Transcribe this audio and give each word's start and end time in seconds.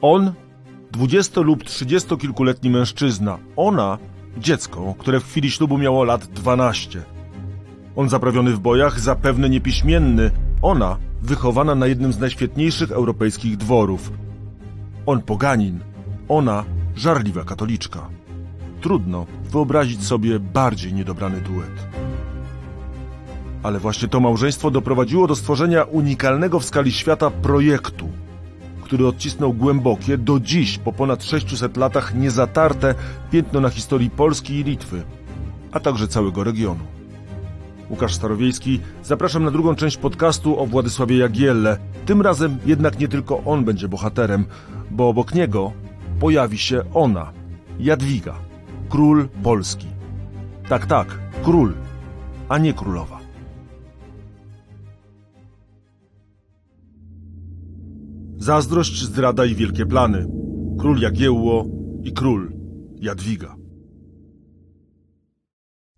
On, 0.00 0.32
dwudziesto 0.92 1.42
lub 1.42 1.64
trzydziestokilkuletni 1.64 2.70
mężczyzna, 2.70 3.38
ona, 3.56 3.98
dziecko, 4.36 4.94
które 4.98 5.20
w 5.20 5.24
chwili 5.24 5.50
ślubu 5.50 5.78
miało 5.78 6.04
lat 6.04 6.26
dwanaście. 6.26 7.02
On 7.96 8.08
zaprawiony 8.08 8.52
w 8.52 8.58
bojach, 8.58 9.00
zapewne 9.00 9.48
niepiśmienny, 9.48 10.30
ona 10.62 10.96
wychowana 11.22 11.74
na 11.74 11.86
jednym 11.86 12.12
z 12.12 12.18
najświetniejszych 12.18 12.92
europejskich 12.92 13.56
dworów. 13.56 14.12
On 15.06 15.22
poganin, 15.22 15.80
ona 16.28 16.64
żarliwa 16.96 17.44
katoliczka. 17.44 18.08
Trudno 18.80 19.26
wyobrazić 19.50 20.04
sobie 20.04 20.38
bardziej 20.38 20.94
niedobrany 20.94 21.40
duet. 21.40 21.88
Ale 23.62 23.78
właśnie 23.78 24.08
to 24.08 24.20
małżeństwo 24.20 24.70
doprowadziło 24.70 25.26
do 25.26 25.36
stworzenia 25.36 25.82
unikalnego 25.82 26.60
w 26.60 26.64
skali 26.64 26.92
świata 26.92 27.30
projektu, 27.30 28.08
który 28.88 29.06
odcisnął 29.06 29.52
głębokie, 29.52 30.18
do 30.18 30.40
dziś 30.40 30.78
po 30.78 30.92
ponad 30.92 31.24
600 31.24 31.76
latach 31.76 32.14
niezatarte 32.14 32.94
piętno 33.30 33.60
na 33.60 33.70
historii 33.70 34.10
Polski 34.10 34.54
i 34.54 34.64
Litwy, 34.64 35.02
a 35.72 35.80
także 35.80 36.08
całego 36.08 36.44
regionu. 36.44 36.84
Łukasz 37.90 38.14
Starowiejski, 38.14 38.80
zapraszam 39.02 39.44
na 39.44 39.50
drugą 39.50 39.74
część 39.74 39.96
podcastu 39.96 40.60
o 40.60 40.66
Władysławie 40.66 41.18
Jagielle. 41.18 41.78
Tym 42.06 42.22
razem 42.22 42.58
jednak 42.66 42.98
nie 42.98 43.08
tylko 43.08 43.42
on 43.44 43.64
będzie 43.64 43.88
bohaterem, 43.88 44.44
bo 44.90 45.08
obok 45.08 45.34
niego 45.34 45.72
pojawi 46.20 46.58
się 46.58 46.82
ona, 46.94 47.32
Jadwiga, 47.80 48.34
król 48.88 49.28
Polski. 49.42 49.86
Tak, 50.68 50.86
tak, 50.86 51.18
król, 51.42 51.74
a 52.48 52.58
nie 52.58 52.72
królowa. 52.72 53.17
Zazdrość, 58.40 59.02
zdrada 59.02 59.44
i 59.44 59.54
wielkie 59.54 59.86
plany. 59.86 60.26
Król 60.78 61.00
Jagiełło 61.00 61.66
i 62.02 62.12
król 62.12 62.52
Jadwiga. 62.96 63.56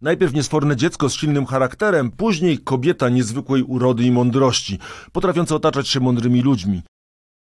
Najpierw 0.00 0.34
niesforne 0.34 0.76
dziecko 0.76 1.08
z 1.08 1.14
silnym 1.14 1.46
charakterem, 1.46 2.10
później 2.10 2.58
kobieta 2.58 3.08
niezwykłej 3.08 3.62
urody 3.62 4.02
i 4.02 4.10
mądrości, 4.10 4.78
potrafiąca 5.12 5.54
otaczać 5.54 5.88
się 5.88 6.00
mądrymi 6.00 6.42
ludźmi, 6.42 6.82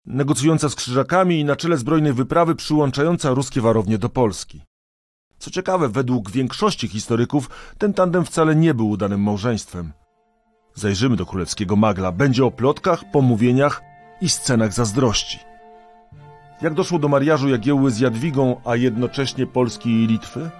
negocjująca 0.06 0.68
z 0.68 0.74
krzyżakami 0.74 1.40
i 1.40 1.44
na 1.44 1.56
czele 1.56 1.76
zbrojnej 1.76 2.12
wyprawy 2.12 2.54
przyłączająca 2.54 3.30
ruskie 3.30 3.60
warownie 3.60 3.98
do 3.98 4.08
Polski. 4.08 4.62
Co 5.38 5.50
ciekawe, 5.50 5.88
według 5.88 6.30
większości 6.30 6.88
historyków 6.88 7.50
ten 7.78 7.94
tandem 7.94 8.24
wcale 8.24 8.56
nie 8.56 8.74
był 8.74 8.90
udanym 8.90 9.20
małżeństwem. 9.22 9.92
Zajrzymy 10.74 11.16
do 11.16 11.26
królewskiego 11.26 11.76
magla. 11.76 12.12
Będzie 12.12 12.44
o 12.44 12.50
plotkach, 12.50 13.10
pomówieniach 13.12 13.91
i 14.22 14.28
scenach 14.28 14.72
zazdrości. 14.72 15.38
Jak 16.62 16.74
doszło 16.74 16.98
do 16.98 17.08
mariażu 17.08 17.48
Jagiełły 17.48 17.90
z 17.90 18.00
Jadwigą, 18.00 18.60
a 18.64 18.76
jednocześnie 18.76 19.46
Polski 19.46 19.90
i 19.90 20.06
Litwy? 20.06 20.50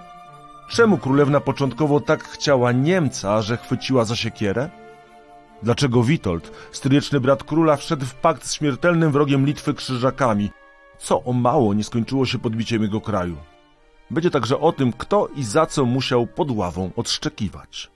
Czemu 0.69 0.97
królewna 0.97 1.39
początkowo 1.39 1.99
tak 1.99 2.23
chciała 2.23 2.71
Niemca, 2.71 3.41
że 3.41 3.57
chwyciła 3.57 4.05
za 4.05 4.15
siekierę? 4.15 4.69
Dlaczego 5.63 6.03
Witold, 6.03 6.51
stryjeczny 6.71 7.19
brat 7.19 7.43
króla, 7.43 7.75
wszedł 7.75 8.05
w 8.05 8.15
pakt 8.15 8.45
z 8.45 8.53
śmiertelnym 8.53 9.11
wrogiem 9.11 9.45
Litwy 9.45 9.73
krzyżakami? 9.73 10.51
Co 10.97 11.23
o 11.23 11.33
mało 11.33 11.73
nie 11.73 11.83
skończyło 11.83 12.25
się 12.25 12.39
podbiciem 12.39 12.81
jego 12.81 13.01
kraju? 13.01 13.37
Będzie 14.11 14.31
także 14.31 14.59
o 14.59 14.71
tym, 14.71 14.93
kto 14.93 15.27
i 15.35 15.43
za 15.43 15.65
co 15.65 15.85
musiał 15.85 16.27
pod 16.27 16.51
ławą 16.51 16.91
odszczekiwać. 16.95 17.92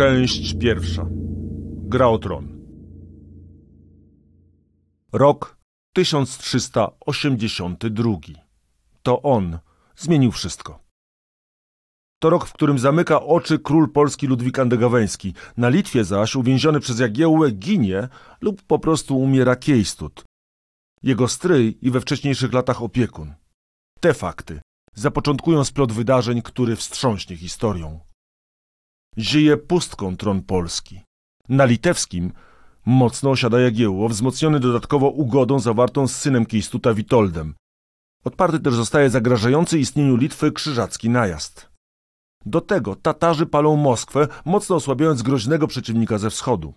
Część 0.00 0.54
pierwsza. 0.54 1.06
Gra 1.88 2.08
o 2.08 2.18
tron. 2.18 2.60
Rok 5.12 5.56
1382. 5.92 8.10
To 9.02 9.22
on 9.22 9.58
zmienił 9.96 10.32
wszystko. 10.32 10.78
To 12.18 12.30
rok, 12.30 12.46
w 12.46 12.52
którym 12.52 12.78
zamyka 12.78 13.22
oczy 13.22 13.58
król 13.58 13.92
Polski 13.92 14.26
Ludwik 14.26 14.58
Andegaweński. 14.58 15.34
Na 15.56 15.68
Litwie 15.68 16.04
zaś, 16.04 16.36
uwięziony 16.36 16.80
przez 16.80 16.98
Jagiełłę, 16.98 17.50
ginie 17.50 18.08
lub 18.40 18.62
po 18.62 18.78
prostu 18.78 19.18
umiera 19.18 19.56
Kiejstut. 19.56 20.24
Jego 21.02 21.28
stryj 21.28 21.78
i 21.82 21.90
we 21.90 22.00
wcześniejszych 22.00 22.52
latach 22.52 22.82
opiekun. 22.82 23.34
Te 24.00 24.14
fakty 24.14 24.60
zapoczątkują 24.94 25.64
splot 25.64 25.92
wydarzeń, 25.92 26.42
który 26.42 26.76
wstrząśnie 26.76 27.36
historią. 27.36 28.09
Zieje 29.18 29.56
pustką 29.56 30.16
tron 30.16 30.42
Polski. 30.42 31.00
Na 31.48 31.64
litewskim 31.64 32.32
mocno 32.86 33.30
osiada 33.30 33.60
Jagiełło, 33.60 34.08
wzmocniony 34.08 34.60
dodatkowo 34.60 35.08
ugodą 35.08 35.58
zawartą 35.58 36.08
z 36.08 36.16
synem 36.16 36.46
Kiejstuta 36.46 36.94
Witoldem. 36.94 37.54
Odparty 38.24 38.60
też 38.60 38.74
zostaje 38.74 39.10
zagrażający 39.10 39.78
istnieniu 39.78 40.16
Litwy 40.16 40.52
krzyżacki 40.52 41.10
najazd. 41.10 41.70
Do 42.46 42.60
tego 42.60 42.96
Tatarzy 42.96 43.46
palą 43.46 43.76
Moskwę, 43.76 44.28
mocno 44.44 44.76
osłabiając 44.76 45.22
groźnego 45.22 45.66
przeciwnika 45.66 46.18
ze 46.18 46.30
wschodu. 46.30 46.74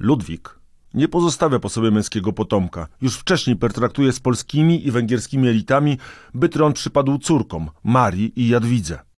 Ludwik 0.00 0.58
nie 0.94 1.08
pozostawia 1.08 1.58
po 1.58 1.68
sobie 1.68 1.90
męskiego 1.90 2.32
potomka. 2.32 2.88
Już 3.00 3.16
wcześniej 3.16 3.56
pertraktuje 3.56 4.12
z 4.12 4.20
polskimi 4.20 4.86
i 4.86 4.90
węgierskimi 4.90 5.48
elitami, 5.48 5.98
by 6.34 6.48
tron 6.48 6.72
przypadł 6.72 7.18
córkom, 7.18 7.70
Marii 7.84 8.40
i 8.40 8.48
Jadwidze. 8.48 9.11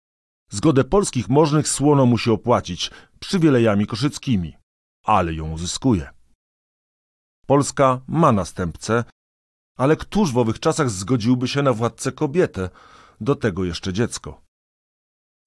Zgodę 0.50 0.84
polskich 0.84 1.30
możnych 1.30 1.68
słono 1.68 2.06
musi 2.06 2.30
opłacić 2.30 2.92
przywilejami 3.20 3.88
koszyckimi, 3.88 4.54
ale 5.04 5.34
ją 5.34 5.52
uzyskuje. 5.52 6.10
Polska 7.48 8.02
ma 8.08 8.32
następcę, 8.32 9.04
ale 9.78 9.96
któż 9.96 10.32
w 10.32 10.38
owych 10.38 10.60
czasach 10.60 10.90
zgodziłby 10.90 11.48
się 11.48 11.62
na 11.62 11.74
władcę 11.74 12.12
kobietę, 12.12 12.70
do 13.22 13.36
tego 13.36 13.66
jeszcze 13.66 13.94
dziecko? 13.94 14.42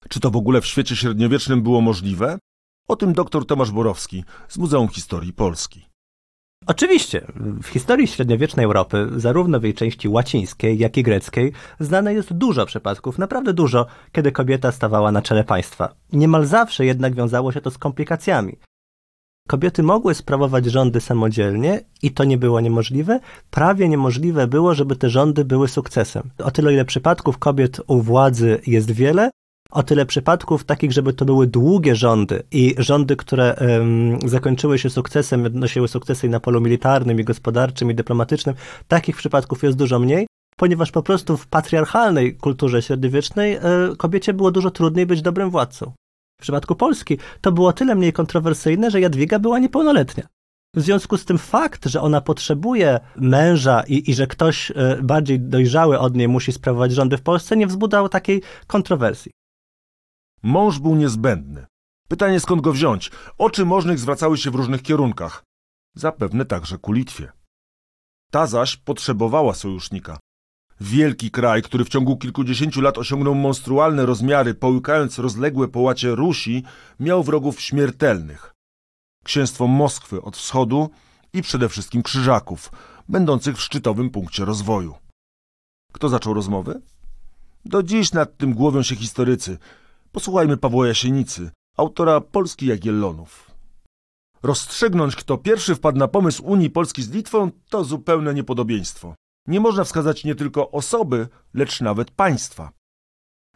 Czy 0.09 0.19
to 0.19 0.31
w 0.31 0.35
ogóle 0.35 0.61
w 0.61 0.65
świecie 0.65 0.95
średniowiecznym 0.95 1.63
było 1.63 1.81
możliwe? 1.81 2.39
O 2.87 2.95
tym 2.95 3.13
dr 3.13 3.45
Tomasz 3.45 3.71
Borowski 3.71 4.23
z 4.47 4.57
Muzeum 4.57 4.87
Historii 4.87 5.33
Polski. 5.33 5.86
Oczywiście, 6.67 7.27
w 7.63 7.67
historii 7.67 8.07
średniowiecznej 8.07 8.65
Europy, 8.65 9.09
zarówno 9.15 9.59
w 9.59 9.63
jej 9.63 9.73
części 9.73 10.09
łacińskiej, 10.09 10.77
jak 10.77 10.97
i 10.97 11.03
greckiej, 11.03 11.51
znane 11.79 12.13
jest 12.13 12.33
dużo 12.33 12.65
przypadków, 12.65 13.17
naprawdę 13.17 13.53
dużo, 13.53 13.85
kiedy 14.11 14.31
kobieta 14.31 14.71
stawała 14.71 15.11
na 15.11 15.21
czele 15.21 15.43
państwa. 15.43 15.93
Niemal 16.13 16.45
zawsze 16.45 16.85
jednak 16.85 17.15
wiązało 17.15 17.51
się 17.51 17.61
to 17.61 17.71
z 17.71 17.77
komplikacjami. 17.77 18.57
Kobiety 19.47 19.83
mogły 19.83 20.15
sprawować 20.15 20.65
rządy 20.65 21.01
samodzielnie 21.01 21.81
i 22.01 22.11
to 22.11 22.23
nie 22.23 22.37
było 22.37 22.61
niemożliwe. 22.61 23.19
Prawie 23.51 23.89
niemożliwe 23.89 24.47
było, 24.47 24.73
żeby 24.73 24.95
te 24.95 25.09
rządy 25.09 25.45
były 25.45 25.67
sukcesem. 25.67 26.29
O 26.43 26.51
tyle, 26.51 26.73
ile 26.73 26.85
przypadków 26.85 27.37
kobiet 27.37 27.81
u 27.87 28.01
władzy 28.01 28.61
jest 28.67 28.91
wiele, 28.91 29.29
o 29.71 29.83
tyle 29.83 30.05
przypadków 30.05 30.63
takich, 30.63 30.91
żeby 30.91 31.13
to 31.13 31.25
były 31.25 31.47
długie 31.47 31.95
rządy 31.95 32.43
i 32.51 32.75
rządy, 32.77 33.15
które 33.15 33.55
zakończyły 34.25 34.79
się 34.79 34.89
sukcesem, 34.89 35.45
odnosiły 35.45 35.87
sukcesy 35.87 36.29
na 36.29 36.39
polu 36.39 36.61
militarnym, 36.61 37.19
i 37.19 37.23
gospodarczym, 37.23 37.91
i 37.91 37.95
dyplomatycznym, 37.95 38.55
takich 38.87 39.15
przypadków 39.15 39.63
jest 39.63 39.77
dużo 39.77 39.99
mniej, 39.99 40.27
ponieważ 40.57 40.91
po 40.91 41.03
prostu 41.03 41.37
w 41.37 41.47
patriarchalnej 41.47 42.35
kulturze 42.35 42.81
średniowiecznej 42.81 43.57
y, 43.57 43.59
kobiecie 43.97 44.33
było 44.33 44.51
dużo 44.51 44.71
trudniej 44.71 45.05
być 45.05 45.21
dobrym 45.21 45.49
władcą. 45.49 45.91
W 46.39 46.41
przypadku 46.41 46.75
Polski 46.75 47.17
to 47.41 47.51
było 47.51 47.73
tyle 47.73 47.95
mniej 47.95 48.13
kontrowersyjne, 48.13 48.91
że 48.91 49.01
Jadwiga 49.01 49.39
była 49.39 49.59
niepełnoletnia. 49.59 50.27
W 50.75 50.81
związku 50.81 51.17
z 51.17 51.25
tym 51.25 51.37
fakt, 51.37 51.85
że 51.85 52.01
ona 52.01 52.21
potrzebuje 52.21 52.99
męża 53.15 53.83
i, 53.87 54.11
i 54.11 54.13
że 54.13 54.27
ktoś 54.27 54.71
y, 54.71 54.73
bardziej 55.03 55.39
dojrzały 55.39 55.99
od 55.99 56.15
niej 56.15 56.27
musi 56.27 56.51
sprawować 56.51 56.91
rządy 56.91 57.17
w 57.17 57.21
Polsce, 57.21 57.57
nie 57.57 57.67
wzbudzał 57.67 58.09
takiej 58.09 58.41
kontrowersji. 58.67 59.31
Mąż 60.43 60.79
był 60.79 60.95
niezbędny. 60.95 61.65
Pytanie 62.07 62.39
skąd 62.39 62.61
go 62.61 62.73
wziąć? 62.73 63.11
Oczy 63.37 63.65
możnych 63.65 63.99
zwracały 63.99 64.37
się 64.37 64.51
w 64.51 64.55
różnych 64.55 64.81
kierunkach. 64.81 65.43
Zapewne 65.95 66.45
także 66.45 66.77
ku 66.77 66.91
Litwie. 66.91 67.31
Ta 68.31 68.47
zaś 68.47 68.77
potrzebowała 68.77 69.53
sojusznika. 69.53 70.19
Wielki 70.81 71.31
kraj, 71.31 71.61
który 71.61 71.85
w 71.85 71.89
ciągu 71.89 72.17
kilkudziesięciu 72.17 72.81
lat 72.81 72.97
osiągnął 72.97 73.35
monstrualne 73.35 74.05
rozmiary, 74.05 74.53
połykając 74.53 75.19
rozległe 75.19 75.67
połacie 75.67 76.15
Rusi, 76.15 76.63
miał 76.99 77.23
wrogów 77.23 77.61
śmiertelnych. 77.61 78.53
Księstwo 79.23 79.67
Moskwy 79.67 80.21
od 80.21 80.37
wschodu 80.37 80.89
i 81.33 81.41
przede 81.41 81.69
wszystkim 81.69 82.03
Krzyżaków, 82.03 82.71
będących 83.09 83.57
w 83.57 83.61
szczytowym 83.61 84.09
punkcie 84.09 84.45
rozwoju. 84.45 84.95
Kto 85.93 86.09
zaczął 86.09 86.33
rozmowy? 86.33 86.81
Do 87.65 87.83
dziś 87.83 88.13
nad 88.13 88.37
tym 88.37 88.53
głowią 88.53 88.83
się 88.83 88.95
historycy– 88.95 89.57
Posłuchajmy 90.17 90.57
Pawła 90.57 90.87
Jasienicy, 90.87 91.51
autora 91.77 92.21
Polski 92.21 92.65
Jagiellonów. 92.65 93.51
Rozstrzygnąć, 94.43 95.15
kto 95.15 95.37
pierwszy 95.37 95.75
wpadł 95.75 95.97
na 95.97 96.07
pomysł 96.07 96.43
Unii 96.45 96.69
Polski 96.69 97.03
z 97.03 97.09
Litwą, 97.09 97.51
to 97.69 97.83
zupełne 97.83 98.33
niepodobieństwo. 98.33 99.15
Nie 99.47 99.59
można 99.59 99.83
wskazać 99.83 100.23
nie 100.23 100.35
tylko 100.35 100.71
osoby, 100.71 101.27
lecz 101.53 101.81
nawet 101.81 102.11
państwa. 102.11 102.71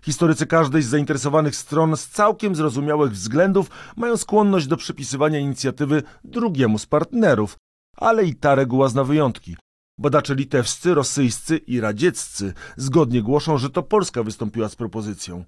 Historycy 0.01 0.45
każdej 0.45 0.81
z 0.81 0.87
zainteresowanych 0.87 1.55
stron 1.55 1.97
z 1.97 2.07
całkiem 2.07 2.55
zrozumiałych 2.55 3.11
względów 3.11 3.69
mają 3.95 4.17
skłonność 4.17 4.67
do 4.67 4.77
przypisywania 4.77 5.39
inicjatywy 5.39 6.03
drugiemu 6.23 6.77
z 6.77 6.85
partnerów, 6.85 7.57
ale 7.97 8.25
i 8.25 8.35
ta 8.35 8.55
reguła 8.55 8.89
zna 8.89 9.03
wyjątki. 9.03 9.57
Badacze 9.97 10.35
litewscy, 10.35 10.93
rosyjscy 10.93 11.57
i 11.57 11.79
radzieccy 11.79 12.53
zgodnie 12.77 13.21
głoszą, 13.21 13.57
że 13.57 13.69
to 13.69 13.83
Polska 13.83 14.23
wystąpiła 14.23 14.69
z 14.69 14.75
propozycją. 14.75 15.45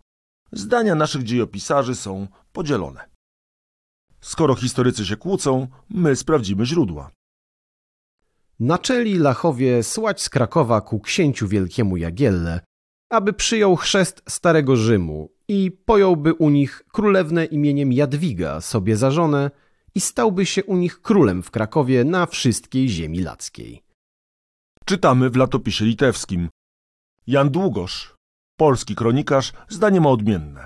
Zdania 0.54 0.96
naszych 0.96 1.24
dziejopisarzy 1.24 1.96
są 1.96 2.28
podzielone. 2.52 3.10
Skoro 4.22 4.56
historycy 4.56 5.06
się 5.06 5.18
kłócą, 5.18 5.68
my 5.90 6.16
sprawdzimy 6.16 6.66
źródła. 6.66 7.12
Naczęli 8.60 9.18
Lachowie 9.18 9.84
słać 9.84 10.22
z 10.22 10.30
Krakowa 10.30 10.82
ku 10.82 11.00
księciu 11.00 11.48
wielkiemu 11.48 11.98
Jagielle, 11.98 12.60
aby 13.10 13.34
przyjął 13.34 13.76
chrzest 13.76 14.22
Starego 14.30 14.76
Rzymu 14.76 15.30
i 15.48 15.72
pojąłby 15.72 16.34
u 16.34 16.50
nich 16.50 16.84
królewnę 16.92 17.46
imieniem 17.46 17.94
Jadwiga 17.94 18.62
sobie 18.62 18.98
za 18.98 19.12
żonę 19.12 19.52
i 19.96 20.02
stałby 20.02 20.46
się 20.46 20.64
u 20.64 20.76
nich 20.76 21.02
królem 21.02 21.44
w 21.44 21.52
Krakowie 21.52 22.04
na 22.04 22.26
wszystkiej 22.26 22.90
ziemi 22.90 23.20
lackiej. 23.20 23.84
Czytamy 24.86 25.30
w 25.30 25.36
latopisie 25.36 25.86
litewskim. 25.86 26.50
Jan 27.28 27.50
Długosz, 27.50 28.16
polski 28.58 28.96
kronikarz, 28.96 29.54
zdanie 29.70 30.02
ma 30.02 30.10
odmienne. 30.10 30.66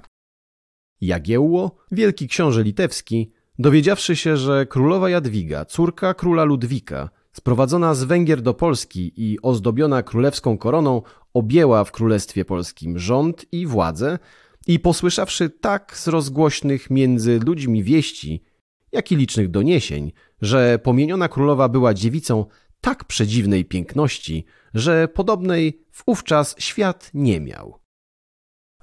Jagiełło, 1.01 1.75
wielki 1.91 2.27
książę 2.27 2.63
litewski, 2.63 3.31
dowiedziawszy 3.59 4.15
się, 4.15 4.37
że 4.37 4.65
królowa 4.65 5.09
Jadwiga, 5.09 5.65
córka 5.65 6.13
króla 6.13 6.43
Ludwika, 6.43 7.09
sprowadzona 7.31 7.95
z 7.95 8.03
Węgier 8.03 8.41
do 8.41 8.53
Polski 8.53 9.13
i 9.15 9.41
ozdobiona 9.41 10.03
królewską 10.03 10.57
koroną, 10.57 11.01
objęła 11.33 11.83
w 11.83 11.91
królestwie 11.91 12.45
polskim 12.45 12.99
rząd 12.99 13.45
i 13.51 13.65
władzę 13.65 14.19
i 14.67 14.79
posłyszawszy 14.79 15.49
tak 15.49 15.97
z 15.97 16.07
rozgłośnych 16.07 16.89
między 16.89 17.39
ludźmi 17.39 17.83
wieści, 17.83 18.43
jak 18.91 19.11
i 19.11 19.15
licznych 19.15 19.51
doniesień, 19.51 20.11
że 20.41 20.79
pomieniona 20.79 21.29
królowa 21.29 21.69
była 21.69 21.93
dziewicą 21.93 22.45
tak 22.81 23.05
przedziwnej 23.05 23.65
piękności, 23.65 24.45
że 24.73 25.07
podobnej 25.07 25.85
wówczas 26.05 26.55
świat 26.59 27.11
nie 27.13 27.39
miał. 27.39 27.79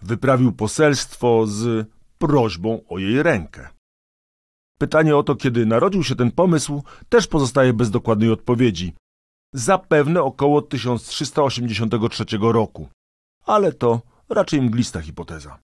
Wyprawił 0.02 0.52
poselstwo 0.52 1.46
z 1.46 1.88
prośbą 2.19 2.81
o 2.88 2.99
jej 2.99 3.23
rękę. 3.23 3.69
Pytanie 4.79 5.17
o 5.17 5.23
to, 5.23 5.37
kiedy 5.37 5.67
narodził 5.67 6.05
się 6.05 6.17
ten 6.17 6.32
pomysł, 6.32 6.82
też 7.08 7.26
pozostaje 7.26 7.73
bez 7.73 7.91
dokładnej 7.91 8.31
odpowiedzi. 8.31 8.94
Zapewne 9.52 10.23
około 10.23 10.62
1383 10.62 12.25
roku. 12.40 12.88
Ale 13.44 13.73
to 13.73 14.02
raczej 14.29 14.62
mglista 14.62 15.00
hipoteza. 15.00 15.58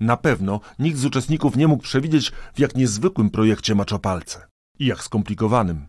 Na 0.00 0.16
pewno 0.16 0.60
nikt 0.78 0.98
z 0.98 1.04
uczestników 1.04 1.56
nie 1.56 1.68
mógł 1.68 1.82
przewidzieć, 1.82 2.32
w 2.54 2.58
jak 2.58 2.74
niezwykłym 2.74 3.30
projekcie 3.30 3.74
macza 3.74 3.98
palce 3.98 4.46
i 4.78 4.86
jak 4.86 5.02
skomplikowanym. 5.02 5.86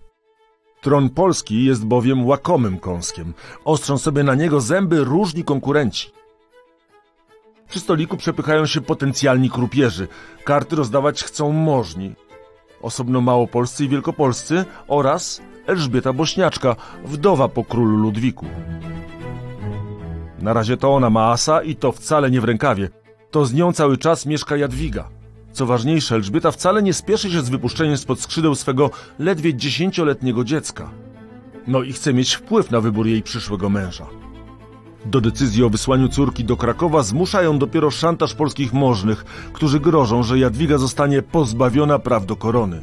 Tron 0.81 1.09
polski 1.09 1.65
jest 1.65 1.85
bowiem 1.85 2.25
łakomym 2.25 2.79
kąskiem. 2.79 3.33
Ostrzą 3.65 3.97
sobie 3.97 4.23
na 4.23 4.35
niego 4.35 4.61
zęby 4.61 5.03
różni 5.03 5.43
konkurenci. 5.43 6.11
Przy 7.69 7.79
stoliku 7.79 8.17
przepychają 8.17 8.65
się 8.65 8.81
potencjalni 8.81 9.49
krupierzy. 9.49 10.07
Karty 10.43 10.75
rozdawać 10.75 11.23
chcą 11.23 11.51
możni. 11.51 12.15
Osobno 12.81 13.21
małopolscy 13.21 13.85
i 13.85 13.89
wielkopolscy 13.89 14.65
oraz 14.87 15.41
Elżbieta 15.67 16.13
Bośniaczka, 16.13 16.75
wdowa 17.05 17.47
po 17.47 17.63
królu 17.63 17.97
Ludwiku. 17.97 18.45
Na 20.39 20.53
razie 20.53 20.77
to 20.77 20.95
ona 20.95 21.09
ma 21.09 21.31
asa 21.31 21.61
i 21.61 21.75
to 21.75 21.91
wcale 21.91 22.31
nie 22.31 22.41
w 22.41 22.43
rękawie. 22.43 22.89
To 23.31 23.45
z 23.45 23.53
nią 23.53 23.73
cały 23.73 23.97
czas 23.97 24.25
mieszka 24.25 24.57
Jadwiga. 24.57 25.09
Co 25.57 25.65
ważniejsze, 25.65 26.15
Elżbieta 26.15 26.51
wcale 26.51 26.83
nie 26.83 26.93
spieszy 26.93 27.31
się 27.31 27.41
z 27.41 27.49
wypuszczeniem 27.49 27.97
spod 27.97 28.21
skrzydeł 28.21 28.55
swego 28.55 28.89
ledwie 29.19 29.55
dziesięcioletniego 29.55 30.43
dziecka. 30.43 30.91
No 31.67 31.83
i 31.83 31.93
chce 31.93 32.13
mieć 32.13 32.33
wpływ 32.33 32.71
na 32.71 32.81
wybór 32.81 33.07
jej 33.07 33.23
przyszłego 33.23 33.69
męża. 33.69 34.05
Do 35.05 35.21
decyzji 35.21 35.63
o 35.63 35.69
wysłaniu 35.69 36.09
córki 36.09 36.43
do 36.43 36.57
Krakowa 36.57 37.03
zmusza 37.03 37.41
ją 37.41 37.59
dopiero 37.59 37.91
szantaż 37.91 38.33
polskich 38.33 38.73
możnych, 38.73 39.25
którzy 39.53 39.79
grożą, 39.79 40.23
że 40.23 40.39
Jadwiga 40.39 40.77
zostanie 40.77 41.21
pozbawiona 41.21 41.99
praw 41.99 42.25
do 42.25 42.35
korony. 42.35 42.81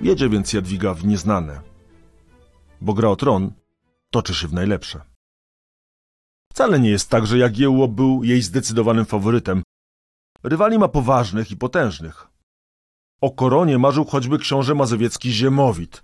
Jedzie 0.00 0.28
więc 0.28 0.52
Jadwiga 0.52 0.94
w 0.94 1.04
nieznane. 1.04 1.60
Bo 2.80 2.94
gra 2.94 3.08
o 3.08 3.16
tron 3.16 3.52
toczy 4.10 4.34
się 4.34 4.48
w 4.48 4.52
najlepsze. 4.52 5.00
Wcale 6.52 6.80
nie 6.80 6.90
jest 6.90 7.10
tak, 7.10 7.26
że 7.26 7.38
Jagiełło 7.38 7.88
był 7.88 8.24
jej 8.24 8.42
zdecydowanym 8.42 9.04
faworytem. 9.04 9.62
Rywali 10.44 10.78
ma 10.78 10.88
poważnych 10.88 11.50
i 11.50 11.56
potężnych. 11.56 12.26
O 13.20 13.30
koronie 13.30 13.78
marzył 13.78 14.04
choćby 14.04 14.38
książę 14.38 14.74
mazowiecki 14.74 15.32
Ziemowit. 15.32 16.02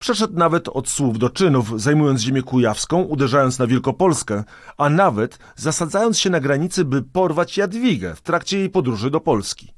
Przeszedł 0.00 0.34
nawet 0.38 0.68
od 0.68 0.88
słów 0.88 1.18
do 1.18 1.30
czynów, 1.30 1.80
zajmując 1.80 2.20
ziemię 2.20 2.42
kujawską, 2.42 3.02
uderzając 3.02 3.58
na 3.58 3.66
Wielkopolskę, 3.66 4.44
a 4.76 4.90
nawet 4.90 5.38
zasadzając 5.56 6.18
się 6.18 6.30
na 6.30 6.40
granicy, 6.40 6.84
by 6.84 7.02
porwać 7.02 7.56
Jadwigę 7.56 8.14
w 8.14 8.20
trakcie 8.20 8.58
jej 8.58 8.70
podróży 8.70 9.10
do 9.10 9.20
Polski. 9.20 9.72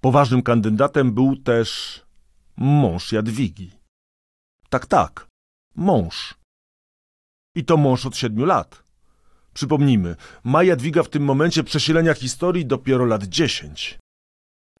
Poważnym 0.00 0.42
kandydatem 0.42 1.12
był 1.12 1.36
też 1.36 2.00
mąż 2.56 3.12
Jadwigi. 3.12 3.70
Tak, 4.68 4.86
tak, 4.86 5.26
mąż. 5.74 6.34
I 7.54 7.64
to 7.64 7.76
mąż 7.76 8.06
od 8.06 8.16
siedmiu 8.16 8.44
lat. 8.44 8.85
Przypomnijmy, 9.56 10.16
ma 10.44 10.62
Jadwiga 10.62 11.02
w 11.02 11.08
tym 11.08 11.22
momencie 11.22 11.64
przesilenia 11.64 12.14
historii 12.14 12.66
dopiero 12.66 13.04
lat 13.04 13.24
dziesięć. 13.24 13.98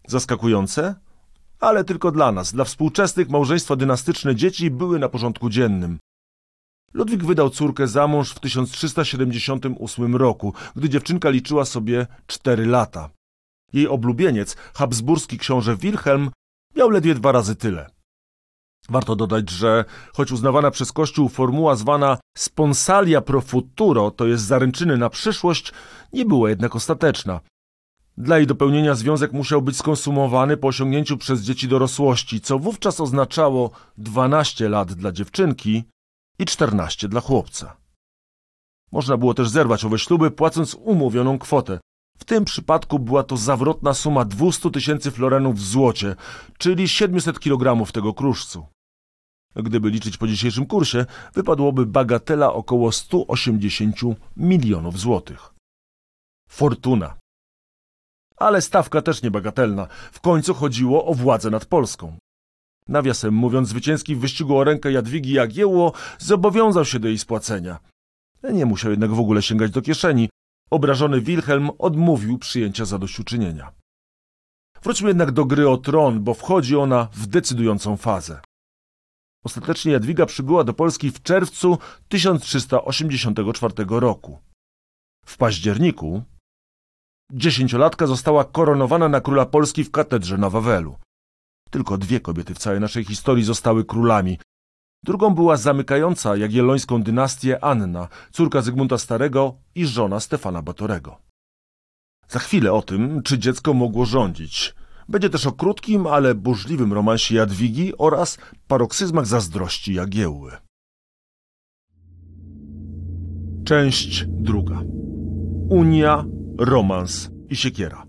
Zaskakujące? 0.08 0.94
Ale 1.60 1.84
tylko 1.84 2.12
dla 2.12 2.32
nas, 2.32 2.52
dla 2.52 2.64
współczesnych 2.64 3.28
małżeństwa 3.28 3.76
dynastyczne 3.76 4.36
dzieci 4.36 4.70
były 4.70 4.98
na 4.98 5.08
porządku 5.08 5.50
dziennym. 5.50 5.98
Ludwik 6.94 7.24
wydał 7.24 7.50
córkę 7.50 7.88
za 7.88 8.06
mąż 8.06 8.30
w 8.30 8.40
1378 8.40 10.16
roku, 10.16 10.54
gdy 10.76 10.88
dziewczynka 10.88 11.30
liczyła 11.30 11.64
sobie 11.64 12.06
cztery 12.26 12.66
lata. 12.66 13.10
Jej 13.72 13.88
oblubieniec, 13.88 14.56
habsburski 14.74 15.38
książę 15.38 15.76
Wilhelm, 15.76 16.30
miał 16.76 16.90
ledwie 16.90 17.14
dwa 17.14 17.32
razy 17.32 17.56
tyle. 17.56 17.90
Warto 18.88 19.16
dodać, 19.16 19.50
że 19.50 19.84
choć 20.14 20.32
uznawana 20.32 20.70
przez 20.70 20.92
Kościół 20.92 21.28
formuła 21.28 21.76
zwana 21.76 22.18
sponsalia 22.36 23.20
pro 23.20 23.40
futuro, 23.40 24.10
to 24.10 24.26
jest 24.26 24.44
zaręczyny 24.44 24.96
na 24.96 25.10
przyszłość, 25.10 25.72
nie 26.12 26.24
była 26.24 26.50
jednak 26.50 26.76
ostateczna. 26.76 27.40
Dla 28.18 28.38
jej 28.38 28.46
dopełnienia 28.46 28.94
związek 28.94 29.32
musiał 29.32 29.62
być 29.62 29.76
skonsumowany 29.76 30.56
po 30.56 30.68
osiągnięciu 30.68 31.16
przez 31.16 31.40
dzieci 31.40 31.68
dorosłości, 31.68 32.40
co 32.40 32.58
wówczas 32.58 33.00
oznaczało 33.00 33.70
12 33.98 34.68
lat 34.68 34.92
dla 34.92 35.12
dziewczynki 35.12 35.84
i 36.38 36.44
14 36.44 37.08
dla 37.08 37.20
chłopca. 37.20 37.76
Można 38.92 39.16
było 39.16 39.34
też 39.34 39.48
zerwać 39.48 39.84
owe 39.84 39.98
śluby, 39.98 40.30
płacąc 40.30 40.74
umówioną 40.74 41.38
kwotę. 41.38 41.80
W 42.18 42.24
tym 42.24 42.44
przypadku 42.44 42.98
była 42.98 43.22
to 43.22 43.36
zawrotna 43.36 43.94
suma 43.94 44.24
200 44.24 44.70
tysięcy 44.70 45.10
florenów 45.10 45.56
w 45.56 45.66
złocie, 45.66 46.16
czyli 46.58 46.88
700 46.88 47.40
kg 47.40 47.92
tego 47.92 48.14
kruszcu. 48.14 48.66
Gdyby 49.56 49.90
liczyć 49.90 50.16
po 50.16 50.26
dzisiejszym 50.26 50.66
kursie, 50.66 51.06
wypadłoby 51.34 51.86
bagatela 51.86 52.52
około 52.52 52.92
180 52.92 53.96
milionów 54.36 54.98
złotych. 54.98 55.54
Fortuna. 56.48 57.16
Ale 58.36 58.62
stawka 58.62 59.02
też 59.02 59.22
niebagatelna. 59.22 59.86
W 60.12 60.20
końcu 60.20 60.54
chodziło 60.54 61.06
o 61.06 61.14
władzę 61.14 61.50
nad 61.50 61.66
Polską. 61.66 62.16
Nawiasem 62.88 63.34
mówiąc, 63.34 63.68
zwycięski 63.68 64.16
w 64.16 64.20
wyścigu 64.20 64.58
o 64.58 64.64
rękę 64.64 64.92
Jadwigi 64.92 65.32
Jagiełło 65.32 65.92
zobowiązał 66.18 66.84
się 66.84 66.98
do 66.98 67.08
jej 67.08 67.18
spłacenia. 67.18 67.78
Nie 68.52 68.66
musiał 68.66 68.90
jednak 68.90 69.10
w 69.10 69.20
ogóle 69.20 69.42
sięgać 69.42 69.70
do 69.70 69.82
kieszeni. 69.82 70.28
Obrażony 70.70 71.20
Wilhelm 71.20 71.70
odmówił 71.78 72.38
przyjęcia 72.38 72.84
zadośćuczynienia. 72.84 73.72
Wróćmy 74.82 75.08
jednak 75.08 75.32
do 75.32 75.44
gry 75.44 75.68
o 75.68 75.76
tron, 75.76 76.24
bo 76.24 76.34
wchodzi 76.34 76.76
ona 76.76 77.08
w 77.12 77.26
decydującą 77.26 77.96
fazę. 77.96 78.40
Ostatecznie 79.44 79.92
Jadwiga 79.92 80.26
przybyła 80.26 80.64
do 80.64 80.74
Polski 80.74 81.10
w 81.10 81.22
czerwcu 81.22 81.78
1384 82.08 83.74
roku. 83.88 84.38
W 85.26 85.36
październiku 85.36 86.22
dziesięciolatka 87.32 88.06
została 88.06 88.44
koronowana 88.44 89.08
na 89.08 89.20
króla 89.20 89.46
Polski 89.46 89.84
w 89.84 89.90
katedrze 89.90 90.38
na 90.38 90.50
Wawelu. 90.50 90.96
Tylko 91.70 91.98
dwie 91.98 92.20
kobiety 92.20 92.54
w 92.54 92.58
całej 92.58 92.80
naszej 92.80 93.04
historii 93.04 93.44
zostały 93.44 93.84
królami. 93.84 94.38
Drugą 95.06 95.34
była 95.34 95.56
zamykająca 95.56 96.36
jagiellońską 96.36 97.02
dynastię 97.02 97.64
Anna, 97.64 98.08
córka 98.32 98.62
Zygmunta 98.62 98.98
Starego 98.98 99.54
i 99.74 99.86
żona 99.86 100.20
Stefana 100.20 100.62
Batorego. 100.62 101.18
Za 102.28 102.38
chwilę 102.38 102.72
o 102.72 102.82
tym, 102.82 103.22
czy 103.22 103.38
dziecko 103.38 103.74
mogło 103.74 104.04
rządzić. 104.06 104.74
Będzie 105.08 105.30
też 105.30 105.46
o 105.46 105.52
krótkim, 105.52 106.06
ale 106.06 106.34
burzliwym 106.34 106.92
romansie 106.92 107.34
Jadwigi 107.34 107.92
oraz 107.98 108.38
paroksyzmach 108.68 109.26
zazdrości 109.26 109.94
Jagiełły. 109.94 110.52
Część 113.64 114.24
druga. 114.26 114.82
Unia 115.70 116.24
romans 116.58 117.30
i 117.48 117.56
siekiera. 117.56 118.05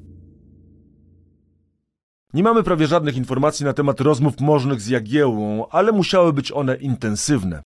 Nie 2.33 2.43
mamy 2.43 2.63
prawie 2.63 2.87
żadnych 2.87 3.17
informacji 3.17 3.65
na 3.65 3.73
temat 3.73 4.01
rozmów 4.01 4.39
możnych 4.39 4.81
z 4.81 4.87
Jagiełłą, 4.87 5.67
ale 5.69 5.91
musiały 5.91 6.33
być 6.33 6.51
one 6.51 6.75
intensywne. 6.75 7.63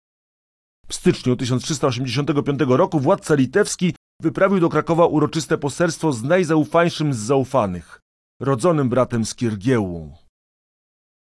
W 0.87 0.95
styczniu 0.95 1.35
1385 1.35 2.59
roku 2.67 2.99
władca 2.99 3.35
litewski 3.35 3.95
wyprawił 4.21 4.59
do 4.59 4.69
Krakowa 4.69 5.05
uroczyste 5.05 5.57
poselstwo 5.57 6.13
z 6.13 6.23
najzaufańszym 6.23 7.13
z 7.13 7.17
zaufanych, 7.17 7.99
rodzonym 8.39 8.89
bratem 8.89 9.25
Skiergiełłą. 9.25 10.13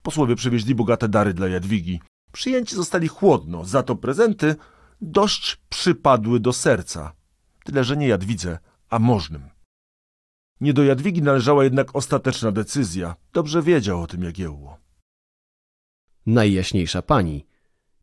Posłowie 0.04 0.36
przywieźli 0.36 0.76
bogate 0.76 1.10
dary 1.10 1.34
dla 1.34 1.48
Jadwigi. 1.48 2.02
Przyjęci 2.32 2.76
zostali 2.76 3.08
chłodno, 3.08 3.66
za 3.66 3.84
to 3.84 3.96
prezenty 3.96 4.56
dość 5.02 5.58
przypadły 5.70 6.40
do 6.40 6.54
serca. 6.54 7.12
Tyle, 7.64 7.84
że 7.84 7.98
nie 7.98 8.08
Jadwidze, 8.08 8.60
a 8.90 9.00
możnym. 9.00 9.59
Nie 10.62 10.74
do 10.74 10.84
Jadwigi 10.84 11.22
należała 11.22 11.64
jednak 11.64 11.96
ostateczna 11.96 12.52
decyzja. 12.52 13.16
Dobrze 13.34 13.62
wiedział 13.62 14.02
o 14.02 14.08
tym 14.08 14.24
Jagiełło. 14.24 14.78
Najjaśniejsza 16.26 17.02
pani, 17.02 17.46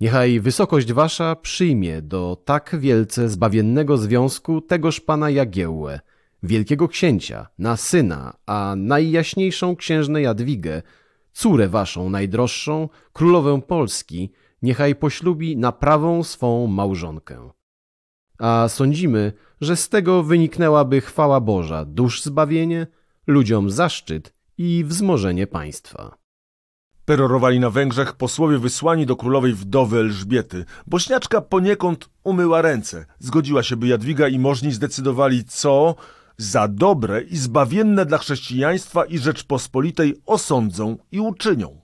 niechaj 0.00 0.40
wysokość 0.40 0.92
wasza 0.92 1.36
przyjmie 1.36 2.02
do 2.02 2.42
tak 2.44 2.76
wielce 2.80 3.28
zbawiennego 3.28 3.98
związku 3.98 4.60
tegoż 4.60 5.00
pana 5.00 5.30
Jagiełłę, 5.30 6.00
wielkiego 6.42 6.88
księcia, 6.88 7.46
na 7.58 7.76
syna, 7.76 8.36
a 8.46 8.74
najjaśniejszą 8.76 9.76
księżnę 9.76 10.22
Jadwigę, 10.22 10.82
córę 11.32 11.68
waszą 11.68 12.10
najdroższą, 12.10 12.88
królowę 13.12 13.60
Polski, 13.62 14.32
niechaj 14.62 14.94
poślubi 14.94 15.56
na 15.56 15.72
prawą 15.72 16.22
swą 16.24 16.66
małżonkę. 16.66 17.50
A 18.38 18.68
sądzimy, 18.68 19.32
że 19.60 19.76
z 19.76 19.88
tego 19.88 20.22
wyniknęłaby 20.22 21.00
chwała 21.00 21.40
Boża, 21.40 21.84
dusz 21.84 22.22
zbawienie, 22.22 22.86
ludziom 23.26 23.70
zaszczyt 23.70 24.34
i 24.58 24.84
wzmożenie 24.84 25.46
państwa. 25.46 26.16
Perorowali 27.04 27.60
na 27.60 27.70
Węgrzech 27.70 28.12
posłowie 28.12 28.58
wysłani 28.58 29.06
do 29.06 29.16
królowej 29.16 29.54
wdowy 29.54 29.98
Elżbiety. 29.98 30.64
Bośniaczka 30.86 31.40
poniekąd 31.40 32.08
umyła 32.24 32.62
ręce. 32.62 33.06
Zgodziła 33.18 33.62
się, 33.62 33.76
by 33.76 33.86
Jadwiga 33.86 34.28
i 34.28 34.38
możni 34.38 34.72
zdecydowali, 34.72 35.44
co 35.44 35.94
za 36.36 36.68
dobre 36.68 37.22
i 37.22 37.36
zbawienne 37.36 38.06
dla 38.06 38.18
chrześcijaństwa 38.18 39.04
i 39.04 39.18
Rzeczpospolitej 39.18 40.22
osądzą 40.26 40.98
i 41.12 41.20
uczynią. 41.20 41.80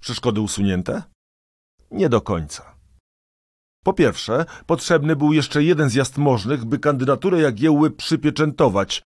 Przeszkody 0.00 0.40
usunięte? 0.40 1.02
Nie 1.90 2.08
do 2.08 2.20
końca. 2.20 2.73
Po 3.84 3.92
pierwsze, 3.92 4.44
potrzebny 4.66 5.16
był 5.16 5.32
jeszcze 5.32 5.62
jeden 5.62 5.90
zjazd 5.90 6.18
możnych, 6.18 6.64
by 6.64 6.78
kandydaturę 6.78 7.40
Jagiełły 7.40 7.90
przypieczętować, 7.90 9.02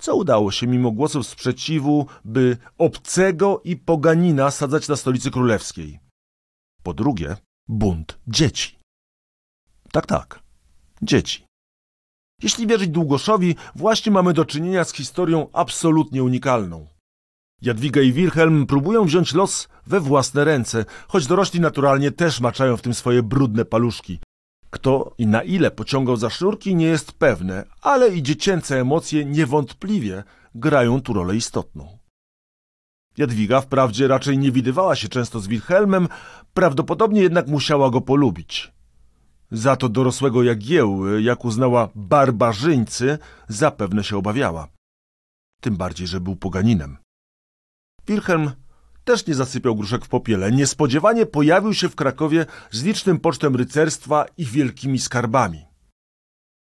co 0.00 0.16
udało 0.16 0.50
się 0.50 0.66
mimo 0.66 0.90
głosów 0.90 1.26
sprzeciwu, 1.26 2.06
by 2.24 2.56
obcego 2.78 3.60
i 3.64 3.76
poganina 3.76 4.50
sadzać 4.50 4.88
na 4.88 4.96
stolicy 4.96 5.30
królewskiej. 5.30 5.98
Po 6.82 6.94
drugie, 6.94 7.36
bunt 7.68 8.18
dzieci. 8.26 8.78
Tak, 9.92 10.06
tak, 10.06 10.42
dzieci. 11.02 11.44
Jeśli 12.42 12.66
wierzyć 12.66 12.90
Długoszowi, 12.90 13.56
właśnie 13.74 14.12
mamy 14.12 14.32
do 14.32 14.44
czynienia 14.44 14.84
z 14.84 14.92
historią 14.92 15.48
absolutnie 15.52 16.22
unikalną. 16.22 16.91
Jadwiga 17.62 18.00
i 18.00 18.12
Wilhelm 18.12 18.66
próbują 18.66 19.04
wziąć 19.04 19.34
los 19.34 19.68
we 19.86 20.00
własne 20.00 20.44
ręce, 20.44 20.84
choć 21.08 21.26
dorośli 21.26 21.60
naturalnie 21.60 22.10
też 22.10 22.40
maczają 22.40 22.76
w 22.76 22.82
tym 22.82 22.94
swoje 22.94 23.22
brudne 23.22 23.64
paluszki. 23.64 24.18
Kto 24.70 25.14
i 25.18 25.26
na 25.26 25.42
ile 25.42 25.70
pociągał 25.70 26.16
za 26.16 26.30
sznurki 26.30 26.74
nie 26.74 26.86
jest 26.86 27.12
pewne, 27.12 27.64
ale 27.80 28.08
i 28.08 28.22
dziecięce 28.22 28.80
emocje 28.80 29.24
niewątpliwie 29.24 30.24
grają 30.54 31.00
tu 31.00 31.12
rolę 31.12 31.36
istotną. 31.36 31.98
Jadwiga 33.16 33.60
wprawdzie 33.60 34.08
raczej 34.08 34.38
nie 34.38 34.52
widywała 34.52 34.96
się 34.96 35.08
często 35.08 35.40
z 35.40 35.46
Wilhelmem, 35.46 36.08
prawdopodobnie 36.54 37.22
jednak 37.22 37.46
musiała 37.48 37.90
go 37.90 38.00
polubić. 38.00 38.72
Za 39.50 39.76
to 39.76 39.88
dorosłego 39.88 40.42
Jagiełły, 40.42 41.22
jak 41.22 41.44
uznała 41.44 41.88
barbarzyńcy, 41.94 43.18
zapewne 43.48 44.04
się 44.04 44.16
obawiała. 44.16 44.68
Tym 45.60 45.76
bardziej, 45.76 46.06
że 46.06 46.20
był 46.20 46.36
poganinem. 46.36 47.01
Wilhelm 48.12 48.50
też 49.04 49.26
nie 49.26 49.34
zasypiał 49.34 49.76
gruszek 49.76 50.04
w 50.04 50.08
popiele. 50.08 50.52
Niespodziewanie 50.52 51.26
pojawił 51.26 51.74
się 51.74 51.88
w 51.88 51.96
Krakowie 51.96 52.46
z 52.70 52.82
licznym 52.82 53.20
pocztem 53.20 53.56
rycerstwa 53.56 54.26
i 54.38 54.44
wielkimi 54.44 54.98
skarbami. 54.98 55.64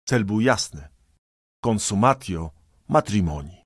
Cel 0.08 0.24
był 0.24 0.40
jasny. 0.40 0.88
Consumatio 1.64 2.50
matrimoni. 2.88 3.56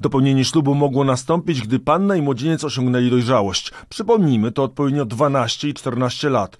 Dopełnienie 0.00 0.44
ślubu 0.44 0.74
mogło 0.74 1.04
nastąpić, 1.04 1.60
gdy 1.62 1.78
panna 1.78 2.16
i 2.16 2.22
młodzieniec 2.22 2.64
osiągnęli 2.64 3.10
dojrzałość. 3.10 3.72
Przypomnijmy, 3.88 4.52
to 4.52 4.62
odpowiednio 4.62 5.04
12 5.04 5.68
i 5.68 5.74
14 5.74 6.30
lat. 6.30 6.58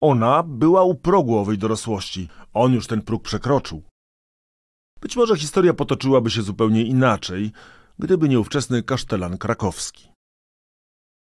Ona 0.00 0.42
była 0.42 0.82
u 0.82 0.94
progu 0.94 1.38
owej 1.38 1.58
dorosłości. 1.58 2.28
On 2.54 2.72
już 2.72 2.86
ten 2.86 3.02
próg 3.02 3.22
przekroczył. 3.22 3.82
Być 5.00 5.16
może 5.16 5.36
historia 5.36 5.74
potoczyłaby 5.74 6.30
się 6.30 6.42
zupełnie 6.42 6.82
inaczej, 6.82 7.52
gdyby 7.98 8.28
nie 8.28 8.40
ówczesny 8.40 8.82
kasztelan 8.82 9.38
krakowski. 9.38 10.08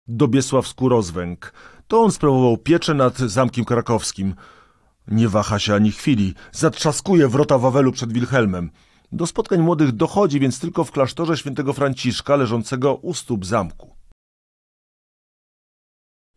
Dobiesław 0.07 0.67
Skórozwęg. 0.67 1.53
To 1.87 2.01
on 2.01 2.11
sprawował 2.11 2.57
pieczę 2.57 2.93
nad 2.93 3.17
zamkiem 3.17 3.65
krakowskim. 3.65 4.35
Nie 5.07 5.29
waha 5.29 5.59
się 5.59 5.73
ani 5.73 5.91
chwili. 5.91 6.33
Zatrzaskuje 6.51 7.27
wrota 7.27 7.57
Wawelu 7.57 7.91
przed 7.91 8.13
Wilhelmem. 8.13 8.71
Do 9.11 9.27
spotkań 9.27 9.61
młodych 9.61 9.91
dochodzi 9.91 10.39
więc 10.39 10.59
tylko 10.59 10.83
w 10.83 10.91
klasztorze 10.91 11.37
świętego 11.37 11.73
Franciszka 11.73 12.35
leżącego 12.35 12.95
u 12.95 13.13
stóp 13.13 13.45
zamku. 13.45 13.95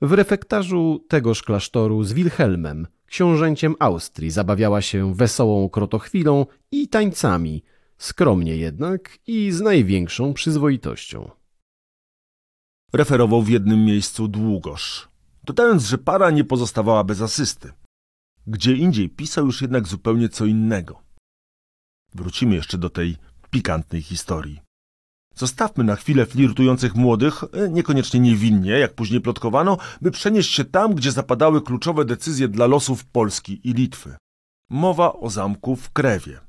W 0.01 0.13
refektarzu 0.13 1.05
tegoż 1.09 1.43
klasztoru 1.43 2.05
z 2.05 2.13
Wilhelmem, 2.13 2.87
książęciem 3.07 3.75
Austrii, 3.79 4.31
zabawiała 4.31 4.83
się 4.83 5.15
wesołą 5.15 5.69
krotochwilą 5.69 6.47
i 6.71 6.89
tańcami, 6.89 7.63
skromnie 7.99 8.57
jednak 8.57 9.19
i 9.27 9.53
z 9.53 9.61
największą 9.61 10.35
przyzwoitością. 10.35 11.31
Referował 12.93 13.43
w 13.43 13.49
jednym 13.49 13.85
miejscu 13.85 14.29
Długosz, 14.29 15.09
dodając, 15.45 15.85
że 15.85 15.99
para 15.99 16.31
nie 16.31 16.45
pozostawała 16.45 17.05
bez 17.05 17.21
asysty. 17.21 17.73
Gdzie 18.47 18.77
indziej 18.77 19.09
pisał 19.09 19.47
już 19.47 19.63
jednak 19.63 19.89
zupełnie 19.89 20.29
co 20.29 20.45
innego. 20.45 21.03
Wrócimy 22.15 22.55
jeszcze 22.55 22.79
do 22.79 22.91
tej 22.91 23.17
pikantnej 23.51 24.03
historii. 24.03 24.61
Zostawmy 25.35 25.85
na 25.85 25.97
chwilę 25.97 26.27
flirtujących 26.27 26.95
młodych, 26.95 27.45
niekoniecznie 27.71 28.21
niewinnie, 28.21 28.71
jak 28.71 28.95
później 28.95 29.21
plotkowano, 29.21 29.79
by 30.01 30.11
przenieść 30.11 30.55
się 30.55 30.65
tam, 30.65 30.95
gdzie 30.95 31.13
zapadały 31.13 31.63
kluczowe 31.63 32.05
decyzje 32.05 32.49
dla 32.49 32.67
losów 32.67 33.05
Polski 33.05 33.69
i 33.69 33.73
Litwy. 33.73 34.17
Mowa 34.71 35.13
o 35.13 35.31
zamku 35.31 35.77
w 35.77 35.91
Krewie, 35.91 36.41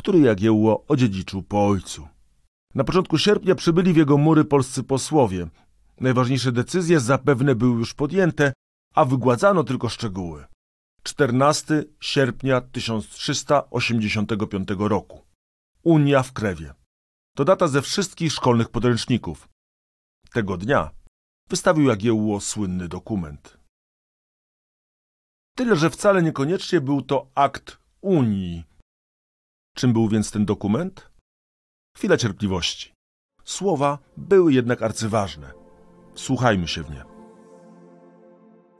który 0.00 0.18
Jagiełło 0.18 0.84
odziedziczył 0.88 1.42
po 1.42 1.66
ojcu. 1.66 2.08
Na 2.74 2.84
początku 2.84 3.18
sierpnia 3.18 3.54
przybyli 3.54 3.92
w 3.92 3.96
jego 3.96 4.18
mury 4.18 4.44
polscy 4.44 4.82
posłowie. 4.82 5.48
Najważniejsze 6.00 6.52
decyzje 6.52 7.00
zapewne 7.00 7.54
były 7.54 7.78
już 7.78 7.94
podjęte, 7.94 8.52
a 8.94 9.04
wygładzano 9.04 9.64
tylko 9.64 9.88
szczegóły. 9.88 10.46
14 11.02 11.84
sierpnia 12.00 12.60
1385 12.60 14.68
roku. 14.78 15.24
Unia 15.82 16.22
w 16.22 16.32
Krewie. 16.32 16.74
To 17.36 17.44
data 17.44 17.68
ze 17.68 17.82
wszystkich 17.82 18.32
szkolnych 18.32 18.68
podręczników. 18.68 19.48
Tego 20.32 20.56
dnia 20.56 20.90
wystawił 21.48 21.88
Jagiełło 21.88 22.40
słynny 22.40 22.88
dokument. 22.88 23.58
Tyle, 25.56 25.76
że 25.76 25.90
wcale 25.90 26.22
niekoniecznie 26.22 26.80
był 26.80 27.02
to 27.02 27.30
akt 27.34 27.78
Unii. 28.00 28.69
Czym 29.74 29.92
był 29.92 30.08
więc 30.08 30.30
ten 30.30 30.44
dokument? 30.44 31.10
Chwila 31.96 32.16
cierpliwości. 32.16 32.92
Słowa 33.44 33.98
były 34.16 34.52
jednak 34.52 34.82
arcyważne. 34.82 35.52
Słuchajmy 36.14 36.68
się 36.68 36.82
w 36.82 36.90
nie. 36.90 37.04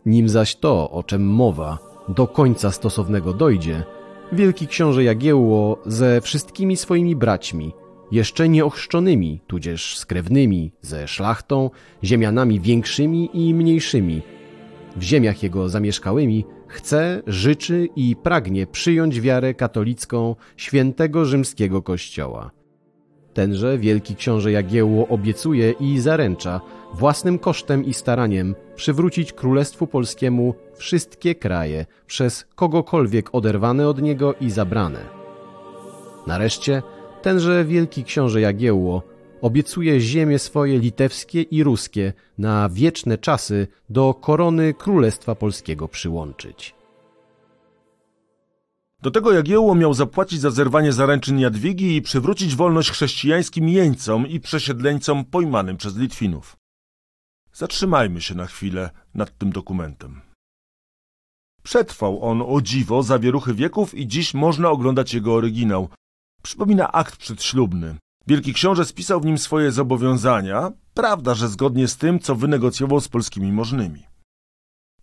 Nim 0.06 0.28
zaś 0.28 0.56
to, 0.56 0.90
o 0.90 1.02
czym 1.02 1.26
mowa, 1.26 1.78
do 2.08 2.26
końca 2.26 2.70
stosownego 2.70 3.32
dojdzie, 3.32 3.84
wielki 4.32 4.66
książę 4.66 5.04
Jagiełło 5.04 5.78
ze 5.86 6.20
wszystkimi 6.20 6.76
swoimi 6.76 7.16
braćmi, 7.16 7.72
jeszcze 8.10 8.48
nieochrzczonymi, 8.48 9.40
tudzież 9.46 9.98
skrewnymi, 9.98 10.72
ze 10.80 11.08
szlachtą, 11.08 11.70
ziemianami 12.04 12.60
większymi 12.60 13.30
i 13.32 13.54
mniejszymi, 13.54 14.22
w 14.96 15.02
ziemiach 15.02 15.42
jego 15.42 15.68
zamieszkałymi, 15.68 16.44
chce, 16.70 17.22
życzy 17.26 17.88
i 17.96 18.16
pragnie 18.16 18.66
przyjąć 18.66 19.20
wiarę 19.20 19.54
katolicką 19.54 20.36
świętego 20.56 21.24
rzymskiego 21.24 21.82
kościoła. 21.82 22.50
Tenże 23.34 23.78
wielki 23.78 24.16
książę 24.16 24.52
Jagiełło 24.52 25.08
obiecuje 25.08 25.70
i 25.80 25.98
zaręcza 25.98 26.60
własnym 26.94 27.38
kosztem 27.38 27.84
i 27.84 27.94
staraniem 27.94 28.54
przywrócić 28.76 29.32
Królestwu 29.32 29.86
Polskiemu 29.86 30.54
wszystkie 30.76 31.34
kraje 31.34 31.86
przez 32.06 32.46
kogokolwiek 32.54 33.34
oderwane 33.34 33.88
od 33.88 34.02
niego 34.02 34.34
i 34.40 34.50
zabrane. 34.50 35.00
Nareszcie 36.26 36.82
tenże 37.22 37.64
wielki 37.64 38.04
książę 38.04 38.40
Jagiełło 38.40 39.02
obiecuje 39.40 40.00
ziemie 40.00 40.38
swoje 40.38 40.78
litewskie 40.78 41.42
i 41.42 41.62
ruskie 41.62 42.12
na 42.38 42.68
wieczne 42.68 43.18
czasy 43.18 43.66
do 43.90 44.14
korony 44.14 44.74
Królestwa 44.74 45.34
Polskiego 45.34 45.88
przyłączyć. 45.88 46.74
Do 49.02 49.10
tego 49.10 49.32
Jagiełło 49.32 49.74
miał 49.74 49.94
zapłacić 49.94 50.40
za 50.40 50.50
zerwanie 50.50 50.92
zaręczyn 50.92 51.38
Jadwigi 51.38 51.96
i 51.96 52.02
przywrócić 52.02 52.56
wolność 52.56 52.90
chrześcijańskim 52.90 53.68
jeńcom 53.68 54.26
i 54.26 54.40
przesiedleńcom 54.40 55.24
pojmanym 55.24 55.76
przez 55.76 55.96
Litwinów. 55.96 56.56
Zatrzymajmy 57.52 58.20
się 58.20 58.34
na 58.34 58.46
chwilę 58.46 58.90
nad 59.14 59.38
tym 59.38 59.52
dokumentem. 59.52 60.20
Przetrwał 61.62 62.22
on 62.22 62.42
o 62.42 62.60
dziwo 62.60 63.02
zawieruchy 63.02 63.54
wieków 63.54 63.94
i 63.94 64.06
dziś 64.06 64.34
można 64.34 64.70
oglądać 64.70 65.14
jego 65.14 65.34
oryginał. 65.34 65.88
Przypomina 66.42 66.92
akt 66.92 67.16
przedślubny. 67.16 67.96
Wielki 68.30 68.54
książę 68.54 68.84
spisał 68.84 69.20
w 69.20 69.24
nim 69.24 69.38
swoje 69.38 69.72
zobowiązania, 69.72 70.72
prawda, 70.94 71.34
że 71.34 71.48
zgodnie 71.48 71.88
z 71.88 71.96
tym, 71.96 72.20
co 72.20 72.34
wynegocjował 72.34 73.00
z 73.00 73.08
polskimi 73.08 73.52
możnymi. 73.52 74.06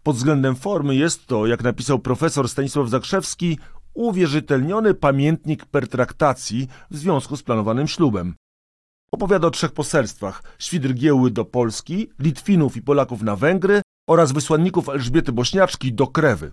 Pod 0.04 0.16
względem 0.16 0.56
formy 0.56 0.96
jest 0.96 1.26
to, 1.26 1.48
jak 1.48 1.64
napisał 1.64 2.00
profesor 2.00 2.50
Stanisław 2.50 2.90
Zakrzewski, 2.90 3.60
uwierzytelniony 3.94 4.94
pamiętnik 4.94 5.66
pertraktacji 5.66 6.68
w 6.92 6.98
związku 6.98 7.38
z 7.38 7.44
planowanym 7.44 7.88
ślubem. 7.88 8.36
Opowiada 9.12 9.48
o 9.48 9.52
trzech 9.52 9.72
poselstwach 9.72 10.44
Świdr 10.60 10.94
Giełły 10.94 11.32
do 11.32 11.46
Polski, 11.46 12.10
Litwinów 12.20 12.78
i 12.78 12.82
Polaków 12.82 13.22
na 13.22 13.36
Węgry 13.36 13.82
oraz 14.10 14.32
wysłanników 14.32 14.90
Elżbiety 14.90 15.32
Bośniaczki 15.32 15.94
do 15.94 16.08
Krewy. 16.08 16.52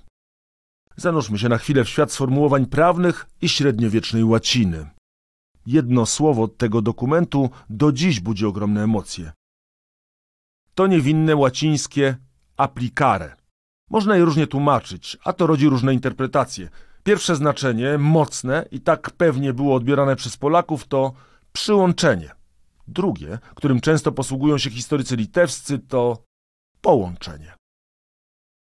Zanurzmy 0.97 1.39
się 1.39 1.49
na 1.49 1.59
chwilę 1.59 1.85
w 1.85 1.89
świat 1.89 2.13
sformułowań 2.13 2.67
prawnych 2.67 3.27
i 3.43 3.49
średniowiecznej 3.49 4.25
łaciny. 4.25 4.94
Jedno 5.67 6.07
słowo 6.07 6.49
tego 6.49 6.83
dokumentu 6.83 7.51
do 7.71 7.93
dziś 7.93 8.21
budzi 8.21 8.47
ogromne 8.47 8.83
emocje. 8.83 9.33
To 10.75 10.87
niewinne 10.87 11.37
łacińskie 11.37 12.17
applicare. 12.57 13.37
Można 13.91 14.17
je 14.17 14.25
różnie 14.25 14.47
tłumaczyć, 14.47 15.19
a 15.25 15.33
to 15.33 15.47
rodzi 15.47 15.69
różne 15.69 15.95
interpretacje. 15.95 16.69
Pierwsze 17.05 17.37
znaczenie, 17.37 17.99
mocne 17.99 18.69
i 18.71 18.81
tak 18.81 19.11
pewnie 19.11 19.53
było 19.53 19.75
odbierane 19.75 20.17
przez 20.17 20.37
Polaków, 20.37 20.87
to 20.87 21.13
przyłączenie. 21.53 22.31
Drugie, 22.89 23.39
którym 23.55 23.81
często 23.81 24.13
posługują 24.13 24.59
się 24.59 24.71
historycy 24.71 25.17
litewscy, 25.17 25.79
to 25.79 26.25
połączenie. 26.81 27.55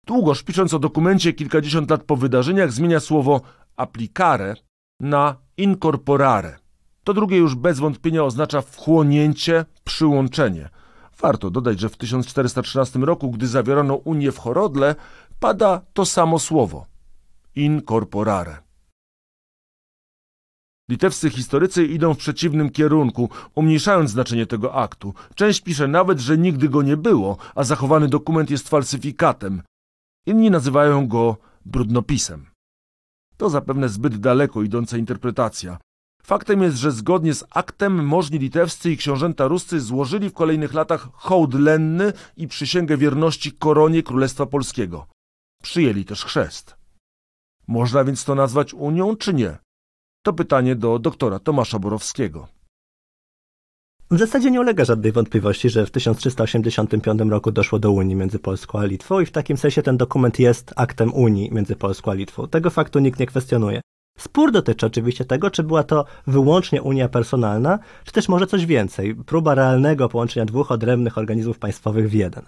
Długoż, 0.06 0.44
pisząc 0.44 0.74
o 0.74 0.80
dokumencie 0.80 1.34
kilkadziesiąt 1.34 1.90
lat 1.90 2.04
po 2.04 2.16
wydarzeniach, 2.16 2.72
zmienia 2.72 3.00
słowo 3.00 3.42
applicare 3.76 4.56
na 5.00 5.36
incorporare. 5.58 6.61
To 7.04 7.14
drugie 7.14 7.38
już 7.38 7.56
bez 7.56 7.80
wątpienia 7.80 8.24
oznacza 8.24 8.62
wchłonięcie, 8.62 9.66
przyłączenie. 9.84 10.70
Warto 11.20 11.50
dodać, 11.50 11.80
że 11.80 11.90
w 11.90 11.98
1413 11.98 13.00
roku, 13.00 13.32
gdy 13.32 13.48
zawierano 13.48 13.96
Unię 13.96 14.32
w 14.32 14.38
Chorodle, 14.38 14.96
pada 15.40 15.82
to 15.94 16.06
samo 16.06 16.40
słowo 16.40 16.92
incorporare. 17.56 18.64
Litewscy 20.90 21.30
historycy 21.30 21.86
idą 21.86 22.14
w 22.14 22.18
przeciwnym 22.18 22.70
kierunku, 22.70 23.30
umniejszając 23.56 24.12
znaczenie 24.12 24.46
tego 24.46 24.74
aktu. 24.76 25.14
Część 25.36 25.62
pisze 25.62 25.88
nawet, 25.88 26.20
że 26.20 26.38
nigdy 26.38 26.70
go 26.70 26.82
nie 26.82 26.98
było, 26.98 27.38
a 27.56 27.64
zachowany 27.64 28.08
dokument 28.08 28.50
jest 28.50 28.70
falsyfikatem. 28.70 29.62
Inni 30.26 30.52
nazywają 30.52 31.08
go 31.08 31.38
brudnopisem. 31.66 32.46
To 33.38 33.50
zapewne 33.50 33.90
zbyt 33.90 34.18
daleko 34.18 34.64
idąca 34.64 34.98
interpretacja. 34.98 35.78
Faktem 36.32 36.62
jest, 36.62 36.78
że 36.78 36.92
zgodnie 36.92 37.34
z 37.34 37.44
aktem 37.50 38.06
możni 38.06 38.40
litewscy 38.40 38.92
i 38.92 38.98
książęta 38.98 39.48
ruscy 39.48 39.80
złożyli 39.80 40.30
w 40.30 40.34
kolejnych 40.34 40.74
latach 40.74 41.10
hołd 41.14 41.54
lenny 41.54 42.14
i 42.38 42.48
przysięgę 42.48 42.98
wierności 42.98 43.52
koronie 43.52 44.04
Królestwa 44.04 44.46
Polskiego. 44.46 45.08
Przyjęli 45.64 46.06
też 46.06 46.26
chrzest. 46.26 46.76
Można 47.68 48.04
więc 48.04 48.26
to 48.26 48.36
nazwać 48.36 48.74
Unią, 48.74 49.16
czy 49.16 49.34
nie? 49.34 49.58
To 50.24 50.34
pytanie 50.34 50.76
do 50.76 51.00
doktora 51.00 51.40
Tomasza 51.40 51.80
Borowskiego. 51.80 52.48
W 54.12 54.20
zasadzie 54.20 54.52
nie 54.52 54.62
ulega 54.62 54.86
żadnej 54.86 55.12
wątpliwości, 55.12 55.70
że 55.70 55.86
w 55.86 55.92
1385 55.92 57.22
roku 57.30 57.52
doszło 57.52 57.80
do 57.80 57.92
Unii 57.92 58.16
między 58.16 58.40
Polską 58.40 58.80
a 58.80 58.86
Litwą 58.86 59.20
i 59.20 59.26
w 59.26 59.32
takim 59.32 59.58
sensie 59.58 59.84
ten 59.84 59.98
dokument 59.98 60.40
jest 60.40 60.74
aktem 60.76 61.14
Unii 61.14 61.52
między 61.52 61.76
Polską 61.76 62.12
a 62.12 62.14
Litwą. 62.14 62.48
Tego 62.48 62.70
faktu 62.70 63.00
nikt 63.00 63.20
nie 63.20 63.26
kwestionuje. 63.26 63.82
Spór 64.18 64.52
dotyczy 64.52 64.86
oczywiście 64.86 65.26
tego, 65.26 65.52
czy 65.52 65.64
była 65.64 65.84
to 65.84 66.06
wyłącznie 66.28 66.82
Unia 66.82 67.10
personalna, 67.10 67.80
czy 68.04 68.12
też 68.12 68.30
może 68.30 68.48
coś 68.48 68.66
więcej, 68.66 69.16
próba 69.16 69.56
realnego 69.56 70.10
połączenia 70.10 70.46
dwóch 70.46 70.72
odrębnych 70.72 71.18
organizmów 71.18 71.60
państwowych 71.60 72.10
w 72.10 72.14
jeden. 72.14 72.44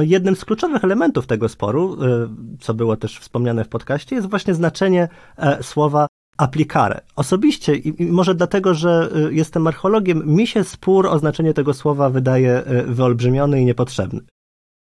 Jednym 0.00 0.36
z 0.36 0.44
kluczowych 0.44 0.84
elementów 0.84 1.26
tego 1.26 1.48
sporu, 1.48 2.04
y, 2.04 2.28
co 2.60 2.74
było 2.74 2.96
też 2.96 3.18
wspomniane 3.18 3.64
w 3.64 3.68
podcaście, 3.68 4.16
jest 4.16 4.30
właśnie 4.30 4.54
znaczenie 4.54 5.08
e, 5.36 5.62
słowa 5.62 6.06
applicare. 6.36 7.00
Osobiście, 7.16 7.76
i 7.76 8.06
może 8.06 8.34
dlatego, 8.34 8.74
że 8.74 9.10
y, 9.28 9.34
jestem 9.34 9.66
archeologiem, 9.66 10.26
mi 10.26 10.46
się 10.46 10.64
spór 10.64 11.06
o 11.06 11.18
znaczenie 11.18 11.54
tego 11.54 11.74
słowa 11.74 12.10
wydaje 12.10 12.62
y, 12.66 12.82
wyolbrzymiony 12.82 13.60
i 13.60 13.64
niepotrzebny. 13.64 14.20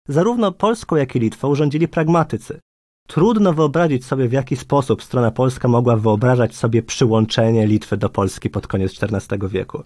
Zarówno 0.08 0.52
Polską, 0.52 0.96
jak 0.96 1.15
i 1.15 1.20
Litwą 1.20 1.56
rządzili 1.56 1.88
pragmatycy. 1.88 2.60
Trudno 3.08 3.54
wyobrazić 3.54 4.06
sobie, 4.06 4.28
w 4.28 4.32
jaki 4.32 4.56
sposób 4.56 5.04
strona 5.04 5.32
polska 5.32 5.67
mogła 5.67 5.96
wyobrażać 5.96 6.56
sobie 6.56 6.84
przyłączenie 6.84 7.67
Litwy 7.67 7.98
do 7.98 8.10
Polski 8.10 8.50
pod 8.50 8.67
koniec 8.67 9.04
XIV 9.04 9.50
wieku. 9.50 9.84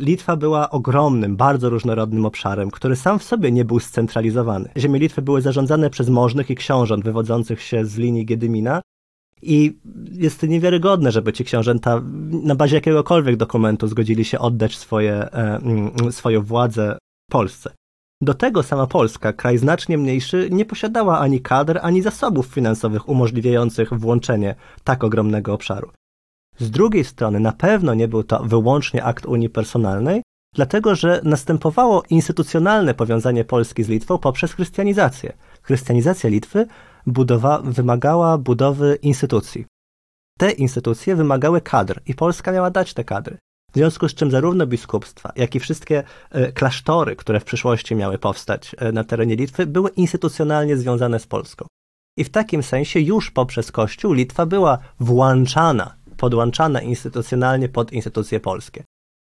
Litwa 0.00 0.36
była 0.36 0.70
ogromnym, 0.70 1.36
bardzo 1.36 1.70
różnorodnym 1.70 2.26
obszarem, 2.26 2.70
który 2.70 2.96
sam 2.96 3.18
w 3.18 3.24
sobie 3.24 3.52
nie 3.52 3.64
był 3.64 3.80
scentralizowany. 3.80 4.68
Ziemie 4.76 5.00
Litwy 5.00 5.22
były 5.22 5.42
zarządzane 5.42 5.90
przez 5.90 6.08
możnych 6.08 6.50
i 6.50 6.54
książąt 6.54 7.04
wywodzących 7.04 7.62
się 7.62 7.84
z 7.84 7.96
linii 7.96 8.26
Giedymina 8.26 8.80
i 9.42 9.78
jest 10.12 10.42
niewiarygodne, 10.42 11.12
żeby 11.12 11.32
ci 11.32 11.44
książęta 11.44 12.02
na 12.30 12.54
bazie 12.54 12.76
jakiegokolwiek 12.76 13.36
dokumentu 13.36 13.86
zgodzili 13.88 14.24
się 14.24 14.38
oddać 14.38 14.76
swoje, 14.76 15.14
e, 15.14 15.56
mm, 15.56 16.12
swoją 16.12 16.42
władzę 16.42 16.98
Polsce. 17.30 17.70
Do 18.22 18.34
tego 18.34 18.62
sama 18.62 18.86
Polska, 18.86 19.32
kraj 19.32 19.58
znacznie 19.58 19.98
mniejszy, 19.98 20.48
nie 20.52 20.64
posiadała 20.64 21.18
ani 21.18 21.40
kadr, 21.40 21.78
ani 21.82 22.02
zasobów 22.02 22.46
finansowych 22.46 23.08
umożliwiających 23.08 23.94
włączenie 23.94 24.54
tak 24.84 25.04
ogromnego 25.04 25.54
obszaru. 25.54 25.90
Z 26.58 26.70
drugiej 26.70 27.04
strony 27.04 27.40
na 27.40 27.52
pewno 27.52 27.94
nie 27.94 28.08
był 28.08 28.22
to 28.22 28.44
wyłącznie 28.44 29.04
akt 29.04 29.26
Unii 29.26 29.50
Personalnej, 29.50 30.22
dlatego 30.54 30.94
że 30.94 31.20
następowało 31.24 32.02
instytucjonalne 32.10 32.94
powiązanie 32.94 33.44
Polski 33.44 33.82
z 33.82 33.88
Litwą 33.88 34.18
poprzez 34.18 34.52
chrystianizację. 34.52 35.32
Chrystianizacja 35.62 36.30
Litwy 36.30 36.66
budowa, 37.06 37.58
wymagała 37.64 38.38
budowy 38.38 38.98
instytucji. 39.02 39.66
Te 40.38 40.50
instytucje 40.50 41.16
wymagały 41.16 41.60
kadr 41.60 42.00
i 42.06 42.14
Polska 42.14 42.52
miała 42.52 42.70
dać 42.70 42.94
te 42.94 43.04
kadry. 43.04 43.38
W 43.72 43.74
związku 43.74 44.08
z 44.08 44.14
czym 44.14 44.30
zarówno 44.30 44.66
biskupstwa, 44.66 45.32
jak 45.36 45.54
i 45.54 45.60
wszystkie 45.60 46.02
e, 46.30 46.52
klasztory, 46.52 47.16
które 47.16 47.40
w 47.40 47.44
przyszłości 47.44 47.94
miały 47.94 48.18
powstać 48.18 48.76
e, 48.78 48.92
na 48.92 49.04
terenie 49.04 49.36
Litwy, 49.36 49.66
były 49.66 49.90
instytucjonalnie 49.90 50.76
związane 50.76 51.20
z 51.20 51.26
Polską. 51.26 51.66
I 52.16 52.24
w 52.24 52.30
takim 52.30 52.62
sensie 52.62 53.00
już 53.00 53.30
poprzez 53.30 53.72
Kościół 53.72 54.12
Litwa 54.12 54.46
była 54.46 54.78
włączana, 55.00 55.94
podłączana 56.16 56.80
instytucjonalnie 56.80 57.68
pod 57.68 57.92
instytucje 57.92 58.40
polskie. 58.40 58.84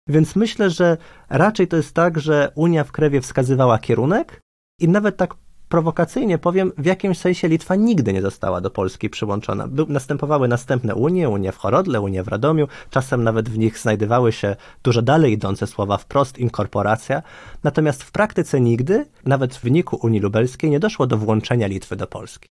Więc 0.08 0.36
myślę, 0.36 0.70
że 0.70 0.96
raczej 1.28 1.68
to 1.68 1.76
jest 1.76 1.94
tak, 1.94 2.20
że 2.20 2.52
Unia 2.54 2.84
w 2.84 2.92
Krewie 2.92 3.20
wskazywała 3.20 3.78
kierunek 3.78 4.40
i 4.80 4.88
nawet 4.88 5.16
tak 5.16 5.34
prowokacyjnie 5.70 6.38
powiem, 6.38 6.72
w 6.78 6.84
jakimś 6.84 7.18
sensie 7.18 7.48
Litwa 7.48 7.74
nigdy 7.76 8.12
nie 8.12 8.22
została 8.22 8.60
do 8.60 8.70
Polski 8.70 9.10
przyłączona. 9.10 9.68
By, 9.68 9.86
następowały 9.88 10.48
następne 10.48 10.94
unie, 10.94 11.28
unie 11.28 11.52
w 11.52 11.56
Chorodle, 11.56 12.00
unie 12.00 12.22
w 12.22 12.28
Radomiu, 12.28 12.68
czasem 12.90 13.24
nawet 13.24 13.48
w 13.48 13.58
nich 13.58 13.78
znajdowały 13.78 14.32
się 14.32 14.56
dużo 14.82 15.02
dalej 15.02 15.32
idące 15.32 15.66
słowa 15.66 15.96
wprost 15.96 16.38
inkorporacja, 16.38 17.22
natomiast 17.64 18.02
w 18.02 18.12
praktyce 18.12 18.60
nigdy, 18.60 19.06
nawet 19.24 19.54
w 19.54 19.62
wyniku 19.62 19.98
Unii 20.02 20.20
Lubelskiej, 20.20 20.70
nie 20.70 20.80
doszło 20.80 21.06
do 21.06 21.16
włączenia 21.16 21.66
Litwy 21.66 21.96
do 21.96 22.06
Polski. 22.06 22.48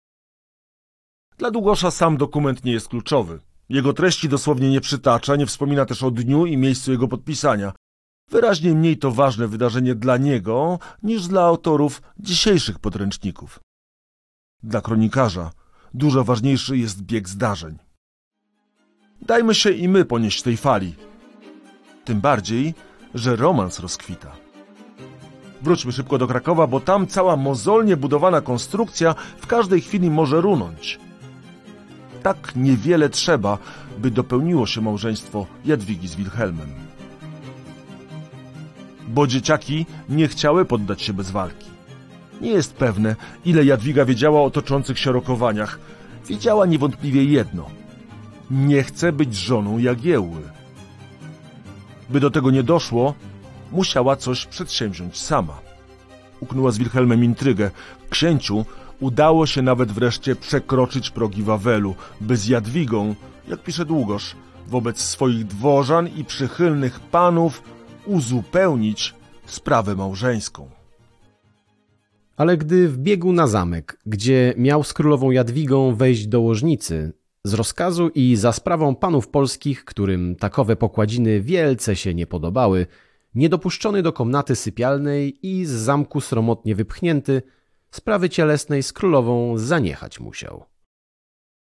Dla 1.37 1.51
Długosza 1.51 1.91
sam 1.91 2.17
dokument 2.17 2.65
nie 2.65 2.71
jest 2.71 2.87
kluczowy. 2.87 3.39
Jego 3.69 3.93
treści 3.93 4.29
dosłownie 4.29 4.69
nie 4.69 4.81
przytacza, 4.81 5.35
nie 5.35 5.45
wspomina 5.45 5.85
też 5.85 6.03
o 6.03 6.11
dniu 6.11 6.45
i 6.45 6.57
miejscu 6.57 6.91
jego 6.91 7.07
podpisania. 7.07 7.73
Wyraźnie 8.31 8.73
mniej 8.73 8.97
to 8.97 9.11
ważne 9.11 9.47
wydarzenie 9.47 9.95
dla 9.95 10.17
niego 10.17 10.79
niż 11.03 11.27
dla 11.27 11.41
autorów 11.43 12.01
dzisiejszych 12.19 12.79
podręczników. 12.79 13.59
Dla 14.63 14.81
kronikarza 14.81 15.51
dużo 15.93 16.23
ważniejszy 16.23 16.77
jest 16.77 17.01
bieg 17.01 17.29
zdarzeń. 17.29 17.77
Dajmy 19.21 19.55
się 19.55 19.71
i 19.71 19.87
my 19.89 20.05
ponieść 20.05 20.41
tej 20.41 20.57
fali. 20.57 20.95
Tym 22.05 22.21
bardziej, 22.21 22.73
że 23.13 23.35
romans 23.35 23.79
rozkwita. 23.79 24.31
Wróćmy 25.61 25.91
szybko 25.91 26.17
do 26.17 26.27
Krakowa, 26.27 26.67
bo 26.67 26.79
tam 26.79 27.07
cała 27.07 27.35
mozolnie 27.35 27.97
budowana 27.97 28.41
konstrukcja 28.41 29.15
w 29.37 29.47
każdej 29.47 29.81
chwili 29.81 30.11
może 30.11 30.41
runąć. 30.41 30.99
Tak 32.23 32.55
niewiele 32.55 33.09
trzeba, 33.09 33.57
by 33.97 34.11
dopełniło 34.11 34.65
się 34.65 34.81
małżeństwo 34.81 35.45
Jadwigi 35.65 36.07
z 36.07 36.15
Wilhelmem. 36.15 36.88
Bo 39.09 39.27
dzieciaki 39.27 39.85
nie 40.09 40.27
chciały 40.27 40.65
poddać 40.65 41.01
się 41.01 41.13
bez 41.13 41.31
walki. 41.31 41.69
Nie 42.41 42.49
jest 42.49 42.73
pewne, 42.73 43.15
ile 43.45 43.65
Jadwiga 43.65 44.05
wiedziała 44.05 44.41
o 44.41 44.49
toczących 44.49 44.99
się 44.99 45.11
rokowaniach. 45.11 45.79
Wiedziała 46.27 46.65
niewątpliwie 46.65 47.23
jedno. 47.23 47.65
Nie 48.51 48.83
chce 48.83 49.11
być 49.11 49.35
żoną 49.35 49.77
Jagiełły. 49.77 50.41
By 52.09 52.19
do 52.19 52.31
tego 52.31 52.51
nie 52.51 52.63
doszło, 52.63 53.13
musiała 53.71 54.15
coś 54.15 54.45
przedsięwziąć 54.45 55.17
sama. 55.17 55.59
Uknęła 56.39 56.71
z 56.71 56.77
Wilhelmem 56.77 57.23
intrygę. 57.23 57.71
Księciu 58.09 58.65
udało 58.99 59.45
się 59.45 59.61
nawet 59.61 59.91
wreszcie 59.91 60.35
przekroczyć 60.35 61.09
progi 61.09 61.43
Wawelu, 61.43 61.95
by 62.21 62.37
z 62.37 62.47
Jadwigą, 62.47 63.15
jak 63.47 63.63
pisze 63.63 63.85
Długosz, 63.85 64.35
wobec 64.67 65.01
swoich 65.01 65.45
dworzan 65.45 66.07
i 66.07 66.25
przychylnych 66.25 66.99
panów 66.99 67.61
uzupełnić 68.09 69.15
sprawę 69.45 69.95
małżeńską. 69.95 70.69
Ale 72.37 72.57
gdy 72.57 72.89
wbiegł 72.89 73.31
na 73.31 73.47
zamek, 73.47 73.99
gdzie 74.05 74.53
miał 74.57 74.83
z 74.83 74.93
królową 74.93 75.31
Jadwigą 75.31 75.95
wejść 75.95 76.27
do 76.27 76.41
łożnicy, 76.41 77.13
z 77.43 77.53
rozkazu 77.53 78.09
i 78.15 78.35
za 78.35 78.51
sprawą 78.51 78.95
panów 78.95 79.27
polskich, 79.27 79.85
którym 79.85 80.35
takowe 80.35 80.75
pokładziny 80.75 81.41
wielce 81.41 81.95
się 81.95 82.13
nie 82.13 82.27
podobały, 82.27 82.87
niedopuszczony 83.35 84.01
do 84.03 84.13
komnaty 84.13 84.55
sypialnej 84.55 85.47
i 85.47 85.65
z 85.65 85.71
zamku 85.71 86.21
sromotnie 86.21 86.75
wypchnięty, 86.75 87.41
sprawy 87.91 88.29
cielesnej 88.29 88.83
z 88.83 88.93
królową 88.93 89.57
zaniechać 89.57 90.19
musiał. 90.19 90.65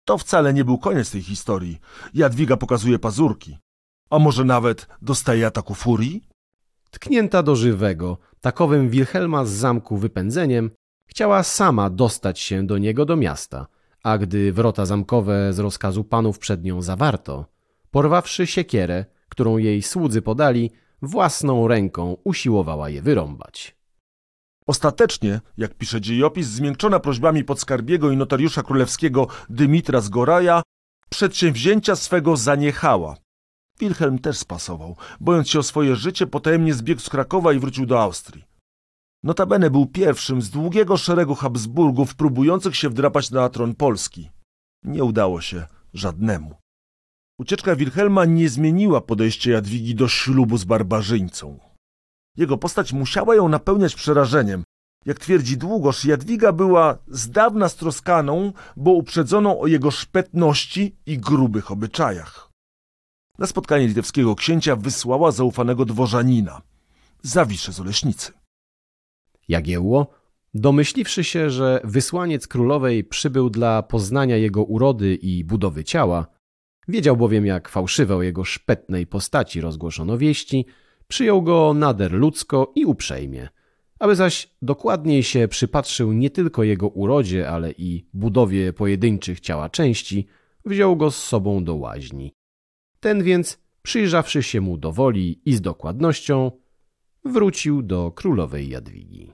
To 0.04 0.18
wcale 0.18 0.54
nie 0.54 0.64
był 0.64 0.78
koniec 0.78 1.10
tej 1.10 1.22
historii. 1.22 1.78
Jadwiga 2.14 2.56
pokazuje 2.56 2.98
pazurki. 2.98 3.58
A 4.12 4.18
może 4.18 4.44
nawet 4.44 4.86
dostaje 5.02 5.46
ataku 5.46 5.74
furii? 5.74 6.22
Tknięta 6.90 7.42
do 7.42 7.56
żywego, 7.56 8.18
takowym 8.40 8.90
Wilhelma 8.90 9.44
z 9.44 9.50
zamku 9.50 9.96
wypędzeniem, 9.96 10.70
chciała 11.06 11.42
sama 11.42 11.90
dostać 11.90 12.40
się 12.40 12.66
do 12.66 12.78
niego 12.78 13.04
do 13.04 13.16
miasta, 13.16 13.66
a 14.02 14.18
gdy 14.18 14.52
wrota 14.52 14.86
zamkowe 14.86 15.52
z 15.52 15.58
rozkazu 15.58 16.04
panów 16.04 16.38
przed 16.38 16.64
nią 16.64 16.82
zawarto, 16.82 17.46
porwawszy 17.90 18.46
siekierę, 18.46 19.04
którą 19.28 19.56
jej 19.56 19.82
słudzy 19.82 20.22
podali, 20.22 20.70
własną 21.02 21.68
ręką 21.68 22.16
usiłowała 22.24 22.90
je 22.90 23.02
wyrąbać. 23.02 23.76
Ostatecznie, 24.66 25.40
jak 25.56 25.74
pisze 25.74 26.00
dziejopis, 26.00 26.46
zmiękczona 26.46 27.00
prośbami 27.00 27.44
podskarbiego 27.44 28.10
i 28.10 28.16
notariusza 28.16 28.62
królewskiego 28.62 29.26
Dymitra 29.50 30.00
z 30.00 30.08
Goraja, 30.08 30.62
przedsięwzięcia 31.08 31.96
swego 31.96 32.36
zaniechała. 32.36 33.16
Wilhelm 33.82 34.18
też 34.18 34.38
spasował, 34.38 34.96
bojąc 35.20 35.48
się 35.50 35.58
o 35.58 35.62
swoje 35.62 35.96
życie, 35.96 36.26
potajemnie 36.26 36.74
zbiegł 36.74 37.00
z 37.00 37.10
Krakowa 37.10 37.52
i 37.52 37.58
wrócił 37.58 37.86
do 37.86 38.02
Austrii. 38.02 38.44
Notabene 39.22 39.70
był 39.70 39.86
pierwszym 39.86 40.42
z 40.42 40.50
długiego 40.50 40.96
szeregu 40.96 41.34
Habsburgów 41.34 42.14
próbujących 42.14 42.76
się 42.76 42.88
wdrapać 42.88 43.30
na 43.30 43.48
tron 43.48 43.74
Polski. 43.74 44.30
Nie 44.84 45.04
udało 45.04 45.40
się 45.40 45.66
żadnemu. 45.94 46.54
Ucieczka 47.38 47.76
Wilhelma 47.76 48.24
nie 48.24 48.48
zmieniła 48.48 49.00
podejścia 49.00 49.50
Jadwigi 49.50 49.94
do 49.94 50.08
ślubu 50.08 50.56
z 50.56 50.64
barbarzyńcą. 50.64 51.58
Jego 52.36 52.58
postać 52.58 52.92
musiała 52.92 53.34
ją 53.34 53.48
napełniać 53.48 53.94
przerażeniem. 53.94 54.64
Jak 55.06 55.18
twierdzi 55.18 55.56
Długosz, 55.56 56.04
Jadwiga 56.04 56.52
była 56.52 56.98
z 57.08 57.30
dawna 57.30 57.68
stroskaną, 57.68 58.52
bo 58.76 58.90
uprzedzoną 58.90 59.60
o 59.60 59.66
jego 59.66 59.90
szpetności 59.90 60.96
i 61.06 61.18
grubych 61.18 61.70
obyczajach. 61.70 62.51
Na 63.38 63.46
spotkanie 63.46 63.86
litewskiego 63.86 64.34
księcia 64.34 64.76
wysłała 64.76 65.30
zaufanego 65.30 65.84
dworzanina, 65.84 66.62
Zawiszę 67.22 67.72
z 67.72 67.80
Oleśnicy. 67.80 68.32
Jagiełło, 69.48 70.06
domyśliwszy 70.54 71.24
się, 71.24 71.50
że 71.50 71.80
wysłaniec 71.84 72.48
królowej 72.48 73.04
przybył 73.04 73.50
dla 73.50 73.82
poznania 73.82 74.36
jego 74.36 74.64
urody 74.64 75.14
i 75.14 75.44
budowy 75.44 75.84
ciała, 75.84 76.26
wiedział 76.88 77.16
bowiem 77.16 77.46
jak 77.46 77.68
fałszywe 77.68 78.16
o 78.16 78.22
jego 78.22 78.44
szpetnej 78.44 79.06
postaci 79.06 79.60
rozgłoszono 79.60 80.18
wieści, 80.18 80.66
przyjął 81.08 81.42
go 81.42 81.74
nader 81.74 82.12
ludzko 82.12 82.72
i 82.74 82.84
uprzejmie, 82.84 83.48
aby 83.98 84.16
zaś 84.16 84.50
dokładniej 84.62 85.22
się 85.22 85.48
przypatrzył 85.48 86.12
nie 86.12 86.30
tylko 86.30 86.62
jego 86.62 86.88
urodzie, 86.88 87.50
ale 87.50 87.72
i 87.72 88.06
budowie 88.14 88.72
pojedynczych 88.72 89.40
ciała 89.40 89.70
części, 89.70 90.26
wziął 90.64 90.96
go 90.96 91.10
z 91.10 91.24
sobą 91.24 91.64
do 91.64 91.74
łaźni. 91.74 92.32
Ten 93.02 93.22
więc, 93.22 93.58
przyjrzawszy 93.82 94.42
się 94.42 94.60
mu 94.60 94.76
do 94.76 94.92
woli 94.92 95.40
i 95.44 95.54
z 95.54 95.60
dokładnością, 95.60 96.50
wrócił 97.24 97.82
do 97.82 98.12
królowej 98.12 98.68
Jadwigi. 98.68 99.32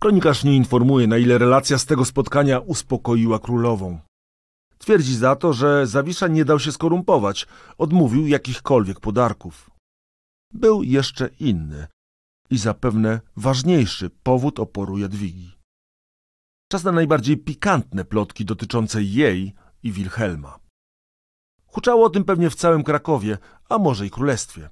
Kronikarz 0.00 0.44
nie 0.44 0.56
informuje, 0.56 1.06
na 1.06 1.18
ile 1.18 1.38
relacja 1.38 1.78
z 1.78 1.86
tego 1.86 2.04
spotkania 2.04 2.58
uspokoiła 2.58 3.38
królową. 3.38 3.98
Twierdzi 4.78 5.16
za 5.16 5.36
to, 5.36 5.52
że 5.52 5.86
Zawisza 5.86 6.28
nie 6.28 6.44
dał 6.44 6.58
się 6.58 6.72
skorumpować, 6.72 7.46
odmówił 7.78 8.26
jakichkolwiek 8.26 9.00
podarków. 9.00 9.70
Był 10.52 10.82
jeszcze 10.82 11.30
inny 11.40 11.86
i 12.50 12.58
zapewne 12.58 13.20
ważniejszy 13.36 14.10
powód 14.10 14.60
oporu 14.60 14.98
Jadwigi. 14.98 15.58
Czas 16.72 16.84
na 16.84 16.92
najbardziej 16.92 17.36
pikantne 17.36 18.04
plotki 18.04 18.44
dotyczące 18.44 19.02
jej 19.02 19.54
i 19.82 19.92
Wilhelma. 19.92 20.63
Huczało 21.74 22.06
o 22.06 22.10
tym 22.10 22.24
pewnie 22.24 22.50
w 22.50 22.54
całym 22.54 22.82
Krakowie, 22.82 23.38
a 23.68 23.78
może 23.78 24.06
i 24.06 24.10
królestwie. 24.10 24.68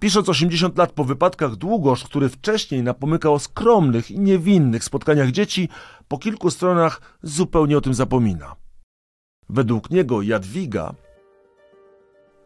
Pisząc 0.00 0.28
80 0.28 0.78
lat 0.78 0.92
po 0.92 1.04
wypadkach 1.04 1.56
Długosz, 1.56 2.04
który 2.04 2.28
wcześniej 2.28 2.82
napomykał 2.82 3.34
o 3.34 3.38
skromnych 3.38 4.10
i 4.10 4.20
niewinnych 4.20 4.84
spotkaniach 4.84 5.30
dzieci, 5.30 5.68
po 6.08 6.18
kilku 6.18 6.50
stronach 6.50 7.00
zupełnie 7.22 7.78
o 7.78 7.80
tym 7.80 7.94
zapomina. 7.94 8.56
Według 9.48 9.90
niego 9.90 10.22
Jadwiga, 10.22 10.94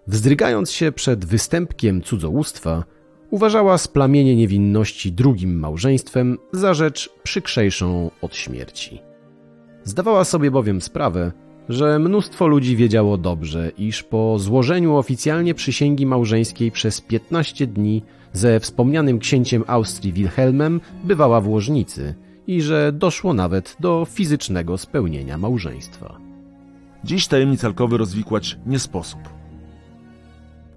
Wzdrygając 0.07 0.71
się 0.71 0.93
przed 0.93 1.25
występkiem 1.25 2.03
cudzołóstwa, 2.03 2.85
uważała 3.31 3.79
splamienie 3.79 4.37
niewinności 4.37 5.13
drugim 5.13 5.59
małżeństwem 5.59 6.39
za 6.53 6.75
rzecz 6.75 7.11
przykrzejszą 7.23 8.11
od 8.23 8.37
śmierci. 8.37 9.03
Zdawała 9.85 10.25
sobie 10.25 10.51
bowiem 10.51 10.81
sprawę, 10.81 11.33
że 11.68 11.99
mnóstwo 11.99 12.46
ludzi 12.46 12.77
wiedziało 12.77 13.18
dobrze, 13.18 13.70
iż 13.79 14.03
po 14.03 14.38
złożeniu 14.38 14.96
oficjalnie 14.96 15.55
przysięgi 15.55 16.07
małżeńskiej 16.07 16.70
przez 16.70 17.01
15 17.01 17.66
dni 17.66 18.03
ze 18.33 18.61
wspomnianym 18.61 19.18
księciem 19.18 19.64
Austrii 19.66 20.12
Wilhelmem 20.12 20.81
bywała 21.05 21.40
w 21.40 21.49
łożnicy 21.49 22.14
i 22.46 22.62
że 22.62 22.92
doszło 22.92 23.35
nawet 23.35 23.77
do 23.81 24.07
fizycznego 24.11 24.79
spełnienia 24.79 25.38
małżeństwa. 25.38 26.18
dziś 27.05 27.27
tajemnic 27.27 27.64
alkowy 27.64 27.99
rozwikłać 27.99 28.59
nie 28.66 28.79
sposób. 28.79 29.20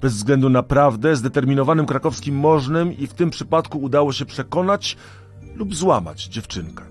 Bez 0.01 0.13
względu 0.13 0.49
na 0.49 0.63
prawdę, 0.63 1.15
zdeterminowanym 1.15 1.85
krakowskim 1.85 2.35
możnym 2.35 2.97
i 2.97 3.07
w 3.07 3.13
tym 3.13 3.29
przypadku 3.29 3.79
udało 3.81 4.13
się 4.13 4.25
przekonać 4.25 4.97
lub 5.55 5.75
złamać 5.75 6.25
dziewczynkę. 6.25 6.83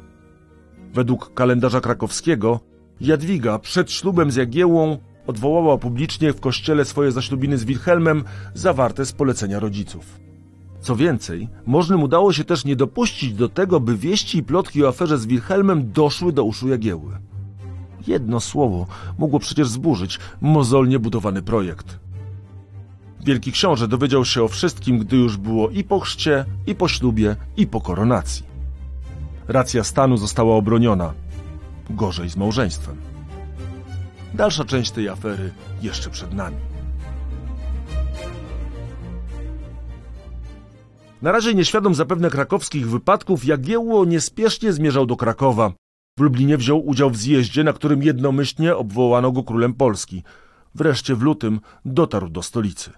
Według 0.95 1.35
kalendarza 1.35 1.81
krakowskiego 1.81 2.61
Jadwiga 3.03 3.59
przed 3.59 3.93
ślubem 3.93 4.31
z 4.31 4.37
Jagiełłą 4.37 4.99
odwołała 5.27 5.79
publicznie 5.79 6.33
w 6.33 6.41
kościele 6.41 6.85
swoje 6.85 7.13
zaślubiny 7.13 7.59
z 7.59 7.65
Wilhelmem 7.65 8.25
zawarte 8.55 9.07
z 9.07 9.13
polecenia 9.13 9.61
rodziców. 9.61 10.21
Co 10.81 10.97
więcej, 10.97 11.49
możnym 11.67 12.03
udało 12.03 12.33
się 12.33 12.45
też 12.45 12.65
nie 12.65 12.77
dopuścić 12.77 13.35
do 13.35 13.49
tego, 13.49 13.81
by 13.81 13.97
wieści 13.97 14.39
i 14.39 14.43
plotki 14.43 14.85
o 14.85 14.89
aferze 14.89 15.19
z 15.19 15.27
Wilhelmem 15.27 15.93
doszły 15.93 16.33
do 16.33 16.45
uszu 16.45 16.69
Jagiełły. 16.69 17.13
Jedno 18.07 18.41
słowo 18.41 18.87
mogło 19.19 19.39
przecież 19.39 19.69
zburzyć 19.69 20.19
mozolnie 20.41 20.99
budowany 20.99 21.43
projekt. 21.43 21.99
Wielki 23.25 23.53
książę 23.53 23.89
dowiedział 23.89 24.25
się 24.25 24.43
o 24.43 24.49
wszystkim, 24.49 24.99
gdy 24.99 25.17
już 25.17 25.37
było 25.37 25.71
i 25.71 25.85
po 25.85 26.01
chrzcie, 26.01 26.45
i 26.67 26.75
po 26.75 26.89
ślubie, 26.89 27.37
i 27.57 27.67
po 27.67 27.81
koronacji. 27.81 28.47
Racja 29.49 29.85
stanu 29.85 30.17
została 30.17 30.57
obroniona. 30.57 31.13
Gorzej 31.91 32.29
z 32.29 32.37
małżeństwem. 32.37 32.97
Dalsza 34.35 34.65
część 34.65 34.91
tej 34.91 35.09
afery 35.09 35.53
jeszcze 35.83 36.11
przed 36.11 36.35
nami. 36.35 36.57
Na 41.23 41.33
razie 41.33 41.55
nieświadom 41.55 41.95
zapewne 41.95 42.31
krakowskich 42.31 42.91
wypadków, 42.91 43.45
Jagiełło 43.45 44.05
niespiesznie 44.05 44.73
zmierzał 44.73 45.07
do 45.07 45.17
Krakowa. 45.17 45.73
W 46.19 46.21
Lublinie 46.21 46.57
wziął 46.57 46.87
udział 46.87 47.11
w 47.11 47.17
zjeździe, 47.17 47.65
na 47.65 47.73
którym 47.73 48.03
jednomyślnie 48.03 48.77
obwołano 48.77 49.33
go 49.33 49.43
królem 49.43 49.75
Polski. 49.75 50.23
Wreszcie 50.75 51.15
w 51.15 51.23
lutym 51.23 51.61
dotarł 51.85 52.29
do 52.29 52.43
stolicy. 52.43 52.91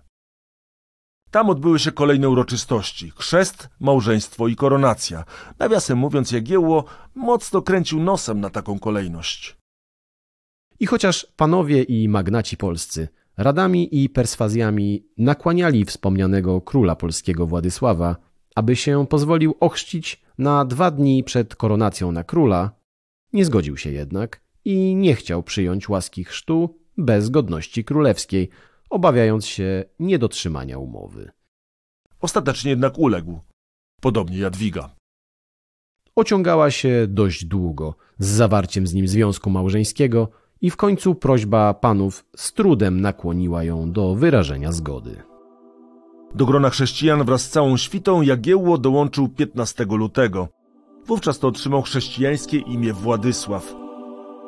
Tam 1.35 1.51
odbyły 1.51 1.79
się 1.79 1.92
kolejne 1.92 2.29
uroczystości. 2.29 3.12
Chrzest, 3.16 3.68
małżeństwo 3.81 4.49
i 4.49 4.57
koronacja. 4.57 5.25
Nawiasem 5.59 5.99
mówiąc, 5.99 6.33
Jagiełło 6.33 6.85
mocno 7.14 7.62
kręcił 7.62 8.01
nosem 8.01 8.40
na 8.40 8.51
taką 8.51 8.79
kolejność. 8.79 9.57
I 10.81 10.87
chociaż 10.87 11.27
panowie 11.37 11.83
i 11.83 12.09
magnaci 12.09 12.57
polscy 12.57 13.09
radami 13.37 14.03
i 14.03 14.09
perswazjami 14.09 15.07
nakłaniali 15.18 15.85
wspomnianego 15.85 16.61
króla 16.61 16.97
polskiego 16.97 17.47
Władysława, 17.47 18.16
aby 18.55 18.77
się 18.77 19.07
pozwolił 19.07 19.55
ochrzcić 19.61 20.23
na 20.38 20.64
dwa 20.64 20.90
dni 20.90 21.25
przed 21.25 21.57
koronacją 21.57 22.12
na 22.12 22.25
króla. 22.25 22.70
Nie 23.33 23.44
zgodził 23.44 23.77
się 23.77 23.90
jednak 23.90 24.40
i 24.64 24.94
nie 24.94 25.14
chciał 25.14 25.42
przyjąć 25.42 25.88
łaski 25.88 26.25
chrztu 26.25 26.79
bez 26.97 27.31
godności 27.31 27.85
królewskiej, 27.85 28.51
obawiając 28.94 29.46
się 29.46 29.85
niedotrzymania 29.98 30.78
umowy. 30.78 31.30
Ostatecznie 32.20 32.70
jednak 32.70 32.98
uległ. 32.98 33.40
Podobnie 34.00 34.38
Jadwiga. 34.38 34.94
Ociągała 36.16 36.70
się 36.70 37.07
dość 37.09 37.44
długo 37.44 37.94
z 38.18 38.26
zawarciem 38.26 38.87
z 38.87 38.94
nim 38.94 39.09
związku 39.09 39.50
małżeńskiego 39.50 40.28
i 40.61 40.70
w 40.70 40.76
końcu 40.76 41.14
prośba 41.14 41.74
panów 41.74 42.24
z 42.37 42.52
trudem 42.52 43.00
nakłoniła 43.00 43.64
ją 43.64 43.92
do 43.92 44.14
wyrażenia 44.14 44.72
zgody. 44.72 45.22
Do 46.35 46.46
grona 46.46 46.70
chrześcijan 46.70 47.24
wraz 47.24 47.42
z 47.42 47.48
całą 47.48 47.76
świtą 47.76 48.22
Jagiełło 48.22 48.78
dołączył 48.78 49.28
15 49.28 49.85
lutego. 49.85 50.48
Wówczas 51.07 51.38
to 51.38 51.48
otrzymał 51.48 51.83
chrześcijańskie 51.83 52.59
imię 52.59 52.92
Władysław. 52.92 53.84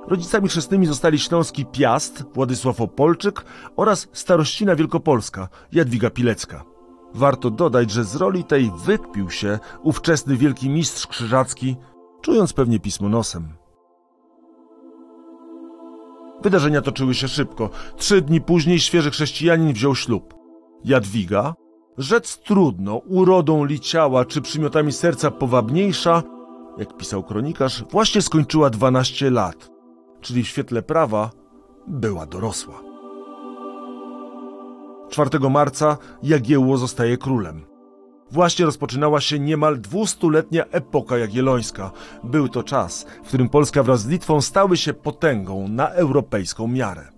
Rodzicami 0.08 0.48
chrzestnymi 0.48 0.86
zostali 0.86 1.18
śląski 1.18 1.66
Piast, 1.66 2.24
Władysław 2.34 2.80
Opolczyk 2.80 3.44
oraz 3.76 4.08
starościna 4.12 4.76
wielkopolska, 4.76 5.48
Jadwiga 5.72 6.10
Pilecka. 6.10 6.64
Warto 7.14 7.50
dodać, 7.50 7.90
że 7.90 8.04
z 8.04 8.16
roli 8.16 8.44
tej 8.44 8.72
wykpił 8.84 9.30
się 9.30 9.58
ówczesny 9.82 10.36
wielki 10.36 10.70
mistrz 10.70 11.06
krzyżacki, 11.06 11.76
czując 12.20 12.52
pewnie 12.52 12.80
pismo 12.80 13.08
nosem. 13.08 13.48
Wydarzenia 16.42 16.82
toczyły 16.82 17.14
się 17.14 17.28
szybko. 17.28 17.70
Trzy 17.96 18.22
dni 18.22 18.40
później 18.40 18.80
świeży 18.80 19.10
chrześcijanin 19.10 19.72
wziął 19.72 19.94
ślub. 19.94 20.34
Jadwiga, 20.84 21.54
rzec 21.98 22.38
trudno, 22.38 22.96
urodą 22.96 23.64
li 23.64 23.80
ciała 23.80 24.24
czy 24.24 24.40
przymiotami 24.40 24.92
serca 24.92 25.30
powabniejsza, 25.30 26.22
jak 26.78 26.96
pisał 26.96 27.22
kronikarz, 27.22 27.84
właśnie 27.90 28.22
skończyła 28.22 28.70
12 28.70 29.30
lat, 29.30 29.75
czyli 30.26 30.42
w 30.42 30.48
świetle 30.48 30.82
prawa 30.82 31.30
była 31.86 32.26
dorosła. 32.26 32.74
4 35.08 35.50
marca 35.50 35.98
Jagiełło 36.22 36.76
zostaje 36.76 37.16
królem. 37.16 37.64
Właśnie 38.30 38.64
rozpoczynała 38.64 39.20
się 39.20 39.38
niemal 39.38 39.80
dwustuletnia 39.80 40.64
epoka 40.64 41.18
jagiellońska. 41.18 41.90
Był 42.24 42.48
to 42.48 42.62
czas, 42.62 43.06
w 43.24 43.28
którym 43.28 43.48
Polska 43.48 43.82
wraz 43.82 44.00
z 44.00 44.08
Litwą 44.08 44.40
stały 44.40 44.76
się 44.76 44.94
potęgą 44.94 45.68
na 45.68 45.88
europejską 45.88 46.66
miarę. 46.68 47.08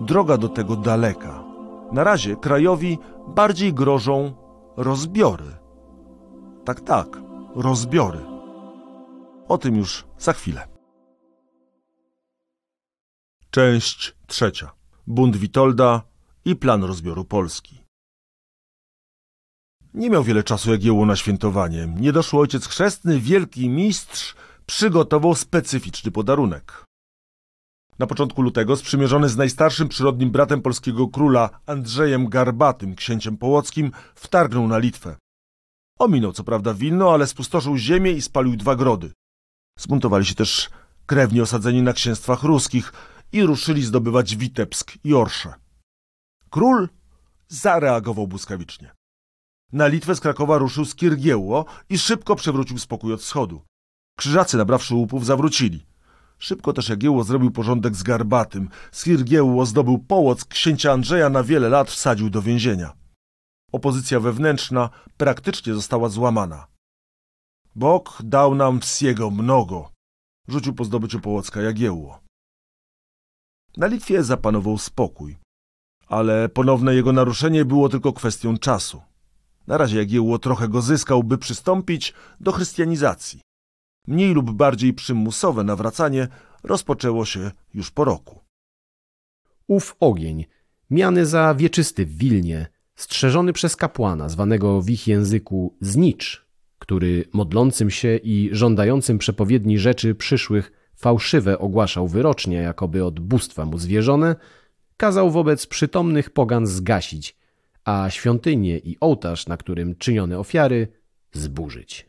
Droga 0.00 0.36
do 0.36 0.48
tego 0.48 0.76
daleka. 0.76 1.44
Na 1.92 2.04
razie 2.04 2.36
krajowi 2.36 2.98
bardziej 3.28 3.74
grożą 3.74 4.32
rozbiory. 4.76 5.56
Tak, 6.64 6.80
tak, 6.80 7.08
rozbiory. 7.54 8.20
O 9.48 9.58
tym 9.58 9.76
już 9.76 10.06
za 10.18 10.32
chwilę. 10.32 10.73
Część 13.54 14.14
trzecia. 14.26 14.72
Bunt 15.06 15.36
Witolda 15.36 16.02
i 16.44 16.56
plan 16.56 16.84
rozbioru 16.84 17.24
Polski. 17.24 17.84
Nie 19.94 20.10
miał 20.10 20.24
wiele 20.24 20.42
czasu 20.42 20.70
Jagiełło 20.70 21.06
na 21.06 21.16
świętowanie. 21.16 21.94
Nie 21.96 22.12
doszło 22.12 22.40
ojciec 22.40 22.66
chrzestny, 22.66 23.20
wielki 23.20 23.68
mistrz, 23.68 24.34
przygotował 24.66 25.34
specyficzny 25.34 26.10
podarunek. 26.10 26.84
Na 27.98 28.06
początku 28.06 28.42
lutego 28.42 28.76
sprzymierzony 28.76 29.28
z 29.28 29.36
najstarszym 29.36 29.88
przyrodnim 29.88 30.30
bratem 30.30 30.62
polskiego 30.62 31.08
króla 31.08 31.50
Andrzejem 31.66 32.28
Garbatym, 32.28 32.94
księciem 32.94 33.36
połockim, 33.36 33.92
wtargnął 34.14 34.68
na 34.68 34.78
Litwę. 34.78 35.16
Ominął 35.98 36.32
co 36.32 36.44
prawda 36.44 36.74
Wilno, 36.74 37.12
ale 37.12 37.26
spustoszył 37.26 37.76
ziemię 37.76 38.10
i 38.10 38.22
spalił 38.22 38.56
dwa 38.56 38.76
grody. 38.76 39.12
Zbuntowali 39.78 40.26
się 40.26 40.34
też 40.34 40.70
krewni 41.06 41.40
osadzeni 41.40 41.82
na 41.82 41.92
księstwach 41.92 42.42
ruskich 42.42 42.92
i 43.34 43.42
ruszyli 43.42 43.82
zdobywać 43.82 44.36
Witebsk 44.36 44.92
i 45.04 45.14
Orsze. 45.14 45.54
Król 46.50 46.88
zareagował 47.48 48.26
błyskawicznie. 48.28 48.90
Na 49.72 49.86
Litwę 49.86 50.14
z 50.14 50.20
Krakowa 50.20 50.58
ruszył 50.58 50.84
Skirgiełło 50.84 51.64
i 51.88 51.98
szybko 51.98 52.36
przewrócił 52.36 52.78
spokój 52.78 53.12
od 53.12 53.20
wschodu. 53.20 53.62
Krzyżacy, 54.18 54.56
nabrawszy 54.56 54.94
łupów, 54.94 55.26
zawrócili. 55.26 55.86
Szybko 56.38 56.72
też 56.72 56.88
Jagiełło 56.88 57.24
zrobił 57.24 57.50
porządek 57.50 57.96
z 57.96 58.02
Garbatym. 58.02 58.68
Skirgiełło 58.92 59.66
zdobył 59.66 59.98
połoc, 59.98 60.44
księcia 60.44 60.92
Andrzeja 60.92 61.28
na 61.30 61.42
wiele 61.42 61.68
lat 61.68 61.90
wsadził 61.90 62.30
do 62.30 62.42
więzienia. 62.42 62.92
Opozycja 63.72 64.20
wewnętrzna 64.20 64.90
praktycznie 65.16 65.74
została 65.74 66.08
złamana. 66.08 66.66
Bóg 67.74 68.18
dał 68.24 68.54
nam 68.54 68.80
wsiego 68.80 69.30
mnogo, 69.30 69.90
rzucił 70.48 70.74
po 70.74 70.84
zdobyciu 70.84 71.20
Połocka 71.20 71.62
Jagiełło. 71.62 72.23
Na 73.76 73.86
Litwie 73.86 74.24
zapanował 74.24 74.78
spokój, 74.78 75.36
ale 76.06 76.48
ponowne 76.48 76.94
jego 76.94 77.12
naruszenie 77.12 77.64
było 77.64 77.88
tylko 77.88 78.12
kwestią 78.12 78.58
czasu. 78.58 79.02
Na 79.66 79.78
razie 79.78 79.98
Jagiełło 79.98 80.38
trochę 80.38 80.68
go 80.68 80.82
zyskał, 80.82 81.24
by 81.24 81.38
przystąpić 81.38 82.14
do 82.40 82.52
chrystianizacji. 82.52 83.40
Mniej 84.06 84.34
lub 84.34 84.50
bardziej 84.50 84.94
przymusowe 84.94 85.64
nawracanie 85.64 86.28
rozpoczęło 86.62 87.24
się 87.24 87.50
już 87.74 87.90
po 87.90 88.04
roku. 88.04 88.40
Ów 89.66 89.96
ogień, 90.00 90.44
miany 90.90 91.26
za 91.26 91.54
wieczysty 91.54 92.06
w 92.06 92.16
Wilnie, 92.16 92.66
strzeżony 92.94 93.52
przez 93.52 93.76
kapłana, 93.76 94.28
zwanego 94.28 94.82
w 94.82 94.90
ich 94.90 95.06
języku 95.06 95.76
znicz, 95.80 96.46
który 96.78 97.24
modlącym 97.32 97.90
się 97.90 98.16
i 98.16 98.48
żądającym 98.52 99.18
przepowiedni 99.18 99.78
rzeczy 99.78 100.14
przyszłych 100.14 100.83
fałszywe 101.04 101.58
ogłaszał 101.58 102.08
wyrocznie, 102.08 102.56
jakoby 102.56 103.04
od 103.04 103.20
bóstwa 103.20 103.64
mu 103.64 103.78
zwierzone, 103.78 104.36
kazał 104.96 105.30
wobec 105.30 105.66
przytomnych 105.66 106.30
pogan 106.30 106.66
zgasić, 106.66 107.36
a 107.84 108.10
świątynię 108.10 108.78
i 108.78 108.96
ołtarz, 109.00 109.46
na 109.46 109.56
którym 109.56 109.96
czynione 109.96 110.38
ofiary, 110.38 110.88
zburzyć. 111.32 112.06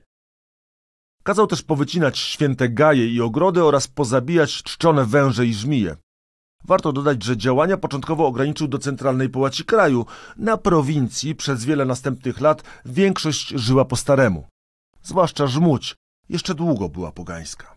Kazał 1.24 1.48
też 1.48 1.62
powycinać 1.62 2.18
święte 2.20 2.70
gaje 2.70 3.08
i 3.08 3.22
ogrody 3.22 3.64
oraz 3.64 3.88
pozabijać 3.88 4.64
czczone 4.64 5.06
węże 5.06 5.46
i 5.46 5.54
żmije. 5.54 5.96
Warto 6.64 6.94
dodać, 6.94 7.24
że 7.24 7.38
działania 7.38 7.78
początkowo 7.78 8.28
ograniczył 8.28 8.68
do 8.68 8.78
centralnej 8.78 9.30
połaci 9.30 9.66
kraju. 9.66 10.06
Na 10.38 10.58
prowincji 10.58 11.36
przez 11.36 11.66
wiele 11.66 11.86
następnych 11.86 12.42
lat 12.42 12.64
większość 12.86 13.48
żyła 13.50 13.86
po 13.86 13.96
staremu. 13.96 14.48
Zwłaszcza 15.04 15.48
Żmudź 15.48 15.96
jeszcze 16.30 16.56
długo 16.56 16.90
była 16.90 17.12
pogańska. 17.12 17.75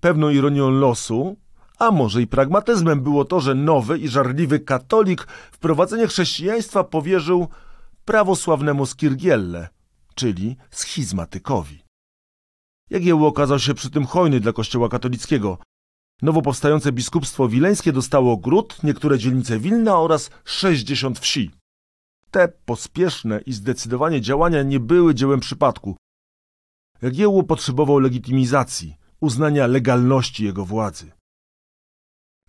Pewną 0.00 0.30
ironią 0.30 0.70
losu, 0.70 1.36
a 1.78 1.90
może 1.90 2.22
i 2.22 2.26
pragmatyzmem 2.26 3.00
było 3.00 3.24
to, 3.24 3.40
że 3.40 3.54
nowy 3.54 3.98
i 3.98 4.08
żarliwy 4.08 4.60
katolik 4.60 5.26
wprowadzenie 5.52 6.06
chrześcijaństwa 6.06 6.84
powierzył 6.84 7.48
prawosławnemu 8.04 8.86
Skirgielle, 8.86 9.68
czyli 10.14 10.56
schizmatykowi. 10.70 11.82
Jagiełło 12.90 13.28
okazał 13.28 13.58
się 13.58 13.74
przy 13.74 13.90
tym 13.90 14.06
hojny 14.06 14.40
dla 14.40 14.52
kościoła 14.52 14.88
katolickiego. 14.88 15.58
Nowo 16.22 16.42
powstające 16.42 16.92
biskupstwo 16.92 17.48
wileńskie 17.48 17.92
dostało 17.92 18.36
gród, 18.36 18.82
niektóre 18.82 19.18
dzielnice 19.18 19.58
Wilna 19.58 19.98
oraz 19.98 20.30
60 20.44 21.18
wsi. 21.18 21.50
Te 22.30 22.48
pospieszne 22.48 23.40
i 23.46 23.52
zdecydowanie 23.52 24.20
działania 24.20 24.62
nie 24.62 24.80
były 24.80 25.14
dziełem 25.14 25.40
przypadku. 25.40 25.96
Jagiełło 27.02 27.42
potrzebował 27.42 27.98
legitymizacji, 27.98 28.96
uznania 29.20 29.66
legalności 29.66 30.44
jego 30.44 30.64
władzy. 30.64 31.12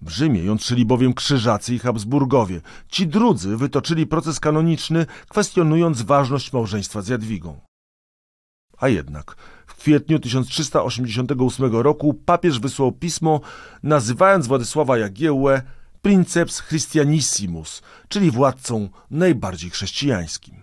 W 0.02 0.10
Rzymie 0.10 0.44
jątrzyli 0.44 0.86
bowiem 0.86 1.14
krzyżacy 1.14 1.76
i 1.76 1.80
Habsburgowie. 1.80 2.62
Ci 2.88 3.08
drudzy 3.08 3.58
wytoczyli 3.58 4.08
proces 4.08 4.40
kanoniczny, 4.40 5.06
kwestionując 5.30 6.02
ważność 6.02 6.54
małżeństwa 6.54 7.02
z 7.02 7.08
Jadwigą. 7.08 7.60
A 8.78 8.88
jednak 8.88 9.36
w 9.68 9.76
kwietniu 9.76 10.20
1388 10.20 11.76
roku 11.76 12.14
papież 12.14 12.60
wysłał 12.60 12.92
pismo, 12.92 13.42
nazywając 13.84 14.48
Władysława 14.48 14.98
Jagiełłę 14.98 15.62
princeps 16.02 16.64
Christianissimus, 16.64 17.82
czyli 18.08 18.32
władcą 18.32 18.90
najbardziej 19.12 19.70
chrześcijańskim. 19.70 20.56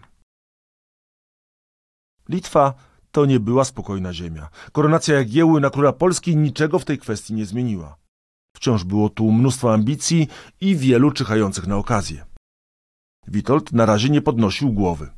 Litwa 2.29 2.75
to 3.11 3.27
nie 3.27 3.41
była 3.41 3.65
spokojna 3.65 4.13
ziemia. 4.13 4.49
Koronacja 4.73 5.15
Jagiełły 5.15 5.61
na 5.61 5.71
króla 5.71 5.93
Polski 5.93 6.37
niczego 6.37 6.79
w 6.79 6.85
tej 6.85 6.99
kwestii 6.99 7.35
nie 7.35 7.47
zmieniła. 7.47 7.97
Wciąż 8.57 8.85
było 8.85 9.09
tu 9.09 9.33
mnóstwo 9.33 9.75
ambicji 9.75 10.29
i 10.61 10.77
wielu 10.77 11.11
czyhających 11.13 11.67
na 11.67 11.77
okazję. 11.77 12.27
Witold 13.29 13.73
na 13.73 13.87
razie 13.87 14.09
nie 14.09 14.23
podnosił 14.23 14.73
głowy. 14.73 15.11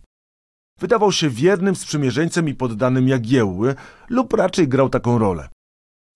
Wydawał 0.78 1.12
się 1.12 1.30
wiernym 1.30 1.76
sprzymierzeńcem 1.76 2.48
i 2.48 2.54
poddanym 2.54 3.08
Jagiełły 3.08 3.74
lub 4.08 4.32
raczej 4.32 4.68
grał 4.68 4.88
taką 4.88 5.18
rolę. 5.18 5.48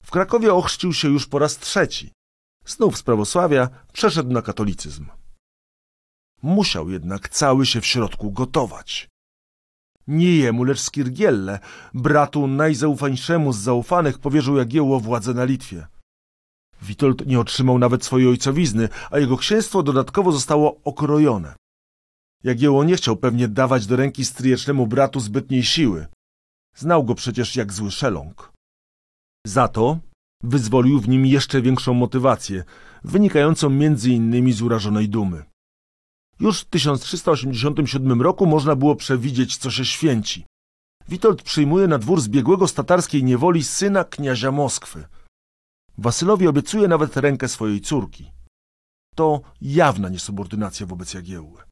W 0.04 0.10
Krakowie 0.10 0.54
ochrzcił 0.54 0.92
się 0.92 1.08
już 1.08 1.26
po 1.26 1.38
raz 1.38 1.58
trzeci. 1.58 2.12
Znów 2.66 2.98
z 2.98 3.02
prawosławia 3.02 3.68
przeszedł 3.92 4.32
na 4.32 4.42
katolicyzm. 4.42 5.06
Musiał 6.42 6.90
jednak 6.90 7.28
cały 7.28 7.66
się 7.66 7.80
w 7.80 7.86
środku 7.86 8.32
gotować. 8.32 9.08
Nie 10.08 10.36
jemu, 10.36 10.64
lecz 10.64 10.80
Skirgielle, 10.80 11.58
bratu 11.94 12.46
najzaufańszemu 12.46 13.52
z 13.52 13.58
zaufanych, 13.58 14.18
powierzył 14.18 14.56
Jagiełło 14.56 15.00
władzę 15.00 15.34
na 15.34 15.44
Litwie. 15.44 15.86
Witold 16.82 17.26
nie 17.26 17.40
otrzymał 17.40 17.78
nawet 17.78 18.04
swojej 18.04 18.28
ojcowizny, 18.28 18.88
a 19.10 19.18
jego 19.18 19.36
księstwo 19.36 19.82
dodatkowo 19.82 20.32
zostało 20.32 20.80
okrojone. 20.84 21.54
Jagiełło 22.44 22.84
nie 22.84 22.96
chciał 22.96 23.16
pewnie 23.16 23.48
dawać 23.48 23.86
do 23.86 23.96
ręki 23.96 24.24
stryjecznemu 24.24 24.86
bratu 24.86 25.20
zbytniej 25.20 25.62
siły. 25.62 26.06
Znał 26.76 27.04
go 27.04 27.14
przecież 27.14 27.56
jak 27.56 27.72
zły 27.72 27.90
szeląg. 27.90 28.52
Za 29.46 29.68
to 29.68 29.98
wyzwolił 30.42 31.00
w 31.00 31.08
nim 31.08 31.26
jeszcze 31.26 31.62
większą 31.62 31.94
motywację, 31.94 32.64
wynikającą 33.04 33.70
między 33.70 34.10
innymi 34.10 34.52
z 34.52 34.62
urażonej 34.62 35.08
dumy. 35.08 35.44
Już 36.40 36.60
w 36.60 36.64
1387 36.64 38.22
roku 38.22 38.46
można 38.46 38.76
było 38.76 38.96
przewidzieć, 38.96 39.56
co 39.56 39.70
się 39.70 39.84
święci. 39.84 40.46
Witold 41.08 41.42
przyjmuje 41.42 41.88
na 41.88 41.98
dwór 41.98 42.20
zbiegłego 42.20 42.68
z 42.68 42.74
tatarskiej 42.74 43.24
niewoli 43.24 43.64
syna 43.64 44.04
kniazia 44.04 44.52
Moskwy. 44.52 45.04
Wasylowi 45.98 46.48
obiecuje 46.48 46.88
nawet 46.88 47.16
rękę 47.16 47.48
swojej 47.48 47.80
córki. 47.80 48.30
To 49.14 49.40
jawna 49.60 50.08
niesubordynacja 50.08 50.86
wobec 50.86 51.14
Jagiełły. 51.14 51.62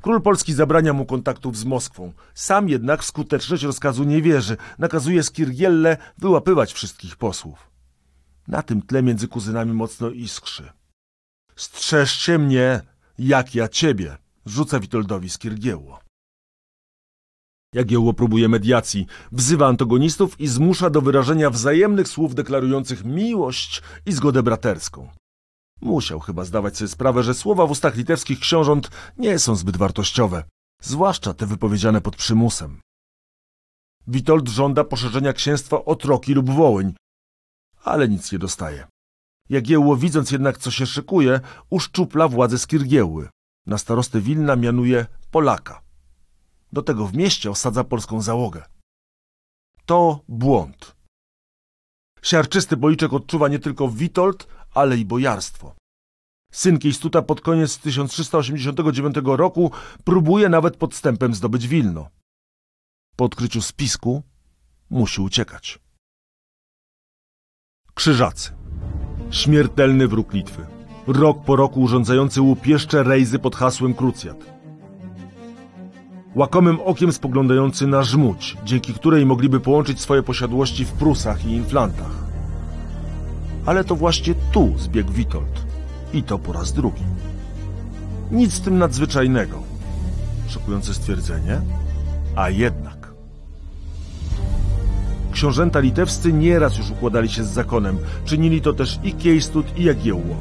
Król 0.00 0.22
Polski 0.22 0.54
zabrania 0.54 0.92
mu 0.92 1.06
kontaktów 1.06 1.56
z 1.56 1.64
Moskwą. 1.64 2.12
Sam 2.34 2.68
jednak 2.68 3.02
w 3.02 3.06
skuteczność 3.06 3.62
rozkazu 3.62 4.04
nie 4.04 4.22
wierzy. 4.22 4.56
Nakazuje 4.78 5.22
Skirgielle 5.22 5.96
wyłapywać 6.18 6.72
wszystkich 6.72 7.16
posłów. 7.16 7.70
Na 8.48 8.62
tym 8.62 8.82
tle 8.82 9.02
między 9.02 9.28
kuzynami 9.28 9.72
mocno 9.72 10.10
iskrzy. 10.10 10.70
Strzeżcie 11.56 12.38
mnie, 12.38 12.80
jak 13.18 13.54
ja 13.54 13.68
ciebie, 13.68 14.16
rzuca 14.46 14.80
Witoldowi 14.80 15.30
Skirgiełło. 15.30 16.00
Jagiełło 17.74 18.12
próbuje 18.12 18.48
mediacji, 18.48 19.06
wzywa 19.32 19.66
antagonistów 19.66 20.40
i 20.40 20.48
zmusza 20.48 20.90
do 20.90 21.00
wyrażenia 21.00 21.50
wzajemnych 21.50 22.08
słów 22.08 22.34
deklarujących 22.34 23.04
miłość 23.04 23.82
i 24.06 24.12
zgodę 24.12 24.42
braterską. 24.42 25.08
Musiał 25.80 26.20
chyba 26.20 26.44
zdawać 26.44 26.76
sobie 26.76 26.88
sprawę, 26.88 27.22
że 27.22 27.34
słowa 27.34 27.66
w 27.66 27.70
ustach 27.70 27.96
litewskich 27.96 28.40
książąt 28.40 28.90
nie 29.18 29.38
są 29.38 29.56
zbyt 29.56 29.76
wartościowe, 29.76 30.44
zwłaszcza 30.82 31.34
te 31.34 31.46
wypowiedziane 31.46 32.00
pod 32.00 32.16
przymusem. 32.16 32.80
Witold 34.06 34.48
żąda 34.48 34.84
poszerzenia 34.84 35.32
księstwa 35.32 35.84
o 35.84 35.96
Troki 35.96 36.34
lub 36.34 36.50
Wołyń, 36.50 36.94
ale 37.84 38.08
nic 38.08 38.32
nie 38.32 38.38
dostaje. 38.38 38.86
Jagiełło, 39.48 39.96
widząc 39.96 40.30
jednak, 40.30 40.58
co 40.58 40.70
się 40.70 40.86
szykuje, 40.86 41.40
uszczupla 41.70 42.28
władzę 42.28 42.58
Skirgiełły. 42.58 43.28
Na 43.66 43.78
starostę 43.78 44.20
Wilna 44.20 44.56
mianuje 44.56 45.06
Polaka. 45.30 45.82
Do 46.72 46.82
tego 46.82 47.06
w 47.06 47.14
mieście 47.14 47.50
osadza 47.50 47.84
polską 47.84 48.22
załogę. 48.22 48.64
To 49.86 50.20
błąd. 50.28 50.96
Siarczysty 52.22 52.76
policzek 52.76 53.12
odczuwa 53.12 53.48
nie 53.48 53.58
tylko 53.58 53.88
Witold, 53.88 54.48
ale 54.74 54.96
i 54.96 55.04
bojarstwo. 55.04 55.74
Syn 56.52 56.78
Kiejstuta 56.78 57.22
pod 57.22 57.40
koniec 57.40 57.78
1389 57.78 59.16
roku 59.24 59.70
próbuje 60.04 60.48
nawet 60.48 60.76
podstępem 60.76 61.34
zdobyć 61.34 61.68
Wilno. 61.68 62.08
Po 63.16 63.24
odkryciu 63.24 63.62
spisku 63.62 64.22
musi 64.90 65.20
uciekać. 65.20 65.78
Krzyżacy. 67.94 68.57
Śmiertelny 69.30 70.08
wróg 70.08 70.32
Litwy. 70.32 70.66
Rok 71.06 71.44
po 71.44 71.56
roku 71.56 71.80
urządzający 71.80 72.40
łupieszcze 72.40 73.02
rejzy 73.02 73.38
pod 73.38 73.56
hasłem 73.56 73.94
krucjat. 73.94 74.36
Łakomym 76.34 76.80
okiem 76.80 77.12
spoglądający 77.12 77.86
na 77.86 78.02
żmudź, 78.02 78.56
dzięki 78.64 78.94
której 78.94 79.26
mogliby 79.26 79.60
połączyć 79.60 80.00
swoje 80.00 80.22
posiadłości 80.22 80.84
w 80.84 80.92
Prusach 80.92 81.46
i 81.46 81.50
Inflantach. 81.50 82.28
Ale 83.66 83.84
to 83.84 83.96
właśnie 83.96 84.34
tu 84.52 84.78
zbiegł 84.78 85.12
Witold. 85.12 85.66
I 86.12 86.22
to 86.22 86.38
po 86.38 86.52
raz 86.52 86.72
drugi. 86.72 87.02
Nic 88.30 88.52
z 88.52 88.60
tym 88.60 88.78
nadzwyczajnego. 88.78 89.62
Szokujące 90.48 90.94
stwierdzenie, 90.94 91.60
a 92.36 92.50
jednak. 92.50 92.97
Książęta 95.38 95.80
litewscy 95.80 96.32
nieraz 96.32 96.78
już 96.78 96.90
układali 96.90 97.28
się 97.28 97.44
z 97.44 97.48
zakonem. 97.48 97.98
Czynili 98.24 98.60
to 98.60 98.72
też 98.72 98.98
i 99.04 99.12
Kiejstut, 99.12 99.78
i 99.78 99.84
Jagiełło. 99.84 100.36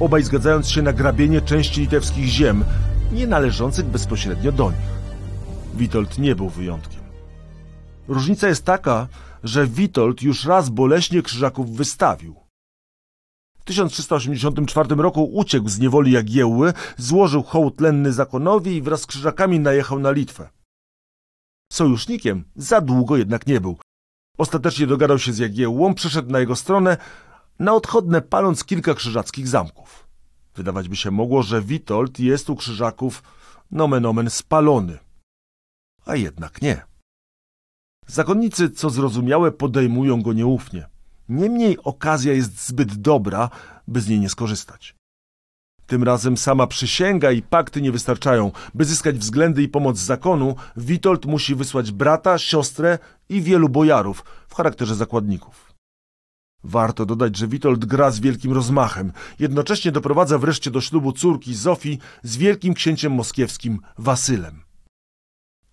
Obaj 0.00 0.22
zgadzając 0.22 0.70
się 0.70 0.82
na 0.82 0.92
grabienie 0.92 1.40
części 1.40 1.80
litewskich 1.80 2.24
ziem, 2.24 2.64
nie 3.12 3.26
należących 3.26 3.86
bezpośrednio 3.86 4.52
do 4.52 4.70
nich. 4.70 4.90
Witold 5.74 6.18
nie 6.18 6.34
był 6.34 6.48
wyjątkiem. 6.48 7.00
Różnica 8.08 8.48
jest 8.48 8.64
taka, 8.64 9.08
że 9.44 9.66
Witold 9.66 10.22
już 10.22 10.44
raz 10.44 10.68
boleśnie 10.68 11.22
krzyżaków 11.22 11.76
wystawił. 11.76 12.36
W 13.60 13.64
1384 13.64 14.94
roku 14.94 15.24
uciekł 15.24 15.68
z 15.68 15.78
niewoli 15.78 16.12
Jagiełły, 16.12 16.72
złożył 16.96 17.42
hołd 17.42 17.80
lenny 17.80 18.12
zakonowi 18.12 18.76
i 18.76 18.82
wraz 18.82 19.00
z 19.00 19.06
krzyżakami 19.06 19.60
najechał 19.60 19.98
na 19.98 20.10
Litwę. 20.10 20.48
Sojusznikiem 21.72 22.44
za 22.56 22.80
długo 22.80 23.16
jednak 23.16 23.46
nie 23.46 23.60
był. 23.60 23.78
Ostatecznie 24.38 24.86
dogadał 24.86 25.18
się 25.18 25.32
z 25.32 25.38
Jagiełłą, 25.38 25.94
przeszedł 25.94 26.30
na 26.30 26.40
jego 26.40 26.56
stronę, 26.56 26.96
na 27.58 27.74
odchodne 27.74 28.22
paląc 28.22 28.64
kilka 28.64 28.94
krzyżackich 28.94 29.48
zamków. 29.48 30.08
Wydawać 30.54 30.88
by 30.88 30.96
się 30.96 31.10
mogło, 31.10 31.42
że 31.42 31.62
Witold 31.62 32.20
jest 32.20 32.50
u 32.50 32.56
krzyżaków 32.56 33.22
nomen 33.70 34.06
omen 34.06 34.30
spalony. 34.30 34.98
A 36.06 36.16
jednak 36.16 36.62
nie. 36.62 36.82
Zakonnicy, 38.06 38.70
co 38.70 38.90
zrozumiałe, 38.90 39.52
podejmują 39.52 40.22
go 40.22 40.32
nieufnie. 40.32 40.88
Niemniej 41.28 41.78
okazja 41.84 42.32
jest 42.32 42.66
zbyt 42.66 42.94
dobra, 42.94 43.50
by 43.88 44.00
z 44.00 44.08
niej 44.08 44.20
nie 44.20 44.28
skorzystać. 44.28 44.97
Tym 45.88 46.02
razem 46.02 46.36
sama 46.36 46.66
przysięga 46.66 47.32
i 47.32 47.42
pakty 47.42 47.82
nie 47.82 47.92
wystarczają. 47.92 48.52
By 48.74 48.84
zyskać 48.84 49.18
względy 49.18 49.62
i 49.62 49.68
pomoc 49.68 49.98
zakonu, 49.98 50.54
Witold 50.76 51.26
musi 51.26 51.54
wysłać 51.54 51.92
brata, 51.92 52.38
siostrę 52.38 52.98
i 53.28 53.42
wielu 53.42 53.68
bojarów 53.68 54.24
w 54.48 54.54
charakterze 54.54 54.94
zakładników. 54.94 55.72
Warto 56.64 57.06
dodać, 57.06 57.36
że 57.36 57.48
Witold 57.48 57.84
gra 57.84 58.10
z 58.10 58.20
wielkim 58.20 58.52
rozmachem. 58.52 59.12
Jednocześnie 59.38 59.92
doprowadza 59.92 60.38
wreszcie 60.38 60.70
do 60.70 60.80
ślubu 60.80 61.12
córki 61.12 61.54
Zofii 61.54 61.98
z 62.22 62.36
wielkim 62.36 62.74
księciem 62.74 63.12
moskiewskim 63.12 63.80
Wasylem. 63.98 64.60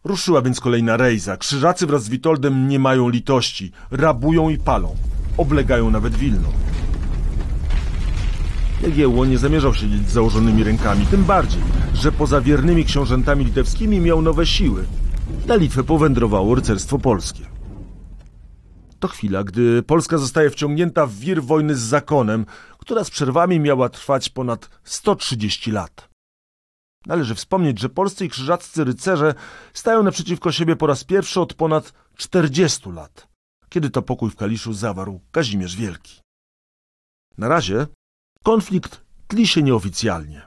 Ruszyła 0.04 0.42
więc 0.42 0.60
kolejna 0.60 0.98
rejza. 0.98 1.38
Krzyżacy 1.38 1.88
wraz 1.88 2.04
z 2.04 2.10
Witoldem 2.10 2.68
nie 2.68 2.80
mają 2.80 3.10
litości. 3.10 3.72
Rabują 3.92 4.50
i 4.50 4.58
palą. 4.58 4.96
Oblegają 5.38 5.92
nawet 5.92 6.16
Wilno. 6.16 6.50
Jagiełło 8.86 9.26
nie 9.26 9.38
zamierzał 9.38 9.74
siedzieć 9.74 10.10
z 10.10 10.14
założonymi 10.14 10.64
rękami, 10.64 11.06
tym 11.06 11.24
bardziej, 11.24 11.62
że 11.94 12.12
poza 12.12 12.42
wiernymi 12.42 12.86
książętami 12.86 13.46
litewskimi 13.46 14.00
miał 14.00 14.22
nowe 14.22 14.46
siły. 14.46 14.86
Na 15.48 15.56
Litwę 15.56 15.84
powędrowało 15.84 16.56
rycerstwo 16.56 17.00
polskie. 17.00 17.46
To 19.00 19.08
chwila, 19.08 19.44
gdy 19.44 19.84
Polska 19.84 20.18
zostaje 20.18 20.50
wciągnięta 20.50 21.06
w 21.06 21.14
wir 21.14 21.44
wojny 21.44 21.76
z 21.76 21.80
zakonem, 21.80 22.46
która 22.78 23.04
z 23.04 23.10
przerwami 23.10 23.60
miała 23.60 23.90
trwać 23.90 24.30
ponad 24.30 24.70
130 24.84 25.72
lat. 25.72 26.10
Należy 27.06 27.36
wspomnieć, 27.36 27.80
że 27.80 27.90
polscy 27.90 28.26
i 28.26 28.30
krzyżaccy 28.30 28.84
rycerze 28.84 29.34
stają 29.74 30.04
naprzeciwko 30.04 30.52
siebie 30.52 30.76
po 30.76 30.88
raz 30.88 31.04
pierwszy 31.04 31.42
od 31.42 31.54
ponad 31.54 31.94
40 32.18 32.92
lat, 32.92 33.28
kiedy 33.70 33.90
to 33.90 34.02
pokój 34.02 34.30
w 34.30 34.36
Kaliszu 34.36 34.74
zawarł 34.74 35.22
Kazimierz 35.32 35.76
Wielki. 35.76 36.22
Na 37.38 37.48
razie 37.48 37.88
konflikt 38.46 39.02
tli 39.28 39.48
się 39.48 39.64
nieoficjalnie. 39.64 40.42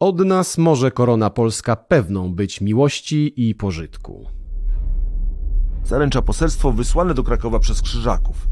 Od 0.00 0.18
nas 0.18 0.58
może 0.58 0.90
korona 0.90 1.30
polska 1.30 1.76
pewną 1.76 2.34
być 2.34 2.60
miłości 2.60 3.48
i 3.48 3.54
pożytku. 3.54 4.26
Zaręcza 5.84 6.22
poselstwo 6.22 6.72
wysłane 6.72 7.14
do 7.14 7.22
Krakowa 7.22 7.58
przez 7.58 7.82
krzyżaków. 7.82 8.48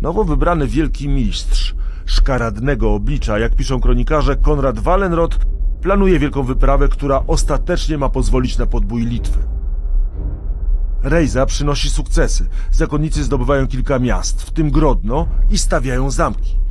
Nowo 0.00 0.24
wybrany 0.24 0.66
wielki 0.66 1.08
mistrz 1.08 1.74
szkaradnego 2.06 2.94
oblicza, 2.94 3.38
jak 3.38 3.54
piszą 3.54 3.80
kronikarze, 3.80 4.36
Konrad 4.36 4.78
Wallenrod 4.78 5.38
planuje 5.80 6.18
wielką 6.18 6.42
wyprawę, 6.42 6.88
która 6.88 7.22
ostatecznie 7.26 7.98
ma 7.98 8.08
pozwolić 8.08 8.58
na 8.58 8.66
podbój 8.66 9.06
Litwy. 9.06 9.38
Rejza 11.02 11.46
przynosi 11.46 11.90
sukcesy. 11.90 12.48
Zakonnicy 12.70 13.24
zdobywają 13.24 13.66
kilka 13.66 13.98
miast, 13.98 14.42
w 14.42 14.50
tym 14.50 14.70
Grodno, 14.70 15.28
i 15.50 15.58
stawiają 15.58 16.10
zamki. 16.10 16.65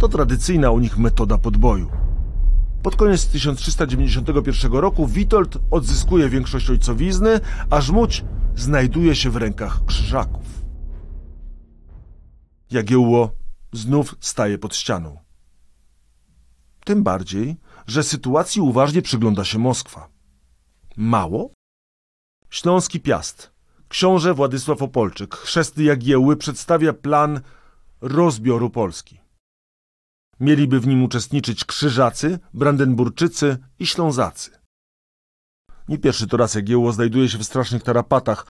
To 0.00 0.08
tradycyjna 0.08 0.70
u 0.70 0.78
nich 0.78 0.98
metoda 0.98 1.38
podboju. 1.38 1.90
Pod 2.82 2.96
koniec 2.96 3.26
1391 3.26 4.72
roku 4.72 5.06
Witold 5.06 5.58
odzyskuje 5.70 6.28
większość 6.28 6.70
ojcowizny, 6.70 7.40
a 7.70 7.80
Żmudź 7.80 8.24
znajduje 8.56 9.14
się 9.14 9.30
w 9.30 9.36
rękach 9.36 9.84
krzyżaków. 9.84 10.62
Jagiełło 12.70 13.30
znów 13.72 14.16
staje 14.20 14.58
pod 14.58 14.76
ścianą. 14.76 15.18
Tym 16.84 17.02
bardziej, 17.02 17.56
że 17.86 18.02
sytuacji 18.02 18.62
uważnie 18.62 19.02
przygląda 19.02 19.44
się 19.44 19.58
Moskwa. 19.58 20.08
Mało? 20.96 21.50
Śląski 22.50 23.00
Piast. 23.00 23.50
Książę 23.88 24.34
Władysław 24.34 24.82
Opolczyk, 24.82 25.34
chrzestny 25.34 25.84
Jagiełły, 25.84 26.36
przedstawia 26.36 26.92
plan 26.92 27.40
rozbioru 28.00 28.70
Polski. 28.70 29.19
Mieliby 30.40 30.80
w 30.80 30.86
nim 30.86 31.02
uczestniczyć 31.02 31.64
Krzyżacy, 31.64 32.38
Brandenburczycy 32.54 33.58
i 33.78 33.86
Ślązacy. 33.86 34.50
Nie 35.88 35.98
pierwszy 35.98 36.26
to 36.26 36.36
raz 36.36 36.54
Jagiełło 36.54 36.92
znajduje 36.92 37.28
się 37.28 37.38
w 37.38 37.44
strasznych 37.44 37.82
tarapatach. 37.82 38.48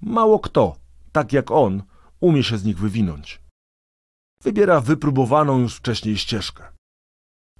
Mało 0.00 0.38
kto, 0.38 0.76
tak 1.12 1.32
jak 1.32 1.50
on, 1.50 1.82
umie 2.20 2.42
się 2.42 2.58
z 2.58 2.64
nich 2.64 2.78
wywinąć. 2.78 3.40
Wybiera 4.42 4.80
wypróbowaną 4.80 5.58
już 5.58 5.76
wcześniej 5.76 6.16
ścieżkę. 6.16 6.64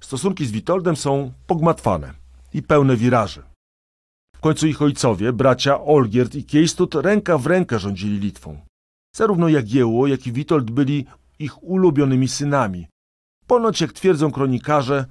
Stosunki 0.01 0.45
z 0.45 0.51
Witoldem 0.51 0.95
są 0.95 1.33
pogmatwane 1.47 2.13
i 2.53 2.63
pełne 2.63 2.97
wiraży. 2.97 3.43
W 4.35 4.39
końcu 4.39 4.67
ich 4.67 4.81
ojcowie, 4.81 5.33
bracia 5.33 5.81
Olgierd 5.81 6.35
i 6.35 6.43
Kiejstut, 6.43 6.95
ręka 6.95 7.37
w 7.37 7.47
rękę 7.47 7.79
rządzili 7.79 8.19
Litwą. 8.19 8.65
Zarówno 9.15 9.49
Jagiełło, 9.49 10.07
jak 10.07 10.27
i 10.27 10.31
Witold 10.31 10.71
byli 10.71 11.05
ich 11.39 11.63
ulubionymi 11.63 12.27
synami. 12.27 12.87
Ponoć, 13.53 13.81
jak 13.81 13.93
twierdzą 13.93 14.31
kronikarze, 14.31 15.05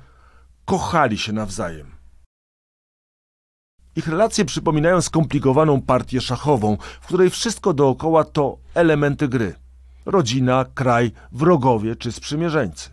kochali 0.64 1.18
się 1.18 1.32
nawzajem. 1.32 1.90
Ich 3.97 4.07
relacje 4.07 4.45
przypominają 4.45 5.03
skomplikowaną 5.03 5.82
partię 5.82 6.20
szachową, 6.20 6.76
w 7.01 7.07
której 7.07 7.30
wszystko 7.30 7.72
dookoła 7.74 8.24
to 8.24 8.59
elementy 8.74 9.28
gry. 9.28 9.55
Rodzina, 10.07 10.64
kraj, 10.74 11.12
wrogowie 11.32 11.97
czy 11.97 12.12
sprzymierzeńcy. 12.12 12.90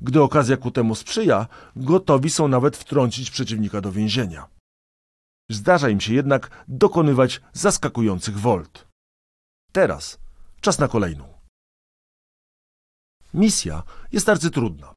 Gdy 0.00 0.22
okazja 0.22 0.56
ku 0.56 0.70
temu 0.70 0.94
sprzyja, 0.94 1.46
gotowi 1.76 2.30
są 2.30 2.48
nawet 2.48 2.76
wtrącić 2.76 3.30
przeciwnika 3.30 3.80
do 3.80 3.92
więzienia. 3.92 4.46
Zdarza 5.50 5.88
im 5.88 6.00
się 6.00 6.14
jednak 6.14 6.64
dokonywać 6.68 7.40
zaskakujących 7.52 8.38
wolt. 8.38 8.86
Teraz 9.72 10.18
czas 10.60 10.78
na 10.78 10.88
kolejną. 10.88 11.37
Misja 13.34 13.82
jest 14.12 14.28
arcytrudna. 14.28 14.94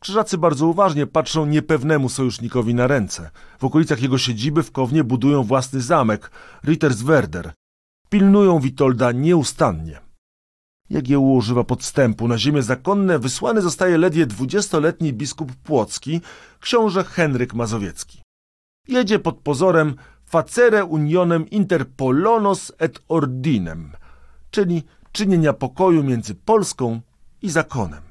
Krzyżacy 0.00 0.38
bardzo 0.38 0.66
uważnie 0.66 1.06
patrzą 1.06 1.46
niepewnemu 1.46 2.08
sojusznikowi 2.08 2.74
na 2.74 2.86
ręce. 2.86 3.30
W 3.58 3.64
okolicach 3.64 4.02
jego 4.02 4.18
siedziby 4.18 4.62
w 4.62 4.72
Kownie 4.72 5.04
budują 5.04 5.42
własny 5.42 5.80
zamek, 5.80 6.30
Ritterswerder. 6.64 7.52
Pilnują 8.08 8.60
Witolda 8.60 9.12
nieustannie. 9.12 10.00
Jagiełło 10.90 11.34
używa 11.34 11.64
podstępu. 11.64 12.28
Na 12.28 12.38
ziemię 12.38 12.62
zakonne 12.62 13.18
wysłany 13.18 13.62
zostaje 13.62 13.98
ledwie 13.98 14.26
dwudziestoletni 14.26 15.12
biskup 15.12 15.52
Płocki, 15.52 16.20
książę 16.60 17.04
Henryk 17.04 17.54
Mazowiecki. 17.54 18.22
Jedzie 18.88 19.18
pod 19.18 19.38
pozorem 19.40 19.94
facere 20.24 20.84
unionem 20.84 21.50
inter 21.50 21.88
Polonos 21.88 22.72
et 22.78 23.00
ordinem, 23.08 23.92
czyli 24.50 24.82
czynienia 25.12 25.52
pokoju 25.52 26.04
między 26.04 26.34
Polską 26.34 27.00
i 27.42 27.50
zakonem. 27.50 28.02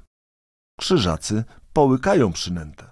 Krzyżacy 0.80 1.44
połykają 1.74 2.34
przynętę. 2.34 2.92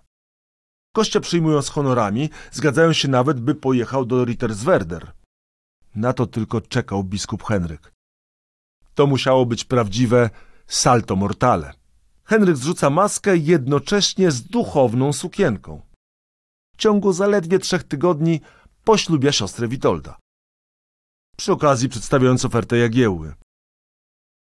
Kościa 0.93 1.19
przyjmują 1.19 1.61
z 1.61 1.69
honorami, 1.69 2.29
zgadzają 2.51 2.93
się 2.93 3.07
nawet, 3.07 3.39
by 3.39 3.55
pojechał 3.55 4.05
do 4.05 4.25
Ritterswerder. 4.25 5.11
Na 5.95 6.13
to 6.13 6.27
tylko 6.27 6.61
czekał 6.61 7.03
biskup 7.03 7.43
Henryk. 7.43 7.93
To 8.95 9.07
musiało 9.07 9.45
być 9.45 9.63
prawdziwe 9.63 10.29
salto 10.67 11.15
mortale. 11.15 11.73
Henryk 12.23 12.57
zrzuca 12.57 12.89
maskę 12.89 13.37
jednocześnie 13.37 14.31
z 14.31 14.43
duchowną 14.43 15.13
sukienką. 15.13 15.81
W 16.73 16.77
ciągu 16.77 17.13
zaledwie 17.13 17.59
trzech 17.59 17.83
tygodni 17.83 18.41
poślubia 18.83 19.31
siostrę 19.31 19.67
Witolda. 19.67 20.17
Przy 21.37 21.51
okazji 21.51 21.89
przedstawiając 21.89 22.45
ofertę 22.45 22.77
Jagiełły. 22.77 23.33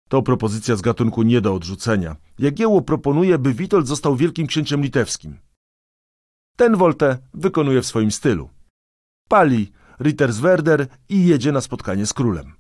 To 0.08 0.22
propozycja 0.22 0.76
z 0.76 0.80
gatunku 0.80 1.22
nie 1.22 1.40
do 1.40 1.54
odrzucenia. 1.54 2.16
Jagiełło 2.38 2.82
proponuje, 2.82 3.38
by 3.38 3.54
Witold 3.54 3.86
został 3.86 4.16
wielkim 4.16 4.46
księciem 4.46 4.82
litewskim. 4.82 5.38
Ten 6.56 6.76
woltę 6.76 7.18
wykonuje 7.34 7.82
w 7.82 7.86
swoim 7.86 8.10
stylu. 8.10 8.50
Pali 9.28 9.72
Ritterswerder 10.00 10.86
i 11.08 11.26
jedzie 11.26 11.52
na 11.52 11.60
spotkanie 11.60 12.06
z 12.06 12.12
królem. 12.12 12.52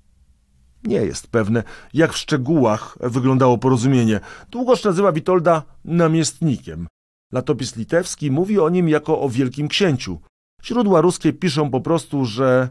Nie 0.84 0.96
jest 0.96 1.26
pewne, 1.26 1.62
jak 1.94 2.12
w 2.12 2.18
szczegółach 2.18 2.98
wyglądało 3.00 3.58
porozumienie. 3.58 4.20
Długoż 4.50 4.84
nazywa 4.84 5.12
Witolda 5.12 5.62
namiestnikiem. 5.84 6.86
Latopis 7.32 7.76
litewski 7.76 8.30
mówi 8.30 8.60
o 8.60 8.68
nim 8.68 8.88
jako 8.88 9.20
o 9.20 9.28
wielkim 9.28 9.68
księciu. 9.68 10.20
Źródła 10.64 11.00
ruskie 11.00 11.32
piszą 11.32 11.70
po 11.70 11.80
prostu, 11.80 12.24
że 12.24 12.68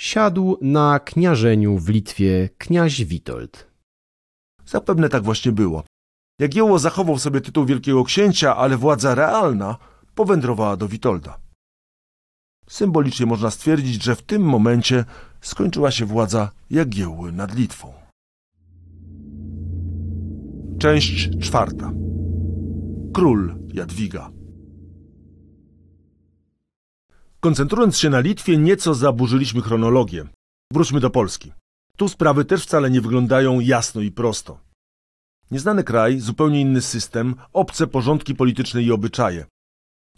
Siadł 0.00 0.58
na 0.60 0.98
kniarzeniu 0.98 1.78
w 1.78 1.88
Litwie 1.88 2.48
kniaź 2.58 3.04
Witold. 3.04 3.69
Zapewne 4.70 5.08
tak 5.08 5.22
właśnie 5.22 5.52
było. 5.52 5.82
Jagiełło 6.40 6.78
zachował 6.78 7.18
sobie 7.18 7.40
tytuł 7.40 7.64
wielkiego 7.64 8.04
księcia, 8.04 8.56
ale 8.56 8.76
władza 8.76 9.14
realna 9.14 9.76
powędrowała 10.14 10.76
do 10.76 10.88
Witolda. 10.88 11.38
Symbolicznie 12.68 13.26
można 13.26 13.50
stwierdzić, 13.50 14.02
że 14.02 14.16
w 14.16 14.22
tym 14.22 14.42
momencie 14.42 15.04
skończyła 15.40 15.90
się 15.90 16.06
władza 16.06 16.50
Jagiełły 16.70 17.32
nad 17.32 17.54
Litwą. 17.54 17.92
Część 20.78 21.30
czwarta. 21.40 21.92
Król 23.14 23.54
Jadwiga. 23.74 24.30
Koncentrując 27.40 27.98
się 27.98 28.10
na 28.10 28.20
Litwie, 28.20 28.58
nieco 28.58 28.94
zaburzyliśmy 28.94 29.62
chronologię. 29.62 30.24
Wróćmy 30.72 31.00
do 31.00 31.10
Polski. 31.10 31.52
Tu 31.96 32.08
sprawy 32.08 32.44
też 32.44 32.62
wcale 32.62 32.90
nie 32.90 33.00
wyglądają 33.00 33.60
jasno 33.60 34.00
i 34.00 34.10
prosto. 34.10 34.58
Nieznany 35.50 35.84
kraj, 35.84 36.20
zupełnie 36.20 36.60
inny 36.60 36.80
system, 36.80 37.34
obce 37.52 37.86
porządki 37.86 38.34
polityczne 38.34 38.82
i 38.82 38.92
obyczaje. 38.92 39.46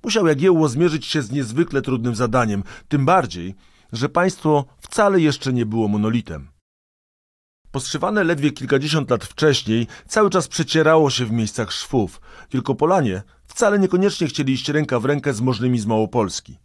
Musiał 0.05 0.27
Jagiełło 0.27 0.69
zmierzyć 0.69 1.07
się 1.07 1.23
z 1.23 1.31
niezwykle 1.31 1.83
trudnym 1.83 2.15
zadaniem, 2.15 2.63
tym 2.89 3.05
bardziej, 3.05 3.55
że 3.93 4.09
państwo 4.09 4.65
wcale 4.81 5.21
jeszcze 5.21 5.53
nie 5.53 5.67
było 5.67 5.89
monolitem. 5.89 6.49
Postrzywane 7.73 8.25
ledwie 8.25 8.51
kilkadziesiąt 8.51 9.11
lat 9.11 9.25
wcześniej, 9.25 9.87
cały 10.09 10.31
czas 10.31 10.49
przecierało 10.49 11.11
się 11.11 11.27
w 11.27 11.33
miejscach 11.33 11.73
szwów. 11.73 12.21
Wielkopolanie 12.51 13.23
wcale 13.47 13.79
niekoniecznie 13.79 14.27
chcieli 14.27 14.53
iść 14.53 14.69
ręka 14.69 15.01
w 15.01 15.05
rękę 15.05 15.35
z 15.35 15.41
możnymi 15.41 15.79
z 15.79 15.87
Małopolski. 15.87 16.59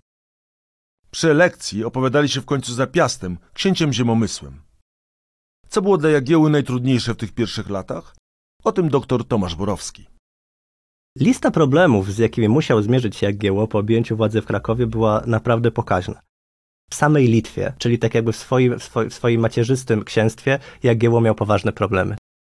Przy 1.11 1.31
elekcji 1.31 1.83
opowiadali 1.83 2.29
się 2.29 2.41
w 2.41 2.45
końcu 2.45 2.73
za 2.73 2.87
Piastem, 2.87 3.37
księciem 3.53 3.93
ziemomysłem. 3.93 4.66
Co 5.69 5.81
było 5.81 5.97
dla 5.97 6.09
Jagieły 6.09 6.49
najtrudniejsze 6.49 7.13
w 7.13 7.17
tych 7.17 7.31
pierwszych 7.31 7.69
latach? 7.69 8.15
O 8.63 8.71
tym 8.71 8.89
doktor 8.89 9.25
Tomasz 9.25 9.55
Borowski. 9.55 10.07
Lista 11.19 11.51
problemów, 11.51 12.13
z 12.13 12.17
jakimi 12.17 12.49
musiał 12.49 12.81
zmierzyć 12.81 13.15
się 13.15 13.25
Jagiełło 13.25 13.67
po 13.67 13.77
objęciu 13.77 14.17
władzy 14.17 14.41
w 14.41 14.45
Krakowie, 14.45 14.87
była 14.87 15.23
naprawdę 15.25 15.71
pokaźna. 15.71 16.21
W 16.91 16.95
samej 16.95 17.27
Litwie, 17.27 17.73
czyli 17.77 17.99
tak 17.99 18.15
jakby 18.15 18.31
w 18.31 18.35
swoim, 18.35 18.79
w 19.09 19.13
swoim, 19.13 19.41
macierzystym 19.41 20.03
księstwie, 20.03 20.59
Jagiełło 20.83 21.21
miał 21.21 21.35
poważne 21.35 21.71
problemy. 21.71 22.15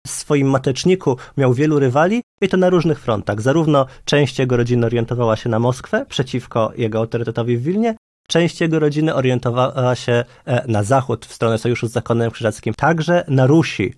W 0.06 0.11
swoim 0.11 0.50
mateczniku 0.50 1.16
miał 1.36 1.54
wielu 1.54 1.78
rywali 1.78 2.22
i 2.40 2.48
to 2.48 2.56
na 2.56 2.70
różnych 2.70 3.00
frontach. 3.00 3.40
Zarówno 3.40 3.86
część 4.04 4.38
jego 4.38 4.56
rodziny 4.56 4.86
orientowała 4.86 5.36
się 5.36 5.48
na 5.48 5.59
Moskwę 5.59 6.06
przeciwko 6.09 6.72
jego 6.76 6.98
autorytetowi 6.98 7.56
w 7.56 7.62
Wilnie, 7.62 7.96
część 8.30 8.60
jego 8.60 8.78
rodziny 8.78 9.14
orientowała 9.14 9.94
się 9.94 10.24
e, 10.44 10.64
na 10.68 10.82
zachód, 10.82 11.26
w 11.26 11.32
stronę 11.32 11.58
sojuszu 11.58 11.88
z 11.88 11.92
zakonem 11.92 12.30
krzyżackim. 12.30 12.74
Także 12.74 13.24
na 13.28 13.46
Rusi 13.46 13.94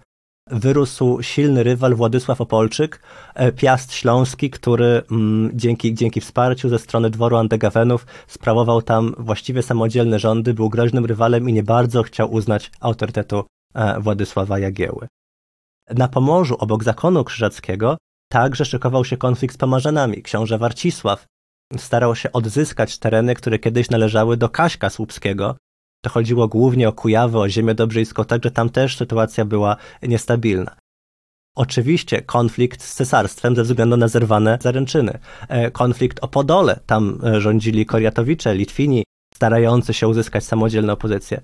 wyrósł 0.51 1.23
silny 1.23 1.63
rywal 1.63 1.95
Władysław 1.95 2.41
Opolczyk, 2.41 3.03
e, 3.35 3.53
Piast 3.53 3.93
Śląski, 3.93 4.51
który 4.51 5.03
mm, 5.11 5.51
dzięki, 5.55 5.95
dzięki 5.95 6.21
wsparciu 6.21 6.69
ze 6.69 6.79
strony 6.79 7.11
dworu 7.11 7.37
Andegawenów 7.37 8.07
sprawował 8.27 8.83
tam 8.83 9.15
właściwie 9.19 9.63
samodzielne 9.63 10.19
rządy, 10.19 10.55
był 10.55 10.69
groźnym 10.69 11.07
rywalem 11.07 11.49
i 11.49 11.53
nie 11.53 11.63
bardzo 11.63 12.03
chciał 12.03 12.33
uznać 12.33 12.71
autorytetu 12.81 13.45
e, 13.75 14.01
Władysława 14.01 14.59
Jagieły. 14.59 15.09
Na 15.91 16.09
Pomorzu, 16.09 16.57
obok 16.59 16.85
zakonu 16.85 17.25
krzyżackiego, 17.25 17.97
także 18.29 18.65
szykował 18.65 19.05
się 19.05 19.17
konflikt 19.17 19.55
z 19.55 19.59
Pomarzanami. 19.59 20.23
Książę 20.23 20.59
Warcisław 20.59 21.27
starał 21.77 22.17
się 22.17 22.33
odzyskać 22.33 22.99
tereny, 22.99 23.35
które 23.35 23.59
kiedyś 23.59 23.91
należały 23.91 24.37
do 24.37 24.49
Kaśka 24.49 24.91
Słupskiego, 24.91 25.57
to 26.03 26.11
chodziło 26.11 26.49
głównie 26.49 26.89
o 26.89 26.93
Kujawy, 26.93 27.39
o 27.39 27.49
ziemię 27.49 27.75
Dobrzejską, 27.75 28.25
także 28.25 28.51
tam 28.51 28.71
też 28.71 28.97
sytuacja 28.97 29.45
była 29.45 29.77
niestabilna. 30.03 30.77
Oczywiście 31.57 32.23
konflikt 32.23 32.83
z 32.83 32.95
cesarstwem 32.95 33.57
ze 33.57 33.63
względu 33.63 33.97
na 33.97 34.09
zerwane 34.09 34.59
zaręczyny. 34.61 35.19
E, 35.49 35.71
Konflikt 35.71 36.19
o 36.23 36.29
Podole, 36.29 36.81
tam 36.87 37.21
e, 37.25 37.41
rządzili 37.41 37.87
Koriatowicze, 37.87 38.55
Litwini, 38.55 39.05
starający 39.35 39.95
się 39.95 40.09
uzyskać 40.09 40.45
samodzielną 40.45 40.97
pozycję. 40.97 41.41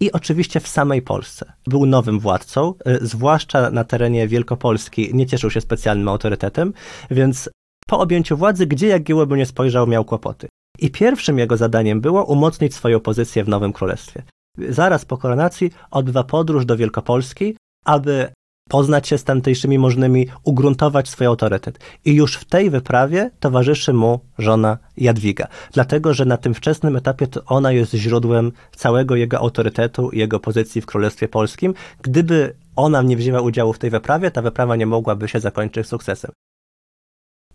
i 0.00 0.12
oczywiście 0.12 0.60
w 0.60 0.68
samej 0.68 1.02
Polsce. 1.02 1.52
Był 1.66 1.86
nowym 1.86 2.20
władcą, 2.20 2.74
y, 2.88 3.06
zwłaszcza 3.06 3.70
na 3.70 3.84
terenie 3.84 4.28
Wielkopolski 4.28 5.10
nie 5.14 5.26
cieszył 5.26 5.50
się 5.50 5.60
specjalnym 5.60 6.08
autorytetem, 6.08 6.72
więc 7.10 7.50
po 7.88 7.98
objęciu 7.98 8.36
władzy, 8.36 8.66
gdzie 8.66 8.86
Jagiełło 8.86 9.26
by 9.26 9.36
nie 9.36 9.46
spojrzał, 9.46 9.86
miał 9.86 10.04
kłopoty. 10.04 10.48
I 10.78 10.90
pierwszym 10.90 11.38
jego 11.38 11.56
zadaniem 11.56 12.00
było 12.00 12.24
umocnić 12.24 12.74
swoją 12.74 13.00
pozycję 13.00 13.44
w 13.44 13.48
Nowym 13.48 13.72
Królestwie. 13.72 14.22
Zaraz 14.68 15.04
po 15.04 15.16
koronacji 15.16 15.70
odbywa 15.90 16.24
podróż 16.24 16.66
do 16.66 16.76
Wielkopolski, 16.76 17.56
aby 17.84 18.28
poznać 18.68 19.08
się 19.08 19.18
z 19.18 19.24
tamtejszymi 19.24 19.78
możnymi, 19.78 20.26
ugruntować 20.44 21.08
swój 21.08 21.26
autorytet. 21.26 21.78
I 22.04 22.14
już 22.14 22.36
w 22.36 22.44
tej 22.44 22.70
wyprawie 22.70 23.30
towarzyszy 23.40 23.92
mu 23.92 24.20
żona 24.38 24.78
Jadwiga, 24.96 25.46
dlatego 25.72 26.14
że 26.14 26.24
na 26.24 26.36
tym 26.36 26.54
wczesnym 26.54 26.96
etapie 26.96 27.26
to 27.26 27.44
ona 27.44 27.72
jest 27.72 27.94
źródłem 27.94 28.52
całego 28.76 29.16
jego 29.16 29.38
autorytetu 29.38 30.10
i 30.10 30.18
jego 30.18 30.40
pozycji 30.40 30.80
w 30.80 30.86
Królestwie 30.86 31.28
Polskim. 31.28 31.74
Gdyby 32.02 32.54
ona 32.76 33.02
nie 33.02 33.16
wzięła 33.16 33.40
udziału 33.40 33.72
w 33.72 33.78
tej 33.78 33.90
wyprawie, 33.90 34.30
ta 34.30 34.42
wyprawa 34.42 34.76
nie 34.76 34.86
mogłaby 34.86 35.28
się 35.28 35.40
zakończyć 35.40 35.86
sukcesem. 35.86 36.30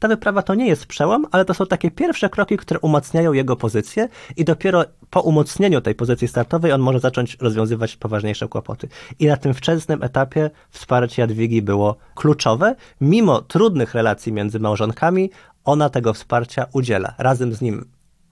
Ta 0.01 0.07
wyprawa 0.07 0.41
to 0.41 0.55
nie 0.55 0.67
jest 0.67 0.85
przełom, 0.85 1.25
ale 1.31 1.45
to 1.45 1.53
są 1.53 1.65
takie 1.65 1.91
pierwsze 1.91 2.29
kroki, 2.29 2.57
które 2.57 2.79
umacniają 2.79 3.33
jego 3.33 3.55
pozycję 3.55 4.07
i 4.37 4.45
dopiero 4.45 4.85
po 5.09 5.21
umocnieniu 5.21 5.81
tej 5.81 5.95
pozycji 5.95 6.27
startowej 6.27 6.71
on 6.71 6.81
może 6.81 6.99
zacząć 6.99 7.37
rozwiązywać 7.41 7.97
poważniejsze 7.97 8.47
kłopoty. 8.47 8.87
I 9.19 9.27
na 9.27 9.37
tym 9.37 9.53
wczesnym 9.53 10.03
etapie 10.03 10.49
wsparcie 10.69 11.21
Jadwigi 11.21 11.61
było 11.61 11.95
kluczowe. 12.15 12.75
Mimo 13.01 13.41
trudnych 13.41 13.93
relacji 13.93 14.33
między 14.33 14.59
małżonkami, 14.59 15.29
ona 15.65 15.89
tego 15.89 16.13
wsparcia 16.13 16.65
udziela. 16.73 17.13
Razem 17.17 17.53
z 17.53 17.61
nim 17.61 17.85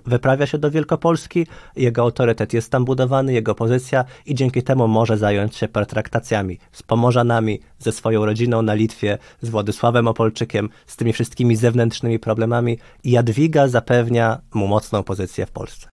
wyprawia 0.05 0.45
się 0.45 0.57
do 0.57 0.71
Wielkopolski, 0.71 1.47
jego 1.75 2.01
autorytet 2.01 2.53
jest 2.53 2.71
tam 2.71 2.85
budowany, 2.85 3.33
jego 3.33 3.55
pozycja 3.55 4.05
i 4.25 4.35
dzięki 4.35 4.63
temu 4.63 4.87
może 4.87 5.17
zająć 5.17 5.55
się 5.55 5.67
pertraktacjami 5.67 6.57
z 6.71 6.83
Pomorzanami, 6.83 7.59
ze 7.79 7.91
swoją 7.91 8.25
rodziną 8.25 8.61
na 8.61 8.73
Litwie, 8.73 9.17
z 9.41 9.49
Władysławem 9.49 10.07
Opolczykiem, 10.07 10.69
z 10.87 10.95
tymi 10.95 11.13
wszystkimi 11.13 11.55
zewnętrznymi 11.55 12.19
problemami 12.19 12.77
i 13.03 13.11
Jadwiga 13.11 13.67
zapewnia 13.67 14.41
mu 14.53 14.67
mocną 14.67 15.03
pozycję 15.03 15.45
w 15.45 15.51
Polsce. 15.51 15.89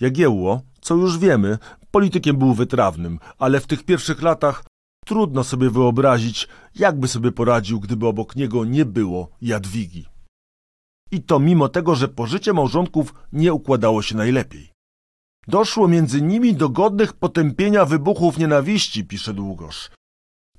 Jagiełło, 0.00 0.60
co 0.80 0.94
już 0.94 1.18
wiemy, 1.18 1.58
politykiem 1.90 2.36
był 2.36 2.54
wytrawnym, 2.54 3.18
ale 3.38 3.60
w 3.60 3.66
tych 3.66 3.84
pierwszych 3.84 4.22
latach 4.22 4.64
trudno 5.06 5.44
sobie 5.44 5.70
wyobrazić, 5.70 6.48
jakby 6.74 7.08
sobie 7.08 7.32
poradził, 7.32 7.80
gdyby 7.80 8.06
obok 8.06 8.36
niego 8.36 8.64
nie 8.64 8.84
było 8.84 9.28
Jadwigi. 9.42 10.11
I 11.12 11.22
to 11.22 11.40
mimo 11.40 11.68
tego, 11.68 11.94
że 11.94 12.08
pożycie 12.08 12.52
małżonków 12.52 13.14
nie 13.32 13.52
układało 13.52 14.02
się 14.02 14.16
najlepiej. 14.16 14.72
Doszło 15.48 15.88
między 15.88 16.22
nimi 16.22 16.54
do 16.54 16.68
godnych 16.68 17.12
potępienia 17.12 17.84
wybuchów 17.84 18.38
nienawiści, 18.38 19.04
pisze 19.04 19.34
Długosz. 19.34 19.90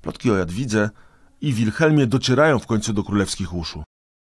Plotki 0.01 0.31
o 0.31 0.37
Jadwidze 0.37 0.89
i 1.41 1.53
Wilhelmie 1.53 2.07
docierają 2.07 2.59
w 2.59 2.67
końcu 2.67 2.93
do 2.93 3.03
królewskich 3.03 3.53
uszu. 3.53 3.83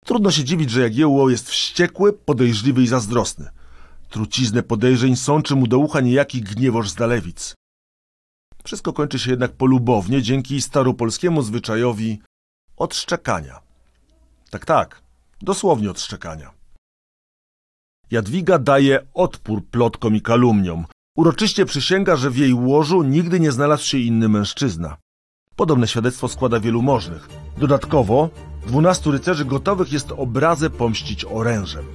Trudno 0.06 0.32
się 0.32 0.44
dziwić, 0.44 0.70
że 0.70 0.82
Jagiełło 0.82 1.30
jest 1.30 1.50
wściekły, 1.50 2.14
podejrzliwy 2.14 2.84
i 2.84 2.88
zazdrosny. 2.88 3.50
Truciznę 4.10 4.64
podejrzeń 4.64 5.16
sączy 5.16 5.56
mu 5.56 5.68
do 5.68 5.78
ucha 5.78 6.02
niejaki 6.02 6.42
gniewoż 6.42 6.90
z 6.90 6.96
Dalewic. 6.96 7.54
Wszystko 8.64 8.94
kończy 8.94 9.20
się 9.20 9.30
jednak 9.30 9.52
polubownie 9.52 10.22
dzięki 10.22 10.62
staropolskiemu 10.62 11.42
zwyczajowi 11.42 12.22
odszczekania. 12.78 13.60
Tak, 14.50 14.66
tak, 14.66 15.02
dosłownie 15.44 15.92
odszczekania. 15.92 16.52
Jadwiga 18.12 18.60
daje 18.60 19.00
odpór 19.14 19.66
plotkom 19.66 20.16
i 20.16 20.22
kalumniom. 20.22 20.86
Uroczyście 21.16 21.66
przysięga, 21.66 22.16
że 22.16 22.30
w 22.30 22.38
jej 22.38 22.54
łożu 22.54 23.04
nigdy 23.04 23.40
nie 23.40 23.52
znalazł 23.52 23.86
się 23.86 23.98
inny 23.98 24.30
mężczyzna. 24.30 24.98
Podobne 25.56 25.88
świadectwo 25.88 26.28
składa 26.28 26.60
wielu 26.60 26.82
możnych. 26.82 27.30
Dodatkowo, 27.58 28.30
dwunastu 28.68 29.12
rycerzy 29.12 29.46
gotowych 29.46 29.92
jest 29.92 30.12
obrazę 30.12 30.70
pomścić 30.70 31.26
orężem. 31.26 31.86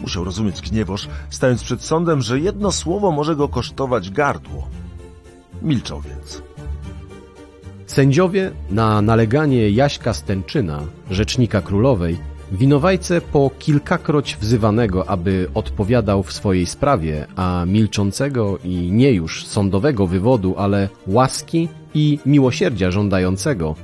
Musiał 0.00 0.24
rozumieć 0.24 0.60
gniewoż, 0.60 1.08
stając 1.30 1.62
przed 1.64 1.82
sądem, 1.82 2.22
że 2.22 2.40
jedno 2.40 2.72
słowo 2.72 3.10
może 3.10 3.36
go 3.36 3.48
kosztować 3.48 4.10
gardło. 4.10 4.68
Milczał 5.62 6.00
więc. 6.00 6.47
Sędziowie 7.88 8.50
na 8.70 9.02
naleganie 9.02 9.70
Jaśka 9.70 10.12
Stęczyna, 10.14 10.80
rzecznika 11.10 11.62
królowej, 11.62 12.18
winowajcę 12.52 13.20
po 13.20 13.50
kilkakroć 13.58 14.36
wzywanego, 14.36 15.08
aby 15.10 15.48
odpowiadał 15.54 16.22
w 16.22 16.32
swojej 16.32 16.66
sprawie, 16.66 17.26
a 17.36 17.64
milczącego 17.66 18.58
i 18.64 18.92
nie 18.92 19.12
już 19.12 19.46
sądowego 19.46 20.06
wywodu, 20.06 20.54
ale 20.58 20.88
łaski 21.06 21.68
i 21.94 22.18
miłosierdzia 22.26 22.90
żądającego, 22.90 23.74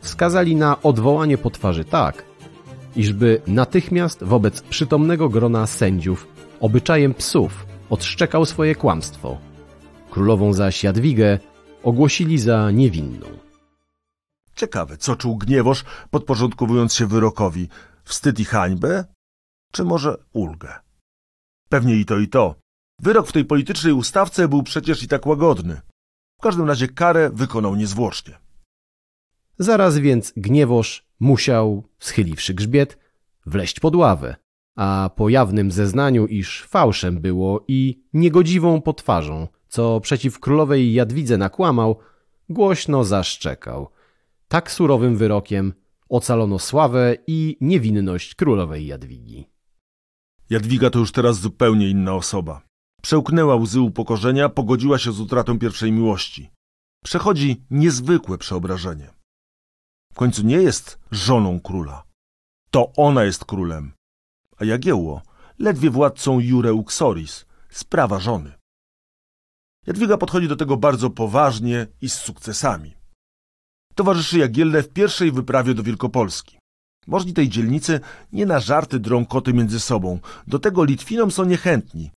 skazali 0.00 0.56
na 0.56 0.82
odwołanie 0.82 1.38
po 1.38 1.50
twarzy 1.50 1.84
tak, 1.84 2.24
iżby 2.96 3.40
natychmiast 3.46 4.24
wobec 4.24 4.62
przytomnego 4.62 5.28
grona 5.28 5.66
sędziów 5.66 6.26
obyczajem 6.60 7.14
psów 7.14 7.66
odszczekał 7.90 8.46
swoje 8.46 8.74
kłamstwo. 8.74 9.38
Królową 10.10 10.52
zaś 10.52 10.84
Jadwigę 10.84 11.38
ogłosili 11.82 12.38
za 12.38 12.70
niewinną. 12.70 13.51
Ciekawe, 14.54 14.96
co 14.96 15.16
czuł 15.16 15.36
gniewoż, 15.36 15.84
podporządkowując 16.10 16.94
się 16.94 17.06
wyrokowi. 17.06 17.68
Wstyd 18.04 18.40
i 18.40 18.44
hańbę? 18.44 19.04
Czy 19.72 19.84
może 19.84 20.16
ulgę? 20.32 20.74
Pewnie 21.68 21.96
i 21.96 22.04
to, 22.04 22.18
i 22.18 22.28
to. 22.28 22.54
Wyrok 23.00 23.26
w 23.28 23.32
tej 23.32 23.44
politycznej 23.44 23.92
ustawce 23.92 24.48
był 24.48 24.62
przecież 24.62 25.02
i 25.02 25.08
tak 25.08 25.26
łagodny. 25.26 25.80
W 26.38 26.42
każdym 26.42 26.68
razie 26.68 26.88
karę 26.88 27.30
wykonał 27.34 27.76
niezwłocznie. 27.76 28.38
Zaraz 29.58 29.98
więc 29.98 30.32
gniewoż 30.36 31.06
musiał, 31.20 31.88
schyliwszy 31.98 32.54
grzbiet, 32.54 32.98
wleść 33.46 33.80
pod 33.80 33.96
ławę, 33.96 34.36
a 34.76 35.10
po 35.16 35.28
jawnym 35.28 35.72
zeznaniu, 35.72 36.26
iż 36.26 36.62
fałszem 36.62 37.20
było 37.20 37.64
i 37.68 38.02
niegodziwą 38.12 38.80
potwarzą, 38.80 39.48
co 39.68 40.00
przeciw 40.00 40.40
królowej 40.40 40.92
Jadwidze 40.92 41.38
nakłamał, 41.38 41.98
głośno 42.48 43.04
zaszczekał. 43.04 43.88
Tak 44.52 44.70
surowym 44.70 45.16
wyrokiem 45.16 45.72
ocalono 46.08 46.58
sławę 46.58 47.16
i 47.26 47.56
niewinność 47.60 48.34
królowej 48.34 48.86
Jadwigi. 48.86 49.50
Jadwiga 50.50 50.90
to 50.90 50.98
już 50.98 51.12
teraz 51.12 51.36
zupełnie 51.36 51.90
inna 51.90 52.14
osoba. 52.14 52.62
Przełknęła 53.02 53.56
łzy 53.56 53.80
upokorzenia, 53.80 54.48
pogodziła 54.48 54.98
się 54.98 55.12
z 55.12 55.20
utratą 55.20 55.58
pierwszej 55.58 55.92
miłości. 55.92 56.50
Przechodzi 57.04 57.64
niezwykłe 57.70 58.38
przeobrażenie. 58.38 59.10
W 60.12 60.16
końcu 60.16 60.42
nie 60.42 60.56
jest 60.56 60.98
żoną 61.10 61.60
króla. 61.60 62.04
To 62.70 62.92
ona 62.96 63.24
jest 63.24 63.44
królem. 63.44 63.92
A 64.56 64.64
Jagiełło 64.64 65.22
ledwie 65.58 65.90
władcą 65.90 66.40
Jure 66.40 66.72
Uxoris, 66.72 67.46
sprawa 67.70 68.20
żony. 68.20 68.52
Jadwiga 69.86 70.16
podchodzi 70.16 70.48
do 70.48 70.56
tego 70.56 70.76
bardzo 70.76 71.10
poważnie 71.10 71.86
i 72.00 72.08
z 72.08 72.14
sukcesami. 72.14 73.01
Towarzyszy 73.94 74.38
Jagielle 74.38 74.82
w 74.82 74.88
pierwszej 74.88 75.32
wyprawie 75.32 75.74
do 75.74 75.82
Wielkopolski. 75.82 76.58
Możni 77.06 77.32
tej 77.32 77.48
dzielnicy 77.48 78.00
nie 78.32 78.46
na 78.46 78.60
żarty 78.60 79.00
drą 79.00 79.26
koty 79.26 79.52
między 79.52 79.80
sobą. 79.80 80.18
Do 80.46 80.58
tego 80.58 80.84
Litwinom 80.84 81.30
są 81.30 81.44
niechętni. 81.44 82.10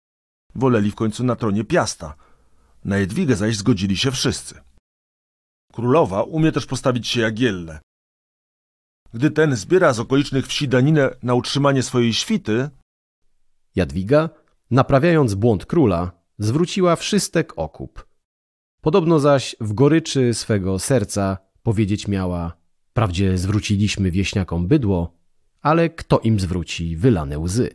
Woleli 0.55 0.91
w 0.91 0.95
końcu 0.95 1.23
na 1.23 1.35
tronie 1.35 1.63
Piasta. 1.63 2.15
Na 2.85 2.97
Jadwigę 2.97 3.35
zaś 3.35 3.57
zgodzili 3.57 3.97
się 3.97 4.11
wszyscy. 4.11 4.61
Królowa 5.73 6.23
umie 6.23 6.51
też 6.51 6.65
postawić 6.65 7.07
się 7.07 7.21
Jagielle. 7.21 7.79
Gdy 9.13 9.31
ten 9.31 9.55
zbiera 9.55 9.93
z 9.93 9.99
okolicznych 9.99 10.47
wsi 10.47 10.67
daninę 10.67 11.15
na 11.23 11.33
utrzymanie 11.33 11.83
swojej 11.83 12.13
świty, 12.13 12.69
Jadwiga, 13.75 14.29
naprawiając 14.71 15.33
błąd 15.33 15.65
króla, 15.65 16.11
zwróciła 16.39 16.95
wszystek 16.95 17.53
okup. 17.55 18.07
Podobno 18.81 19.19
zaś 19.19 19.55
w 19.59 19.73
goryczy 19.73 20.33
swego 20.33 20.79
serca 20.79 21.44
powiedzieć 21.65 22.07
miała, 22.07 22.53
wprawdzie 22.89 23.37
zwróciliśmy 23.37 24.11
wieśniakom 24.11 24.67
bydło, 24.67 25.13
ale 25.61 25.89
kto 25.89 26.19
im 26.19 26.39
zwróci 26.39 26.97
wylane 26.97 27.39
łzy? 27.39 27.69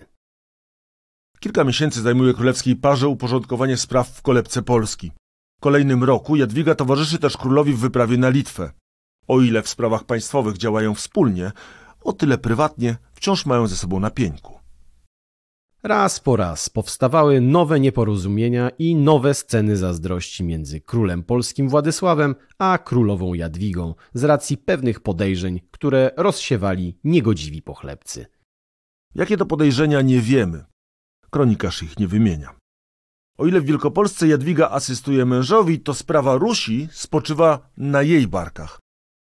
kilka 1.41 1.65
miesięcy 1.65 2.03
zajmuje 2.03 2.35
królewskiej 2.35 2.77
parze 2.77 3.09
uporządkowanie 3.09 3.77
spraw 3.77 4.09
w 4.09 4.23
kolebce 4.23 4.63
Polski. 4.63 5.13
W 5.59 5.63
kolejnym 5.63 6.05
roku 6.05 6.37
Jadwiga 6.37 6.75
towarzyszy 6.75 7.19
też 7.19 7.37
królowi 7.37 7.73
w 7.73 7.79
wyprawie 7.79 8.17
na 8.17 8.29
Litwę. 8.29 8.73
O 9.29 9.41
ile 9.41 9.63
w 9.63 9.69
sprawach 9.69 10.05
państwowych 10.05 10.59
działają 10.59 10.95
wspólnie, 10.95 11.53
o 12.01 12.13
tyle 12.13 12.39
prywatnie 12.39 12.97
wciąż 13.13 13.47
mają 13.47 13.67
ze 13.67 13.77
sobą 13.77 14.01
na 14.01 14.11
pieńku. 14.11 14.60
Raz 15.83 16.21
po 16.21 16.37
raz 16.37 16.69
powstawały 16.69 17.41
nowe 17.41 17.81
nieporozumienia 17.81 18.71
i 18.79 18.95
nowe 18.95 19.35
sceny 19.35 19.77
zazdrości 19.77 20.45
między 20.45 20.81
królem 20.81 21.23
polskim 21.23 21.69
Władysławem 21.69 22.35
a 22.59 22.79
królową 22.79 23.35
Jadwigą 23.35 23.95
z 24.15 24.25
racji 24.25 24.57
pewnych 24.57 25.01
podejrzeń, 25.01 25.61
które 25.71 26.11
rozsiewali 26.17 26.99
niegodziwi 27.05 27.63
pochlebcy. 27.63 28.27
Jakie 29.15 29.37
to 29.37 29.47
podejrzenia 29.47 30.03
nie 30.03 30.21
wiemy. 30.21 30.65
Kronikarz 31.31 31.83
ich 31.83 31.99
nie 31.99 32.09
wymienia. 32.09 32.57
O 33.39 33.47
ile 33.47 33.61
w 33.61 33.65
Wielkopolsce 33.65 34.29
Jadwiga 34.29 34.71
asystuje 34.71 35.25
mężowi, 35.25 35.81
to 35.81 35.95
sprawa 35.95 36.37
Rusi 36.37 36.89
spoczywa 36.93 37.71
na 37.77 38.03
jej 38.03 38.29
barkach. 38.29 38.81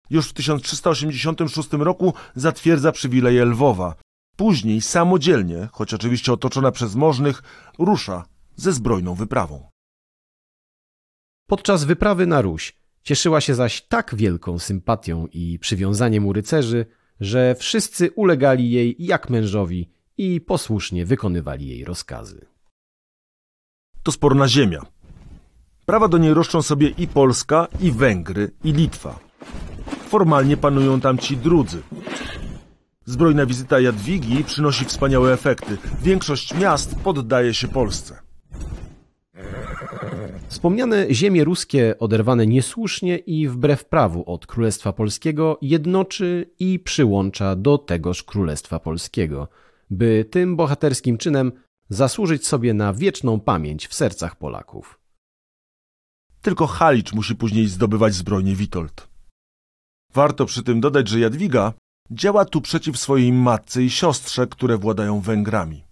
Już 0.10 0.30
w 0.30 0.34
1386 0.34 1.70
roku 1.72 2.14
zatwierdza 2.36 2.92
przywileje 2.92 3.46
Lwowa. 3.46 3.96
Później 4.38 4.82
samodzielnie, 4.82 5.70
choć 5.72 5.94
oczywiście 5.94 6.34
otoczona 6.34 6.72
przez 6.72 6.96
możnych, 6.96 7.44
rusza 7.80 8.26
ze 8.56 8.74
zbrojną 8.74 9.14
wyprawą. 9.16 9.70
Podczas 11.48 11.84
wyprawy 11.84 12.28
na 12.28 12.42
Ruś 12.42 12.76
cieszyła 13.04 13.42
się 13.42 13.56
zaś 13.56 13.82
tak 13.82 14.16
wielką 14.16 14.60
sympatią 14.60 15.28
i 15.34 15.60
przywiązaniem 15.60 16.26
u 16.26 16.34
rycerzy, 16.34 16.86
że 17.20 17.56
wszyscy 17.56 18.12
ulegali 18.12 18.72
jej 18.72 18.96
jak 19.00 19.30
mężowi 19.30 19.90
i 20.18 20.42
posłusznie 20.42 21.06
wykonywali 21.06 21.68
jej 21.68 21.86
rozkazy. 21.86 22.46
To 24.04 24.12
sporna 24.12 24.48
ziemia. 24.48 24.86
Prawa 25.86 26.08
do 26.08 26.18
niej 26.18 26.34
roszczą 26.34 26.62
sobie 26.62 26.88
i 26.88 27.08
Polska, 27.08 27.68
i 27.80 27.92
Węgry, 27.92 28.52
i 28.64 28.74
Litwa. 28.74 29.20
Formalnie 30.08 30.58
panują 30.58 31.02
tam 31.02 31.18
ci 31.18 31.38
drudzy. 31.38 31.82
Zbrojna 33.10 33.46
wizyta 33.46 33.80
Jadwigi 33.80 34.44
przynosi 34.44 34.86
wspaniałe 34.86 35.34
efekty. 35.34 35.78
Większość 36.02 36.54
miast 36.54 36.96
poddaje 36.96 37.54
się 37.54 37.68
Polsce. 37.68 38.20
Wspomniane 40.48 41.14
ziemie 41.14 41.44
ruskie, 41.44 41.96
oderwane 42.00 42.48
niesłusznie 42.48 43.18
i 43.18 43.48
wbrew 43.48 43.86
prawu 43.86 44.32
od 44.32 44.48
Królestwa 44.48 44.94
Polskiego, 44.94 45.58
jednoczy 45.62 46.50
i 46.60 46.80
przyłącza 46.80 47.56
do 47.56 47.78
tegoż 47.78 48.24
Królestwa 48.24 48.80
Polskiego, 48.80 49.48
by 49.90 50.26
tym 50.32 50.56
bohaterskim 50.56 51.18
czynem 51.18 51.52
zasłużyć 51.90 52.48
sobie 52.48 52.74
na 52.74 52.94
wieczną 52.94 53.40
pamięć 53.40 53.88
w 53.88 53.94
sercach 53.94 54.36
Polaków. 54.36 55.00
Tylko 56.42 56.68
Halicz 56.68 57.14
musi 57.14 57.36
później 57.36 57.68
zdobywać 57.68 58.14
zbrojnie 58.14 58.56
Witold. 58.56 59.08
Warto 60.14 60.46
przy 60.46 60.64
tym 60.64 60.82
dodać, 60.82 61.08
że 61.08 61.20
Jadwiga 61.20 61.74
działa 62.12 62.46
tu 62.46 62.62
przeciw 62.62 62.98
swojej 62.98 63.34
matce 63.34 63.84
i 63.84 63.90
siostrze, 63.90 64.48
które 64.48 64.78
władają 64.78 65.20
Węgrami. 65.20 65.84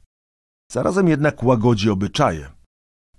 Zarazem 0.72 1.08
jednak 1.08 1.44
łagodzi 1.44 1.90
obyczaje. 1.90 2.48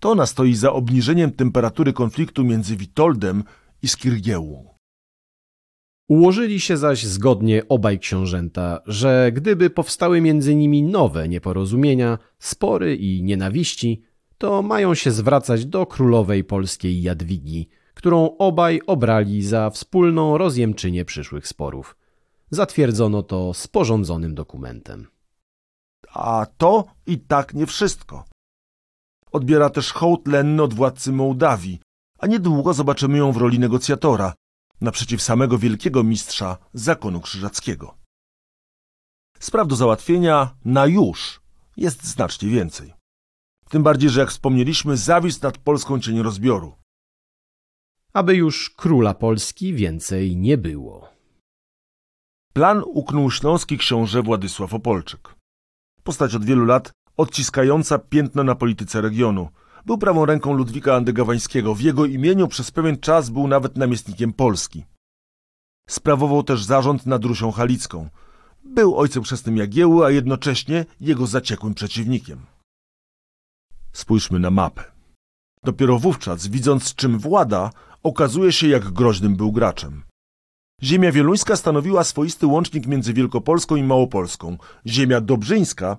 To 0.01 0.11
ona 0.11 0.27
stoi 0.27 0.55
za 0.55 0.73
obniżeniem 0.73 1.33
temperatury 1.33 1.93
konfliktu 1.93 2.45
między 2.45 2.77
Witoldem 2.77 3.45
i 3.83 3.89
Skirgiełą. 3.89 4.77
Ułożyli 6.09 6.61
się 6.61 6.77
zaś 6.77 7.05
zgodnie 7.05 7.69
obaj 7.69 7.99
książęta, 7.99 8.81
że 8.87 9.31
gdyby 9.35 9.71
powstały 9.71 10.21
między 10.21 10.55
nimi 10.55 10.83
nowe 10.83 11.29
nieporozumienia, 11.29 12.19
spory 12.39 12.97
i 12.97 13.23
nienawiści, 13.23 14.03
to 14.39 14.63
mają 14.63 14.95
się 14.95 15.11
zwracać 15.11 15.67
do 15.67 15.87
królowej 15.87 16.45
polskiej 16.45 17.03
Jadwigi, 17.03 17.69
którą 17.95 18.37
obaj 18.39 18.81
obrali 18.87 19.43
za 19.43 19.71
wspólną 19.71 20.39
rozjemczynię 20.39 21.05
przyszłych 21.05 21.49
sporów. 21.49 21.97
Zatwierdzono 22.51 23.23
to 23.23 23.55
sporządzonym 23.55 24.35
dokumentem. 24.35 25.07
A 26.13 26.47
to 26.59 26.85
i 27.07 27.19
tak 27.19 27.55
nie 27.55 27.67
wszystko. 27.67 28.25
Odbiera 29.33 29.71
też 29.71 29.93
hołd 29.93 30.29
lenny 30.29 30.63
od 30.63 30.75
władcy 30.75 31.13
Mołdawii, 31.13 31.81
a 32.19 32.27
niedługo 32.27 32.75
zobaczymy 32.75 33.19
ją 33.19 33.33
w 33.33 33.37
roli 33.37 33.59
negocjatora, 33.59 34.35
naprzeciw 34.81 35.23
samego 35.23 35.59
wielkiego 35.59 36.05
mistrza 36.05 36.59
zakonu 36.75 37.21
krzyżackiego. 37.21 37.95
Spraw 39.39 39.69
do 39.69 39.77
załatwienia 39.77 40.57
na 40.65 40.87
już 40.87 41.41
jest 41.77 42.05
znacznie 42.05 42.49
więcej. 42.49 42.95
Tym 43.69 43.83
bardziej, 43.83 44.11
że 44.11 44.21
jak 44.21 44.31
wspomnieliśmy, 44.31 44.97
zawisł 44.97 45.41
nad 45.43 45.59
Polską 45.59 46.01
cień 46.01 46.23
rozbioru. 46.23 46.75
Aby 48.13 48.35
już 48.35 48.71
króla 48.71 49.15
Polski 49.15 49.75
więcej 49.75 50.37
nie 50.37 50.59
było. 50.59 51.16
Plan 52.57 52.83
uknął 52.87 53.31
śląski 53.31 53.79
książę 53.79 54.23
Władysław 54.23 54.75
Opolczyk. 54.75 55.35
Postać 56.03 56.35
od 56.35 56.45
wielu 56.45 56.65
lat 56.65 56.93
odciskająca 57.17 57.99
piętno 57.99 58.45
na 58.45 58.55
polityce 58.55 59.01
regionu. 59.01 59.49
Był 59.87 59.99
prawą 59.99 60.27
ręką 60.27 60.53
Ludwika 60.53 60.95
Andegawańskiego. 60.95 61.75
W 61.75 61.81
jego 61.81 62.05
imieniu 62.05 62.49
przez 62.49 62.71
pewien 62.71 62.99
czas 62.99 63.31
był 63.31 63.49
nawet 63.49 63.77
namiestnikiem 63.77 64.33
Polski. 64.33 64.85
Sprawował 65.89 66.43
też 66.43 66.65
zarząd 66.65 67.07
nad 67.07 67.25
Rusią 67.25 67.53
Halicką. 67.53 68.09
Był 68.65 68.97
ojcem 68.99 69.23
chrzestnym 69.23 69.57
Jagieły, 69.57 70.07
a 70.07 70.11
jednocześnie 70.11 70.85
jego 71.01 71.27
zaciekłym 71.27 71.75
przeciwnikiem. 71.75 72.39
Spójrzmy 73.93 74.39
na 74.39 74.51
mapę. 74.51 74.85
Dopiero 75.65 75.99
wówczas, 75.99 76.47
widząc 76.47 76.95
czym 76.95 77.19
włada, 77.19 77.71
okazuje 78.03 78.53
się 78.53 78.69
jak 78.69 78.91
groźnym 78.91 79.37
był 79.37 79.53
graczem. 79.53 80.03
Ziemia 80.83 81.13
wieluńska 81.13 81.57
stanowiła 81.57 82.05
swoisty 82.05 82.47
łącznik 82.47 82.87
między 82.87 83.13
Wielkopolską 83.13 83.77
i 83.77 83.83
Małopolską. 83.83 84.57
Ziemia 84.87 85.21
dobrzyńska 85.21 85.97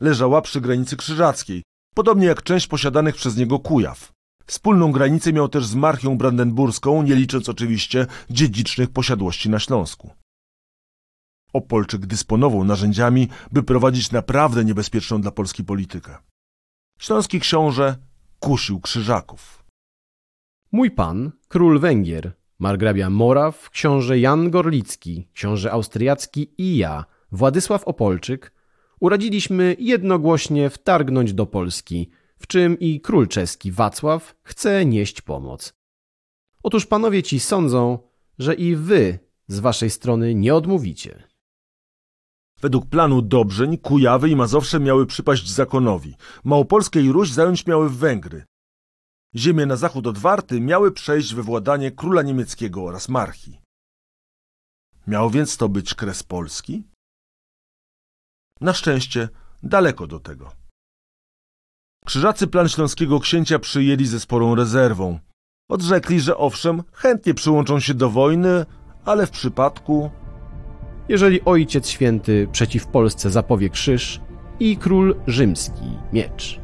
leżała 0.00 0.42
przy 0.42 0.60
granicy 0.60 0.96
krzyżackiej, 0.96 1.62
podobnie 1.94 2.26
jak 2.26 2.42
część 2.42 2.66
posiadanych 2.66 3.14
przez 3.14 3.36
niego 3.36 3.58
Kujaw. 3.58 4.12
Wspólną 4.46 4.92
granicę 4.92 5.32
miał 5.32 5.48
też 5.48 5.66
z 5.66 5.74
Marchią 5.74 6.18
Brandenburską, 6.18 7.02
nie 7.02 7.14
licząc 7.14 7.48
oczywiście 7.48 8.06
dziedzicznych 8.30 8.90
posiadłości 8.90 9.50
na 9.50 9.58
Śląsku. 9.58 10.10
Opolczyk 11.52 12.06
dysponował 12.06 12.64
narzędziami, 12.64 13.28
by 13.52 13.62
prowadzić 13.62 14.10
naprawdę 14.10 14.64
niebezpieczną 14.64 15.20
dla 15.20 15.30
Polski 15.30 15.64
politykę. 15.64 16.18
Śląski 16.98 17.40
książę 17.40 17.96
kusił 18.40 18.80
krzyżaków. 18.80 19.64
Mój 20.72 20.90
pan, 20.90 21.32
król 21.48 21.80
Węgier, 21.80 22.32
margrabia 22.60 23.10
Moraw, 23.10 23.70
książę 23.70 24.18
Jan 24.18 24.50
Gorlicki, 24.50 25.28
książę 25.32 25.72
austriacki 25.72 26.54
i 26.58 26.76
ja, 26.76 27.04
Władysław 27.32 27.84
Opolczyk, 27.84 28.52
uradziliśmy 29.00 29.76
jednogłośnie 29.78 30.70
wtargnąć 30.70 31.34
do 31.34 31.46
Polski, 31.46 32.10
w 32.36 32.46
czym 32.46 32.78
i 32.78 33.00
król 33.00 33.28
czeski 33.28 33.72
Wacław 33.72 34.34
chce 34.42 34.86
nieść 34.86 35.20
pomoc. 35.20 35.74
Otóż 36.62 36.86
panowie 36.86 37.22
ci 37.22 37.40
sądzą, 37.40 37.98
że 38.38 38.54
i 38.54 38.76
wy 38.76 39.18
z 39.46 39.58
waszej 39.58 39.90
strony 39.90 40.34
nie 40.34 40.54
odmówicie. 40.54 41.22
Według 42.60 42.86
planu 42.86 43.22
Dobrzeń, 43.22 43.78
Kujawy 43.78 44.28
i 44.28 44.36
Mazowsze 44.36 44.80
miały 44.80 45.06
przypaść 45.06 45.50
zakonowi. 45.50 46.14
Małopolskę 46.44 47.00
i 47.00 47.12
Ruś 47.12 47.30
zająć 47.30 47.66
miały 47.66 47.90
Węgry. 47.90 48.44
Ziemie 49.36 49.66
na 49.66 49.76
zachód 49.76 50.06
od 50.06 50.18
Warty 50.18 50.60
miały 50.60 50.92
przejść 50.92 51.34
we 51.34 51.42
władanie 51.42 51.90
króla 51.90 52.22
niemieckiego 52.22 52.82
oraz 52.82 53.08
marchi. 53.08 53.60
Miał 55.06 55.30
więc 55.30 55.56
to 55.56 55.68
być 55.68 55.94
kres 55.94 56.22
Polski? 56.22 56.82
Na 58.60 58.72
szczęście 58.74 59.28
daleko 59.62 60.06
do 60.06 60.20
tego. 60.20 60.52
Krzyżacy 62.04 62.46
plan 62.46 62.68
śląskiego 62.68 63.20
księcia 63.20 63.58
przyjęli 63.58 64.06
ze 64.06 64.20
sporą 64.20 64.54
rezerwą. 64.54 65.18
Odrzekli, 65.68 66.20
że 66.20 66.36
owszem, 66.36 66.82
chętnie 66.92 67.34
przyłączą 67.34 67.80
się 67.80 67.94
do 67.94 68.10
wojny, 68.10 68.66
ale 69.04 69.26
w 69.26 69.30
przypadku 69.30 70.10
Jeżeli 71.08 71.44
Ojciec 71.44 71.88
Święty 71.88 72.48
przeciw 72.52 72.86
Polsce 72.86 73.30
zapowie 73.30 73.70
krzyż 73.70 74.20
i 74.60 74.76
król 74.76 75.20
rzymski 75.26 75.98
miecz. 76.12 76.59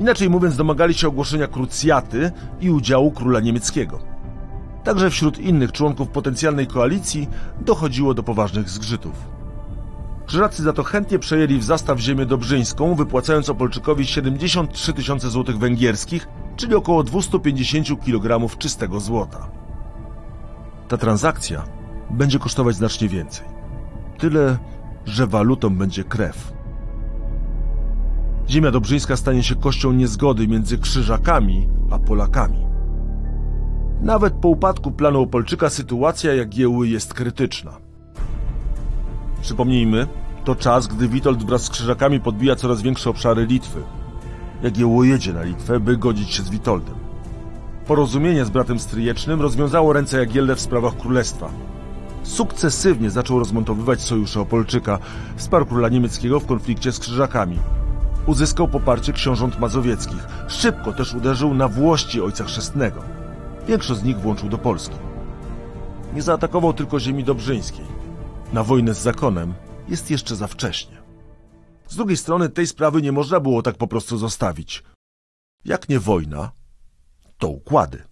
Inaczej 0.00 0.30
mówiąc, 0.30 0.56
domagali 0.56 0.94
się 0.94 1.08
ogłoszenia 1.08 1.46
krucjaty 1.46 2.32
i 2.60 2.70
udziału 2.70 3.10
króla 3.10 3.40
niemieckiego. 3.40 3.98
Także 4.84 5.10
wśród 5.10 5.38
innych 5.38 5.72
członków 5.72 6.08
potencjalnej 6.08 6.66
koalicji 6.66 7.28
dochodziło 7.60 8.14
do 8.14 8.22
poważnych 8.22 8.68
zgrzytów. 8.70 9.12
Krzyżacy 10.26 10.62
za 10.62 10.72
to 10.72 10.82
chętnie 10.82 11.18
przejęli 11.18 11.58
w 11.58 11.64
zastaw 11.64 11.98
ziemię 11.98 12.26
dobrzyńską, 12.26 12.94
wypłacając 12.94 13.48
Opolczykowi 13.48 14.06
73 14.06 14.92
tysiące 14.92 15.30
złotych 15.30 15.58
węgierskich, 15.58 16.28
czyli 16.56 16.74
około 16.74 17.02
250 17.02 18.04
kg 18.04 18.56
czystego 18.58 19.00
złota. 19.00 19.50
Ta 20.88 20.96
transakcja 20.96 21.64
będzie 22.10 22.38
kosztować 22.38 22.76
znacznie 22.76 23.08
więcej. 23.08 23.46
Tyle, 24.18 24.58
że 25.04 25.26
walutą 25.26 25.70
będzie 25.70 26.04
krew. 26.04 26.59
Ziemia 28.50 28.70
dobrzyńska 28.70 29.16
stanie 29.16 29.42
się 29.42 29.54
kością 29.54 29.92
niezgody 29.92 30.48
między 30.48 30.78
Krzyżakami 30.78 31.68
a 31.90 31.98
Polakami. 31.98 32.66
Nawet 34.00 34.34
po 34.34 34.48
upadku 34.48 34.90
planu 34.90 35.22
Opolczyka 35.22 35.70
sytuacja 35.70 36.34
Jagiełły 36.34 36.88
jest 36.88 37.14
krytyczna. 37.14 37.72
Przypomnijmy, 39.42 40.06
to 40.44 40.54
czas, 40.54 40.86
gdy 40.86 41.08
Witold 41.08 41.44
wraz 41.44 41.62
z 41.62 41.70
Krzyżakami 41.70 42.20
podbija 42.20 42.56
coraz 42.56 42.82
większe 42.82 43.10
obszary 43.10 43.46
Litwy. 43.46 43.82
Jagiełło 44.62 45.04
jedzie 45.04 45.32
na 45.32 45.42
Litwę, 45.42 45.80
by 45.80 45.96
godzić 45.96 46.30
się 46.30 46.42
z 46.42 46.50
Witoldem. 46.50 46.94
Porozumienie 47.86 48.44
z 48.44 48.50
bratem 48.50 48.78
stryjecznym 48.78 49.40
rozwiązało 49.40 49.92
ręce 49.92 50.18
Jagielle 50.18 50.56
w 50.56 50.60
sprawach 50.60 50.96
królestwa. 50.96 51.50
Sukcesywnie 52.22 53.10
zaczął 53.10 53.38
rozmontowywać 53.38 54.00
sojusze 54.02 54.40
Opolczyka, 54.40 54.98
wsparł 55.36 55.66
króla 55.66 55.88
niemieckiego 55.88 56.40
w 56.40 56.46
konflikcie 56.46 56.92
z 56.92 56.98
Krzyżakami. 56.98 57.58
Uzyskał 58.30 58.68
poparcie 58.68 59.12
książąt 59.12 59.60
mazowieckich. 59.60 60.26
Szybko 60.48 60.92
też 60.92 61.14
uderzył 61.14 61.54
na 61.54 61.68
włości 61.68 62.20
ojca 62.20 62.44
chrzestnego. 62.44 63.02
Większość 63.66 64.00
z 64.00 64.04
nich 64.04 64.20
włączył 64.20 64.48
do 64.48 64.58
Polski. 64.58 64.94
Nie 66.14 66.22
zaatakował 66.22 66.72
tylko 66.72 67.00
ziemi 67.00 67.24
dobrzyńskiej. 67.24 67.84
Na 68.52 68.64
wojnę 68.64 68.94
z 68.94 68.98
zakonem 68.98 69.54
jest 69.88 70.10
jeszcze 70.10 70.36
za 70.36 70.46
wcześnie. 70.46 71.02
Z 71.88 71.96
drugiej 71.96 72.16
strony 72.16 72.48
tej 72.48 72.66
sprawy 72.66 73.02
nie 73.02 73.12
można 73.12 73.40
było 73.40 73.62
tak 73.62 73.76
po 73.76 73.86
prostu 73.86 74.18
zostawić. 74.18 74.82
Jak 75.64 75.88
nie 75.88 76.00
wojna, 76.00 76.52
to 77.38 77.48
układy. 77.48 78.02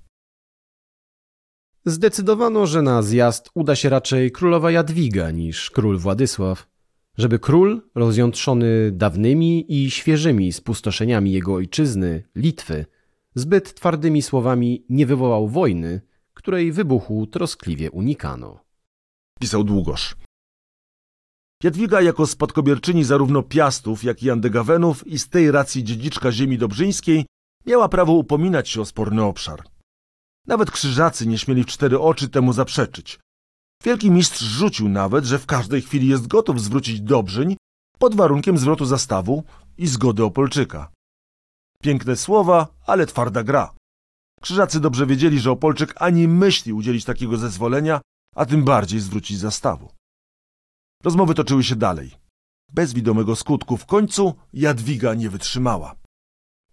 Zdecydowano, 1.84 2.66
że 2.66 2.82
na 2.82 3.02
zjazd 3.02 3.50
uda 3.54 3.76
się 3.76 3.88
raczej 3.88 4.32
królowa 4.32 4.70
Jadwiga 4.70 5.30
niż 5.30 5.70
król 5.70 5.98
Władysław, 5.98 6.67
żeby 7.18 7.38
król, 7.38 7.82
rozjątrzony 7.94 8.92
dawnymi 8.92 9.82
i 9.82 9.90
świeżymi 9.90 10.52
spustoszeniami 10.52 11.32
jego 11.32 11.54
ojczyzny, 11.54 12.24
Litwy, 12.36 12.86
zbyt 13.34 13.74
twardymi 13.74 14.22
słowami 14.22 14.84
nie 14.88 15.06
wywołał 15.06 15.48
wojny, 15.48 16.00
której 16.34 16.72
wybuchu 16.72 17.26
troskliwie 17.26 17.90
unikano. 17.90 18.60
Pisał 19.40 19.64
Długosz. 19.64 20.16
Jadwiga 21.62 22.00
jako 22.00 22.26
spadkobierczyni 22.26 23.04
zarówno 23.04 23.42
Piastów, 23.42 24.04
jak 24.04 24.22
i 24.22 24.30
Andegawenów 24.30 25.06
i 25.06 25.18
z 25.18 25.28
tej 25.28 25.50
racji 25.50 25.84
dziedziczka 25.84 26.32
ziemi 26.32 26.58
dobrzyńskiej 26.58 27.26
miała 27.66 27.88
prawo 27.88 28.12
upominać 28.12 28.68
się 28.68 28.80
o 28.80 28.84
sporny 28.84 29.22
obszar. 29.22 29.62
Nawet 30.46 30.70
krzyżacy 30.70 31.26
nie 31.26 31.38
śmieli 31.38 31.64
w 31.64 31.66
cztery 31.66 31.98
oczy 31.98 32.28
temu 32.28 32.52
zaprzeczyć. 32.52 33.18
Wielki 33.84 34.10
mistrz 34.10 34.40
rzucił 34.40 34.88
nawet, 34.88 35.24
że 35.24 35.38
w 35.38 35.46
każdej 35.46 35.82
chwili 35.82 36.08
jest 36.08 36.26
gotów 36.26 36.62
zwrócić 36.62 37.00
Dobrzyń 37.00 37.56
pod 37.98 38.14
warunkiem 38.14 38.58
zwrotu 38.58 38.84
zastawu 38.84 39.44
i 39.78 39.86
zgody 39.86 40.24
Opolczyka. 40.24 40.90
Piękne 41.82 42.16
słowa, 42.16 42.68
ale 42.86 43.06
twarda 43.06 43.42
gra. 43.42 43.74
Krzyżacy 44.40 44.80
dobrze 44.80 45.06
wiedzieli, 45.06 45.40
że 45.40 45.50
Opolczyk 45.50 45.94
ani 45.96 46.28
myśli 46.28 46.72
udzielić 46.72 47.04
takiego 47.04 47.36
zezwolenia, 47.36 48.00
a 48.36 48.46
tym 48.46 48.64
bardziej 48.64 49.00
zwrócić 49.00 49.38
zastawu. 49.38 49.88
Rozmowy 51.04 51.34
toczyły 51.34 51.64
się 51.64 51.76
dalej. 51.76 52.10
Bez 52.72 52.92
widomego 52.92 53.36
skutku 53.36 53.76
w 53.76 53.86
końcu 53.86 54.34
Jadwiga 54.52 55.14
nie 55.14 55.30
wytrzymała. 55.30 55.96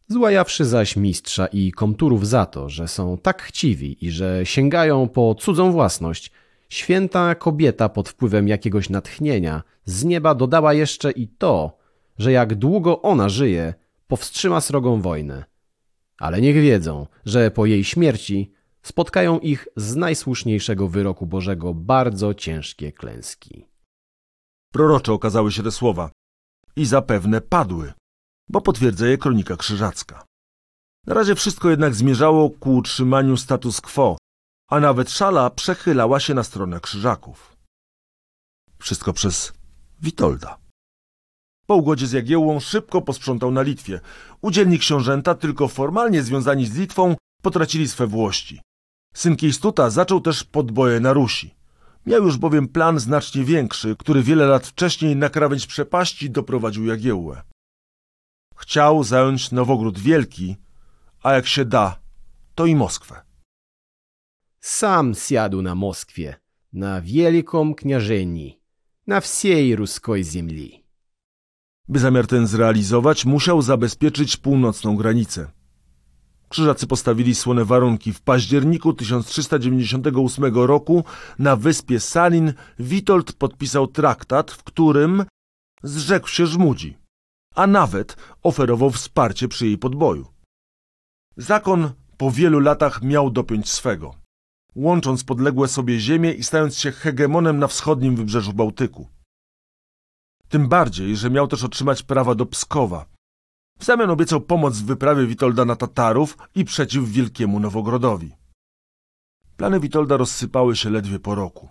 Złajawszy 0.07 0.65
zaś 0.65 0.95
mistrza 0.95 1.47
i 1.47 1.71
komturów 1.71 2.27
za 2.27 2.45
to, 2.45 2.69
że 2.69 2.87
są 2.87 3.17
tak 3.17 3.41
chciwi 3.41 4.05
i 4.05 4.11
że 4.11 4.45
sięgają 4.45 5.09
po 5.09 5.35
cudzą 5.35 5.71
własność, 5.71 6.31
święta 6.75 7.35
kobieta 7.35 7.89
pod 7.89 8.09
wpływem 8.09 8.47
jakiegoś 8.47 8.89
natchnienia 8.89 9.63
z 9.85 10.03
nieba 10.03 10.35
dodała 10.35 10.73
jeszcze 10.73 11.11
i 11.11 11.27
to, 11.27 11.77
że 12.17 12.31
jak 12.31 12.55
długo 12.55 13.01
ona 13.01 13.29
żyje, 13.29 13.73
powstrzyma 14.07 14.61
srogą 14.61 15.01
wojnę. 15.01 15.45
Ale 16.19 16.41
niech 16.41 16.55
wiedzą, 16.55 17.07
że 17.25 17.51
po 17.51 17.65
jej 17.65 17.83
śmierci 17.83 18.51
spotkają 18.81 19.39
ich 19.39 19.67
z 19.75 19.95
najsłuszniejszego 19.95 20.87
wyroku 20.87 21.25
Bożego 21.25 21.73
bardzo 21.73 22.33
ciężkie 22.33 22.91
klęski. 22.91 23.65
Prorocze 24.71 25.13
okazały 25.13 25.51
się 25.51 25.63
te 25.63 25.71
słowa 25.71 26.11
i 26.75 26.85
zapewne 26.85 27.41
padły, 27.41 27.93
bo 28.49 28.61
potwierdza 28.61 29.07
je 29.07 29.17
kronika 29.17 29.55
krzyżacka. 29.57 30.25
Na 31.07 31.13
razie 31.13 31.35
wszystko 31.35 31.69
jednak 31.69 31.95
zmierzało 31.95 32.49
ku 32.49 32.75
utrzymaniu 32.75 33.37
status 33.37 33.81
quo, 33.81 34.17
a 34.75 34.79
nawet 34.79 35.11
szala 35.11 35.49
przechylała 35.49 36.19
się 36.19 36.33
na 36.33 36.43
stronę 36.43 36.79
krzyżaków. 36.79 37.57
Wszystko 38.79 39.13
przez 39.13 39.53
Witolda. 40.01 40.57
Po 41.67 41.75
ugodzie 41.75 42.07
z 42.07 42.11
Jagiełłą 42.11 42.59
szybko 42.59 43.01
posprzątał 43.01 43.51
na 43.51 43.61
Litwie. 43.61 43.99
Udzielni 44.41 44.79
książęta, 44.79 45.35
tylko 45.35 45.67
formalnie 45.67 46.23
związani 46.23 46.65
z 46.65 46.77
Litwą, 46.77 47.15
potracili 47.41 47.87
swe 47.87 48.07
włości. 48.07 48.61
Syn 49.13 49.35
Kiejstuta 49.35 49.89
zaczął 49.89 50.21
też 50.21 50.43
podboje 50.43 50.99
na 50.99 51.13
Rusi. 51.13 51.55
Miał 52.05 52.23
już 52.23 52.37
bowiem 52.37 52.67
plan 52.67 52.99
znacznie 52.99 53.43
większy, 53.43 53.95
który 53.99 54.23
wiele 54.23 54.45
lat 54.45 54.67
wcześniej 54.67 55.15
na 55.15 55.29
krawędź 55.29 55.67
przepaści 55.67 56.29
doprowadził 56.29 56.85
Jagiełłę. 56.85 57.41
Chciał 58.55 59.03
zająć 59.03 59.51
Nowogród 59.51 59.99
Wielki, 59.99 60.55
a 61.23 61.33
jak 61.33 61.47
się 61.47 61.65
da, 61.65 61.99
to 62.55 62.65
i 62.65 62.75
Moskwę. 62.75 63.25
Sam 64.64 65.14
siadł 65.14 65.62
na 65.62 65.74
Moskwie, 65.74 66.36
na 66.72 67.00
wielką 67.00 67.74
kняжeni, 67.74 68.60
na 69.06 69.20
wsiej 69.20 69.76
ruskiej 69.76 70.24
ziemi. 70.24 70.84
By 71.88 71.98
zamiar 71.98 72.26
ten 72.26 72.46
zrealizować, 72.46 73.24
musiał 73.24 73.62
zabezpieczyć 73.62 74.36
północną 74.36 74.96
granicę. 74.96 75.50
Krzyżacy 76.48 76.86
postawili 76.86 77.34
słone 77.34 77.64
warunki. 77.64 78.12
W 78.12 78.20
październiku 78.20 78.92
1398 78.92 80.54
roku 80.54 81.04
na 81.38 81.56
wyspie 81.56 82.00
Salin 82.00 82.52
Witold 82.78 83.32
podpisał 83.32 83.86
traktat, 83.86 84.50
w 84.50 84.62
którym 84.62 85.24
zrzekł 85.82 86.28
się 86.28 86.46
Żmudzi, 86.46 86.96
a 87.54 87.66
nawet 87.66 88.16
oferował 88.42 88.90
wsparcie 88.90 89.48
przy 89.48 89.66
jej 89.66 89.78
podboju. 89.78 90.26
Zakon 91.36 91.90
po 92.16 92.30
wielu 92.30 92.60
latach 92.60 93.02
miał 93.02 93.30
dopiąć 93.30 93.68
swego, 93.68 94.14
łącząc 94.75 95.23
podległe 95.23 95.67
sobie 95.67 95.99
ziemie 95.99 96.31
i 96.31 96.43
stając 96.43 96.77
się 96.77 96.91
hegemonem 96.91 97.59
na 97.59 97.67
wschodnim 97.67 98.15
wybrzeżu 98.15 98.53
Bałtyku. 98.53 99.07
Tym 100.49 100.67
bardziej, 100.67 101.15
że 101.15 101.29
miał 101.29 101.47
też 101.47 101.63
otrzymać 101.63 102.03
prawa 102.03 102.35
do 102.35 102.45
Pskowa. 102.45 103.05
W 103.79 103.85
zamian 103.85 104.09
obiecał 104.09 104.41
pomoc 104.41 104.77
w 104.77 104.85
wyprawie 104.85 105.27
Witolda 105.27 105.65
na 105.65 105.75
Tatarów 105.75 106.37
i 106.55 106.65
przeciw 106.65 107.09
Wielkiemu 107.09 107.59
Nowogrodowi. 107.59 108.31
Plany 109.57 109.79
Witolda 109.79 110.17
rozsypały 110.17 110.75
się 110.75 110.89
ledwie 110.89 111.19
po 111.19 111.35
roku. 111.35 111.69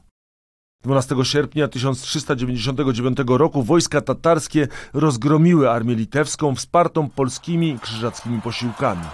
12 0.82 1.16
sierpnia 1.22 1.68
1399 1.68 3.18
roku 3.26 3.62
wojska 3.62 4.00
tatarskie 4.00 4.68
rozgromiły 4.92 5.70
armię 5.70 5.94
litewską 5.94 6.54
wspartą 6.54 7.10
polskimi 7.10 7.70
i 7.70 7.78
krzyżackimi 7.78 8.40
posiłkami. 8.40 9.06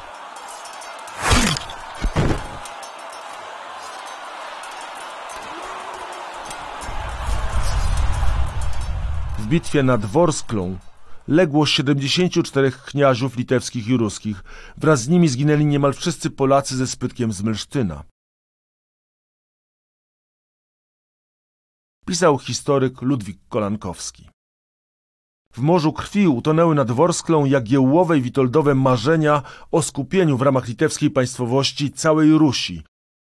Bitwie 9.51 9.83
nad 9.83 10.07
Worsklą 10.07 10.79
legło 11.29 11.67
74 11.67 12.73
kniażów 12.73 13.37
litewskich 13.37 13.89
i 13.89 13.97
ruskich. 13.97 14.45
Wraz 14.77 15.03
z 15.03 15.09
nimi 15.09 15.29
zginęli 15.29 15.67
niemal 15.67 15.93
wszyscy 15.95 16.31
Polacy 16.31 16.77
ze 16.77 16.87
spytkiem 16.87 17.33
z 17.33 17.43
Melsztyna. 17.43 18.05
Pisał 22.07 22.39
historyk 22.39 23.03
Ludwik 23.03 23.39
Kolankowski. 23.49 24.29
W 25.53 25.59
morzu 25.59 25.93
krwi 25.93 26.29
utonęły 26.29 26.75
nad 26.75 26.91
Worsklą 26.91 27.45
Jagiełłowe 27.45 28.19
i 28.19 28.23
Witoldowe 28.23 28.75
marzenia 28.75 29.43
o 29.71 29.83
skupieniu 29.83 30.37
w 30.37 30.43
ramach 30.43 30.69
litewskiej 30.69 31.11
państwowości 31.11 31.93
całej 31.93 32.31
Rusi, 32.39 32.83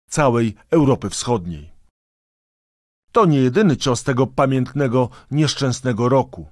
całej 0.09 0.55
Europy 0.71 1.09
Wschodniej. 1.09 1.70
To 3.11 3.25
nie 3.25 3.39
jedyny 3.39 3.77
cios 3.77 4.03
tego 4.03 4.27
pamiętnego, 4.27 5.09
nieszczęsnego 5.31 6.09
roku. 6.09 6.47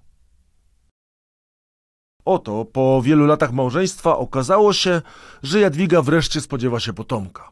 Oto, 2.26 2.66
po 2.66 3.02
wielu 3.02 3.26
latach 3.26 3.52
małżeństwa, 3.54 4.18
okazało 4.18 4.74
się, 4.74 5.02
że 5.44 5.60
Jadwiga 5.60 6.02
wreszcie 6.02 6.42
spodziewa 6.42 6.80
się 6.80 6.94
potomka. 6.94 7.52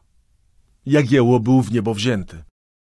Jagiełło 0.86 1.40
był 1.40 1.62
w 1.62 1.72
niebo 1.72 1.94
wzięty. 1.94 2.44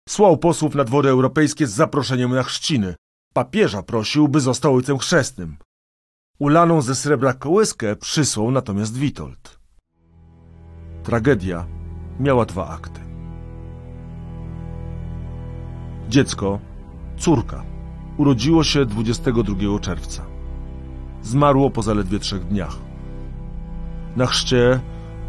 Słał 0.08 0.36
posłów 0.36 0.74
na 0.74 0.84
dwory 0.84 1.08
europejskie 1.08 1.66
z 1.66 1.72
zaproszeniem 1.72 2.34
na 2.34 2.42
chrzciny. 2.42 2.94
Papieża 3.34 3.82
prosił, 3.82 4.28
by 4.28 4.40
został 4.40 4.74
ojcem 4.74 4.98
chrzestnym. 4.98 5.56
Ulaną 6.38 6.82
ze 6.82 6.94
srebra 6.94 7.32
kołyskę 7.32 7.96
przysłał 7.96 8.50
natomiast 8.50 8.96
Witold. 8.96 9.58
Tragedia 11.02 11.66
miała 12.20 12.44
dwa 12.44 12.68
akty. 12.68 13.03
Dziecko, 16.14 16.58
córka, 17.18 17.62
urodziło 18.16 18.64
się 18.64 18.86
22 18.86 19.78
czerwca. 19.80 20.22
Zmarło 21.22 21.70
po 21.70 21.82
zaledwie 21.82 22.18
trzech 22.18 22.44
dniach. 22.44 22.76
Na 24.16 24.26
chrzcie, 24.26 24.80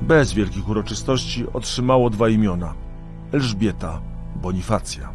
bez 0.01 0.33
wielkich 0.33 0.69
uroczystości, 0.69 1.45
otrzymało 1.53 2.09
dwa 2.09 2.29
imiona 2.29 2.73
Elżbieta, 3.31 4.01
Bonifacja. 4.41 5.09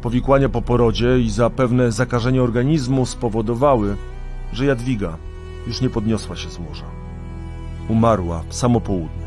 Powikłania 0.00 0.48
po 0.48 0.62
porodzie 0.62 1.20
i 1.20 1.30
zapewne 1.30 1.92
zakażenie 1.92 2.42
organizmu 2.42 3.06
spowodowały, 3.06 3.96
że 4.52 4.66
Jadwiga 4.66 5.16
już 5.66 5.80
nie 5.80 5.90
podniosła 5.90 6.36
się 6.36 6.50
z 6.50 6.58
łoża. 6.58 6.86
Umarła 7.88 8.42
w 8.48 8.54
samo 8.54 8.80
południe, 8.80 9.26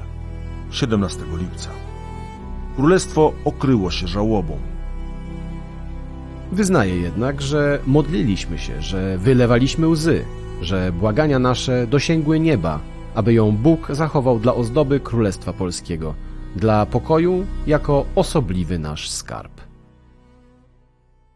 17 0.72 1.22
lipca. 1.38 1.70
Królestwo 2.76 3.34
okryło 3.46 3.92
się 3.92 4.08
żałobą. 4.08 4.75
Wyznaję 6.56 6.96
jednak, 6.96 7.42
że 7.42 7.80
modliliśmy 7.88 8.58
się, 8.58 8.82
że 8.82 9.18
wylewaliśmy 9.18 9.88
łzy, 9.88 10.26
że 10.62 10.92
błagania 10.92 11.40
nasze 11.40 11.88
dosięgły 11.88 12.40
nieba, 12.40 12.80
aby 13.16 13.34
ją 13.34 13.52
Bóg 13.52 13.88
zachował 13.90 14.40
dla 14.40 14.54
ozdoby 14.54 15.00
Królestwa 15.00 15.54
Polskiego, 15.54 16.16
dla 16.56 16.86
pokoju 16.86 17.46
jako 17.68 18.06
osobliwy 18.16 18.80
nasz 18.80 19.10
skarb. 19.10 19.62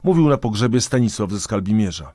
Mówił 0.03 0.29
na 0.29 0.37
pogrzebie 0.37 0.81
Stanisław 0.81 1.31
ze 1.31 1.39
Skalbimierza. 1.39 2.13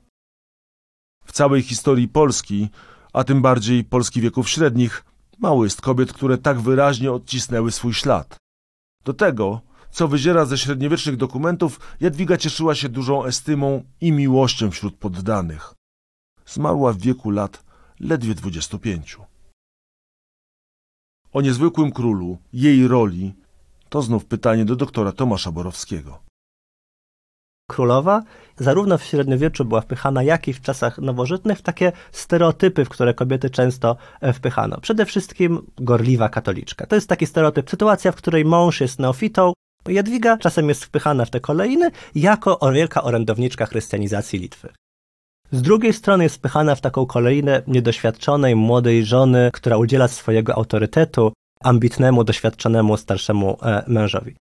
W 1.24 1.32
całej 1.32 1.62
historii 1.62 2.08
Polski, 2.08 2.68
a 3.12 3.24
tym 3.24 3.42
bardziej 3.42 3.84
Polski 3.84 4.20
wieków 4.20 4.48
średnich, 4.48 5.04
mało 5.38 5.64
jest 5.64 5.80
kobiet, 5.80 6.12
które 6.12 6.38
tak 6.38 6.60
wyraźnie 6.60 7.12
odcisnęły 7.12 7.72
swój 7.72 7.94
ślad. 7.94 8.36
Do 9.04 9.14
tego, 9.14 9.60
co 9.94 10.08
wyziera 10.08 10.44
ze 10.44 10.58
średniowiecznych 10.58 11.16
dokumentów, 11.16 11.80
Jadwiga 12.00 12.36
cieszyła 12.36 12.74
się 12.74 12.88
dużą 12.88 13.24
estymą 13.24 13.82
i 14.00 14.12
miłością 14.12 14.70
wśród 14.70 14.96
poddanych. 14.96 15.74
Zmarła 16.46 16.92
w 16.92 16.98
wieku 16.98 17.30
lat 17.30 17.64
ledwie 18.00 18.34
25. 18.34 19.16
O 21.32 21.40
niezwykłym 21.40 21.92
królu, 21.92 22.38
jej 22.52 22.88
roli, 22.88 23.34
to 23.88 24.02
znów 24.02 24.24
pytanie 24.24 24.64
do 24.64 24.76
doktora 24.76 25.12
Tomasza 25.12 25.52
Borowskiego. 25.52 26.20
Królowa 27.70 28.22
zarówno 28.56 28.98
w 28.98 29.04
średniowieczu 29.04 29.64
była 29.64 29.80
wpychana, 29.80 30.22
jak 30.22 30.48
i 30.48 30.52
w 30.52 30.60
czasach 30.60 30.98
nowożytnych 30.98 31.58
w 31.58 31.62
takie 31.62 31.92
stereotypy, 32.12 32.84
w 32.84 32.88
które 32.88 33.14
kobiety 33.14 33.50
często 33.50 33.96
e, 34.20 34.32
wpychano. 34.32 34.80
Przede 34.80 35.06
wszystkim 35.06 35.66
gorliwa 35.76 36.28
katoliczka. 36.28 36.86
To 36.86 36.94
jest 36.94 37.08
taki 37.08 37.26
stereotyp, 37.26 37.70
sytuacja, 37.70 38.12
w 38.12 38.16
której 38.16 38.44
mąż 38.44 38.80
jest 38.80 38.98
neofitą, 38.98 39.52
Jadwiga 39.88 40.36
czasem 40.38 40.68
jest 40.68 40.84
wpychana 40.84 41.24
w 41.24 41.30
te 41.30 41.40
kolejny 41.40 41.90
jako 42.14 42.72
wielka 42.72 43.02
orędowniczka 43.02 43.66
chrystianizacji 43.66 44.38
Litwy. 44.38 44.68
Z 45.50 45.62
drugiej 45.62 45.92
strony 45.92 46.24
jest 46.24 46.36
wpychana 46.36 46.74
w 46.74 46.80
taką 46.80 47.06
kolejnę 47.06 47.62
niedoświadczonej, 47.66 48.56
młodej 48.56 49.04
żony, 49.04 49.50
która 49.52 49.76
udziela 49.76 50.08
swojego 50.08 50.54
autorytetu 50.54 51.32
ambitnemu, 51.60 52.24
doświadczonemu, 52.24 52.96
starszemu 52.96 53.58
e, 53.62 53.84
mężowi. 53.86 54.36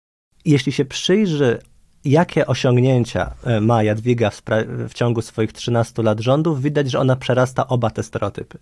Jeśli 0.45 0.71
się 0.71 0.85
przyjrzy, 0.85 1.59
jakie 2.05 2.47
osiągnięcia 2.47 3.33
e, 3.43 3.61
ma 3.61 3.83
Jadwiga 3.83 4.29
w, 4.29 4.41
w 4.89 4.93
ciągu 4.93 5.21
swoich 5.21 5.53
13 5.53 6.03
lat 6.03 6.19
rządów, 6.19 6.61
widać, 6.61 6.91
że 6.91 6.99
ona 6.99 7.15
przerasta 7.15 7.67
oba 7.67 7.89
te 7.89 8.03
stereotypy. 8.03 8.57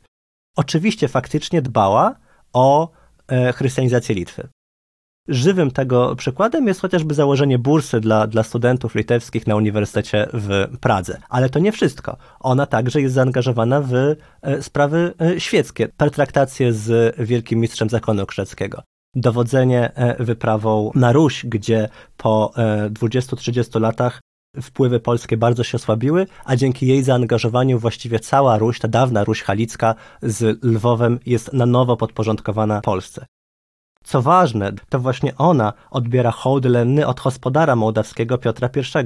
Oczywiście 0.55 1.07
faktycznie 1.07 1.61
dbała 1.61 2.15
o 2.53 2.91
e, 3.27 3.53
chrystianizację 3.53 4.15
Litwy. 4.15 4.47
Żywym 5.27 5.71
tego 5.71 6.15
przykładem 6.15 6.67
jest 6.67 6.81
chociażby 6.81 7.13
założenie 7.13 7.59
bursy 7.59 7.99
dla, 7.99 8.27
dla 8.27 8.43
studentów 8.43 8.95
litewskich 8.95 9.47
na 9.47 9.55
Uniwersytecie 9.55 10.27
w 10.33 10.77
Pradze. 10.79 11.17
Ale 11.29 11.49
to 11.49 11.59
nie 11.59 11.71
wszystko. 11.71 12.17
Ona 12.39 12.65
także 12.65 13.01
jest 13.01 13.15
zaangażowana 13.15 13.81
w 13.81 13.93
e, 13.93 14.15
sprawy 14.61 15.13
e, 15.21 15.39
świeckie, 15.39 15.87
pertraktacje 15.87 16.73
z 16.73 17.15
wielkim 17.19 17.59
mistrzem 17.59 17.89
zakonu 17.89 18.25
krzeckiego. 18.25 18.81
Dowodzenie 19.15 19.95
e, 19.95 20.23
wyprawą 20.23 20.91
na 20.95 21.11
Ruś, 21.11 21.45
gdzie 21.45 21.89
po 22.17 22.53
20-30 22.89 23.81
latach 23.81 24.21
wpływy 24.61 24.99
polskie 24.99 25.37
bardzo 25.37 25.63
się 25.63 25.75
osłabiły, 25.75 26.27
a 26.45 26.55
dzięki 26.55 26.87
jej 26.87 27.03
zaangażowaniu 27.03 27.79
właściwie 27.79 28.19
cała 28.19 28.57
Ruś, 28.57 28.79
ta 28.79 28.87
dawna 28.87 29.23
Ruś 29.23 29.41
Halicka 29.41 29.95
z 30.21 30.63
Lwowem 30.63 31.19
jest 31.25 31.53
na 31.53 31.65
nowo 31.65 31.97
podporządkowana 31.97 32.81
Polsce. 32.81 33.25
Co 34.07 34.21
ważne, 34.21 34.71
to 34.89 34.99
właśnie 34.99 35.37
ona 35.37 35.73
odbiera 35.91 36.31
hołd 36.31 36.65
lenny 36.65 37.07
od 37.07 37.21
gospodara 37.21 37.75
mołdawskiego 37.75 38.37
Piotra 38.37 38.69
I. 38.75 39.05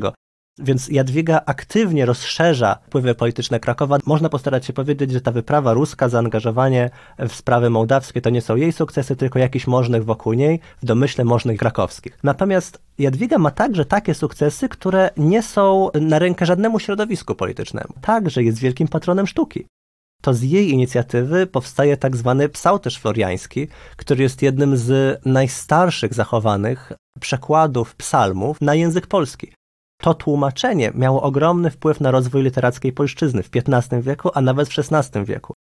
Więc 0.59 0.87
Jadwiga 0.87 1.41
aktywnie 1.45 2.05
rozszerza 2.05 2.77
wpływy 2.87 3.15
polityczne 3.15 3.59
Krakowa. 3.59 3.97
Można 4.05 4.29
postarać 4.29 4.65
się 4.65 4.73
powiedzieć, 4.73 5.11
że 5.11 5.21
ta 5.21 5.31
wyprawa 5.31 5.73
ruska, 5.73 6.09
zaangażowanie 6.09 6.89
w 7.19 7.31
sprawy 7.33 7.69
mołdawskie 7.69 8.21
to 8.21 8.29
nie 8.29 8.41
są 8.41 8.55
jej 8.55 8.71
sukcesy, 8.71 9.15
tylko 9.15 9.39
jakichś 9.39 9.67
możnych 9.67 10.05
wokół 10.05 10.33
niej, 10.33 10.59
w 10.81 10.85
domyśle 10.85 11.25
możnych 11.25 11.59
krakowskich. 11.59 12.19
Natomiast 12.23 12.81
Jadwiga 12.97 13.37
ma 13.37 13.51
także 13.51 13.85
takie 13.85 14.13
sukcesy, 14.13 14.69
które 14.69 15.09
nie 15.17 15.43
są 15.43 15.89
na 16.01 16.19
rękę 16.19 16.45
żadnemu 16.45 16.79
środowisku 16.79 17.35
politycznemu. 17.35 17.93
Także 18.01 18.43
jest 18.43 18.59
wielkim 18.59 18.87
patronem 18.87 19.27
sztuki 19.27 19.65
to 20.21 20.33
z 20.33 20.41
jej 20.41 20.69
inicjatywy 20.69 21.47
powstaje 21.47 21.97
tak 21.97 22.17
zwany 22.17 22.49
psałterz 22.49 22.99
floriański, 22.99 23.67
który 23.95 24.23
jest 24.23 24.41
jednym 24.41 24.77
z 24.77 25.19
najstarszych 25.25 26.13
zachowanych 26.13 26.91
przekładów 27.19 27.95
psalmów 27.95 28.61
na 28.61 28.75
język 28.75 29.07
polski. 29.07 29.53
To 30.01 30.13
tłumaczenie 30.13 30.91
miało 30.95 31.21
ogromny 31.21 31.71
wpływ 31.71 32.01
na 32.01 32.11
rozwój 32.11 32.43
literackiej 32.43 32.93
polszczyzny 32.93 33.43
w 33.43 33.49
XV 33.55 34.01
wieku, 34.01 34.29
a 34.33 34.41
nawet 34.41 34.69
w 34.69 34.79
XVI 34.79 35.25
wieku. 35.25 35.53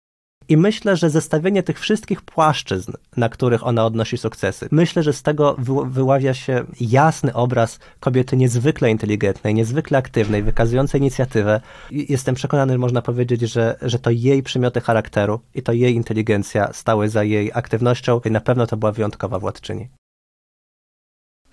I 0.48 0.56
myślę, 0.56 0.96
że 0.96 1.10
zestawienie 1.10 1.62
tych 1.62 1.80
wszystkich 1.80 2.22
płaszczyzn, 2.22 2.92
na 3.16 3.28
których 3.28 3.66
ona 3.66 3.86
odnosi 3.86 4.18
sukcesy, 4.18 4.68
myślę, 4.70 5.02
że 5.02 5.12
z 5.12 5.22
tego 5.22 5.56
wyławia 5.86 6.34
się 6.34 6.64
jasny 6.80 7.34
obraz 7.34 7.78
kobiety 8.00 8.36
niezwykle 8.36 8.90
inteligentnej, 8.90 9.54
niezwykle 9.54 9.98
aktywnej, 9.98 10.42
wykazującej 10.42 11.00
inicjatywę. 11.00 11.60
Jestem 11.90 12.34
przekonany, 12.34 12.78
można 12.78 13.02
powiedzieć, 13.02 13.40
że, 13.40 13.76
że 13.82 13.98
to 13.98 14.10
jej 14.10 14.42
przymioty 14.42 14.80
charakteru 14.80 15.40
i 15.54 15.62
to 15.62 15.72
jej 15.72 15.94
inteligencja 15.94 16.72
stały 16.72 17.08
za 17.08 17.24
jej 17.24 17.50
aktywnością 17.54 18.20
i 18.24 18.30
na 18.30 18.40
pewno 18.40 18.66
to 18.66 18.76
była 18.76 18.92
wyjątkowa 18.92 19.38
władczyni. 19.38 19.88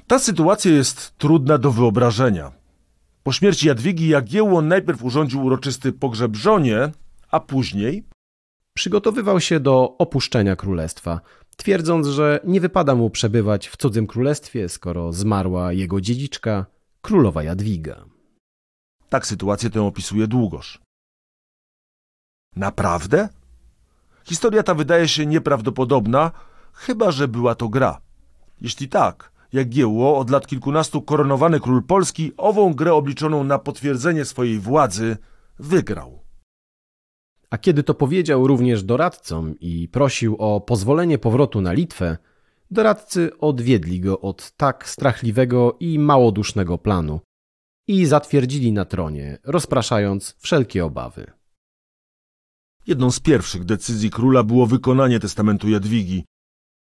Ta 0.08 0.20
sytuacja 0.20 0.72
jest 0.72 1.18
trudna 1.18 1.58
do 1.58 1.72
wyobrażenia. 1.72 2.52
Po 3.24 3.32
śmierci 3.32 3.68
Jadwigi 3.68 4.08
Jagiełło 4.08 4.62
najpierw 4.62 5.04
urządził 5.04 5.46
uroczysty 5.46 5.94
pogrzeb 5.94 6.36
żonie, 6.36 6.92
a 7.32 7.40
później 7.40 8.04
Przygotowywał 8.78 9.40
się 9.40 9.60
do 9.60 9.98
opuszczenia 9.98 10.56
królestwa, 10.56 11.22
twierdząc, 11.58 12.08
że 12.08 12.40
nie 12.44 12.62
wypada 12.62 12.96
mu 12.96 13.10
przebywać 13.10 13.68
w 13.68 13.78
cudzym 13.78 14.08
królestwie, 14.08 14.70
skoro 14.70 15.14
zmarła 15.14 15.74
jego 15.74 16.02
dziedziczka, 16.02 16.66
królowa 17.02 17.44
Jadwiga. 17.44 18.06
Tak 19.10 19.28
sytuację 19.28 19.70
tę 19.70 19.82
opisuje 19.82 20.28
Długosz. 20.28 20.82
Naprawdę? 22.56 23.30
Historia 24.24 24.64
ta 24.64 24.74
wydaje 24.74 25.08
się 25.08 25.26
nieprawdopodobna, 25.26 26.32
chyba 26.74 27.12
że 27.12 27.28
była 27.28 27.56
to 27.56 27.70
gra. 27.70 28.02
Jeśli 28.62 28.90
tak, 28.90 29.32
jak 29.54 29.70
Giełło, 29.70 30.18
od 30.18 30.30
lat 30.30 30.48
kilkunastu 30.48 31.02
koronowany 31.02 31.60
król 31.60 31.84
Polski, 31.84 32.32
ową 32.38 32.74
grę 32.74 32.94
obliczoną 32.94 33.44
na 33.44 33.60
potwierdzenie 33.60 34.26
swojej 34.26 34.60
władzy 34.60 35.18
wygrał. 35.60 36.25
A 37.50 37.58
kiedy 37.58 37.84
to 37.84 37.94
powiedział 37.94 38.48
również 38.48 38.84
doradcom 38.84 39.56
i 39.60 39.88
prosił 39.88 40.36
o 40.36 40.62
pozwolenie 40.62 41.18
powrotu 41.18 41.62
na 41.62 41.74
Litwę, 41.74 42.18
doradcy 42.72 43.38
odwiedli 43.38 44.00
go 44.00 44.22
od 44.22 44.52
tak 44.52 44.90
strachliwego 44.90 45.78
i 45.80 46.00
małodusznego 46.00 46.78
planu 46.78 47.20
i 47.88 48.06
zatwierdzili 48.06 48.72
na 48.72 48.86
tronie, 48.86 49.38
rozpraszając 49.44 50.36
wszelkie 50.40 50.86
obawy. 50.86 51.32
Jedną 52.88 53.12
z 53.12 53.20
pierwszych 53.20 53.66
decyzji 53.66 54.10
króla 54.10 54.44
było 54.44 54.68
wykonanie 54.68 55.20
testamentu 55.20 55.70
Jadwigi. 55.70 56.26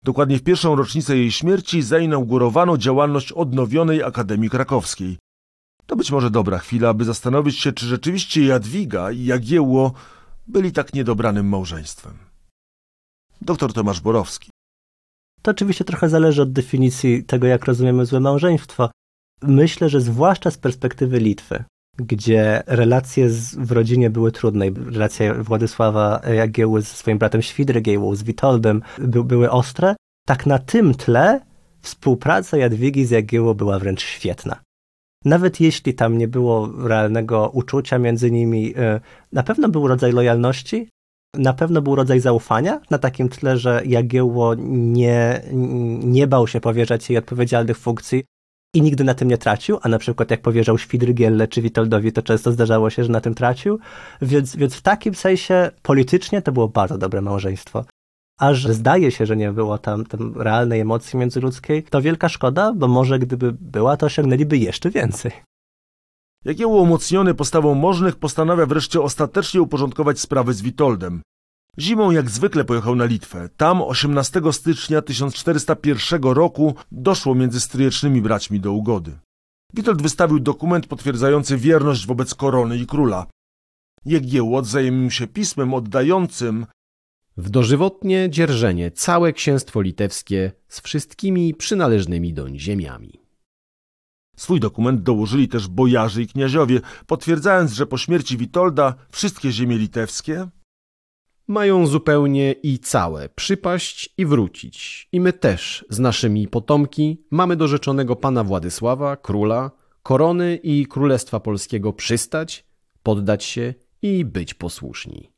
Dokładnie 0.04 0.38
w 0.38 0.44
pierwszą 0.44 0.76
rocznicę 0.76 1.18
jej 1.18 1.32
śmierci 1.32 1.82
zainaugurowano 1.82 2.78
działalność 2.78 3.32
odnowionej 3.32 4.04
Akademii 4.04 4.50
Krakowskiej. 4.50 5.18
To 5.86 5.96
być 5.96 6.12
może 6.12 6.30
dobra 6.30 6.58
chwila, 6.60 6.90
aby 6.90 7.06
zastanowić 7.06 7.60
się, 7.60 7.72
czy 7.72 7.86
rzeczywiście 7.86 8.46
Jadwiga 8.46 9.12
i 9.12 9.26
Jagiełło 9.26 9.94
byli 10.52 10.72
tak 10.72 10.94
niedobranym 10.94 11.50
małżeństwem. 11.50 12.14
Doktor 13.42 13.74
Tomasz 13.74 14.02
Borowski. 14.02 14.50
To 15.42 15.52
oczywiście 15.52 15.86
trochę 15.86 16.10
zależy 16.10 16.42
od 16.42 16.52
definicji 16.52 17.24
tego, 17.24 17.48
jak 17.48 17.66
rozumiemy 17.66 18.06
złe 18.06 18.20
małżeństwo. 18.20 18.92
Myślę, 19.42 19.90
że 19.90 20.02
zwłaszcza 20.02 20.52
z 20.52 20.58
perspektywy 20.58 21.20
Litwy, 21.20 21.64
gdzie 21.98 22.64
relacje 22.68 23.30
z, 23.30 23.56
w 23.56 23.72
rodzinie 23.72 24.10
były 24.10 24.32
trudne. 24.32 24.66
Relacje 24.70 25.34
Władysława 25.34 26.22
Jagieły 26.34 26.82
ze 26.82 26.88
swoim 26.88 27.18
bratem 27.18 27.42
Świdrygiełą, 27.42 28.16
z 28.16 28.24
Witoldem 28.24 28.82
by, 29.00 29.24
były 29.24 29.52
ostre. 29.52 29.96
Tak 30.28 30.46
na 30.46 30.60
tym 30.60 30.96
tle 30.96 31.42
współpraca 31.82 32.58
Jadwigi 32.58 33.06
z 33.06 33.12
Jagiełą 33.12 33.54
była 33.54 33.80
wręcz 33.80 34.02
świetna. 34.02 34.62
Nawet 35.26 35.60
jeśli 35.60 35.94
tam 35.94 36.18
nie 36.18 36.28
było 36.28 36.70
realnego 36.88 37.50
uczucia 37.50 38.00
między 38.00 38.32
nimi, 38.32 38.78
y, 38.78 39.00
na 39.32 39.44
pewno 39.44 39.70
był 39.70 39.88
rodzaj 39.88 40.12
lojalności, 40.12 40.90
na 41.38 41.54
pewno 41.54 41.82
był 41.82 41.96
rodzaj 41.96 42.20
zaufania, 42.20 42.82
na 42.90 42.98
takim 42.98 43.30
tle, 43.30 43.58
że 43.58 43.82
Jagiełło 43.86 44.56
nie, 44.58 45.42
nie 46.04 46.28
bał 46.28 46.48
się 46.48 46.62
powierzać 46.62 47.10
jej 47.10 47.18
odpowiedzialnych 47.18 47.78
funkcji 47.78 48.24
i 48.76 48.82
nigdy 48.82 49.04
na 49.04 49.14
tym 49.14 49.28
nie 49.28 49.38
tracił, 49.38 49.78
a 49.82 49.90
na 49.90 50.00
przykład 50.00 50.32
jak 50.32 50.42
powierzał 50.42 50.78
Świdrygielle 50.78 51.48
czy 51.48 51.62
Witoldowi, 51.62 52.12
to 52.12 52.22
często 52.22 52.52
zdarzało 52.52 52.90
się, 52.90 53.04
że 53.04 53.12
na 53.12 53.22
tym 53.22 53.36
tracił, 53.36 53.80
więc, 54.22 54.56
więc 54.56 54.76
w 54.76 54.82
takim 54.82 55.16
sensie 55.16 55.72
politycznie 55.82 56.42
to 56.42 56.52
było 56.52 56.68
bardzo 56.68 56.98
dobre 56.98 57.22
małżeństwo 57.22 57.86
aż 58.42 58.68
zdaje 58.68 59.12
się, 59.12 59.26
że 59.26 59.38
nie 59.38 59.52
było 59.52 59.78
tam, 59.78 60.06
tam 60.06 60.34
realnej 60.36 60.80
emocji 60.80 61.20
międzyludzkiej, 61.20 61.84
to 61.84 62.02
wielka 62.02 62.30
szkoda, 62.30 62.74
bo 62.74 62.88
może 62.88 63.20
gdyby 63.20 63.52
była, 63.52 63.98
to 63.98 64.06
osiągnęliby 64.06 64.58
jeszcze 64.58 64.90
więcej. 64.90 65.32
Jagiełło 66.46 66.82
umocniony 66.82 67.34
postawą 67.34 67.76
możnych 67.76 68.16
postanawia 68.16 68.66
wreszcie 68.66 69.02
ostatecznie 69.02 69.62
uporządkować 69.62 70.20
sprawy 70.20 70.54
z 70.54 70.62
Witoldem. 70.62 71.22
Zimą 71.80 72.12
jak 72.12 72.30
zwykle 72.30 72.64
pojechał 72.64 72.96
na 72.96 73.06
Litwę. 73.06 73.50
Tam 73.58 73.82
18 73.82 74.42
stycznia 74.52 75.02
1401 75.02 76.24
roku 76.24 76.76
doszło 76.92 77.36
między 77.36 77.60
stryjecznymi 77.60 78.22
braćmi 78.22 78.60
do 78.60 78.72
ugody. 78.72 79.18
Witold 79.74 80.02
wystawił 80.02 80.40
dokument 80.40 80.88
potwierdzający 80.88 81.58
wierność 81.58 82.08
wobec 82.08 82.36
korony 82.36 82.78
i 82.78 82.86
króla. 82.86 83.26
Jagiełło 84.06 84.58
odwzajemnił 84.58 85.12
się 85.12 85.28
pismem 85.28 85.74
oddającym 85.74 86.66
w 87.38 87.50
dożywotnie 87.50 88.30
dzierżenie 88.30 88.92
całe 88.92 89.34
księstwo 89.34 89.82
litewskie 89.82 90.52
z 90.68 90.82
wszystkimi 90.82 91.54
przynależnymi 91.54 92.34
doń 92.34 92.60
ziemiami. 92.60 93.20
Swój 94.36 94.60
dokument 94.60 95.02
dołożyli 95.02 95.48
też 95.48 95.68
bojarzy 95.68 96.22
i 96.22 96.28
kniaziowie, 96.28 96.82
potwierdzając, 97.08 97.74
że 97.74 97.86
po 97.86 97.98
śmierci 97.98 98.38
Witolda 98.38 98.96
wszystkie 99.12 99.52
ziemie 99.52 99.78
litewskie 99.78 100.48
mają 101.48 101.88
zupełnie 101.88 102.52
i 102.52 102.80
całe 102.80 103.30
przypaść 103.30 104.14
i 104.18 104.26
wrócić. 104.26 105.08
I 105.12 105.20
my 105.20 105.34
też 105.34 105.86
z 105.90 106.00
naszymi 106.00 106.48
potomki 106.48 107.24
mamy 107.32 107.56
do 107.56 107.68
rzeczonego 107.68 108.16
pana 108.16 108.44
Władysława, 108.44 109.18
króla, 109.18 109.72
korony 110.04 110.60
i 110.64 110.86
królestwa 110.86 111.40
polskiego 111.40 111.94
przystać, 111.94 112.66
poddać 113.04 113.44
się 113.44 113.74
i 114.02 114.26
być 114.26 114.54
posłuszni. 114.54 115.32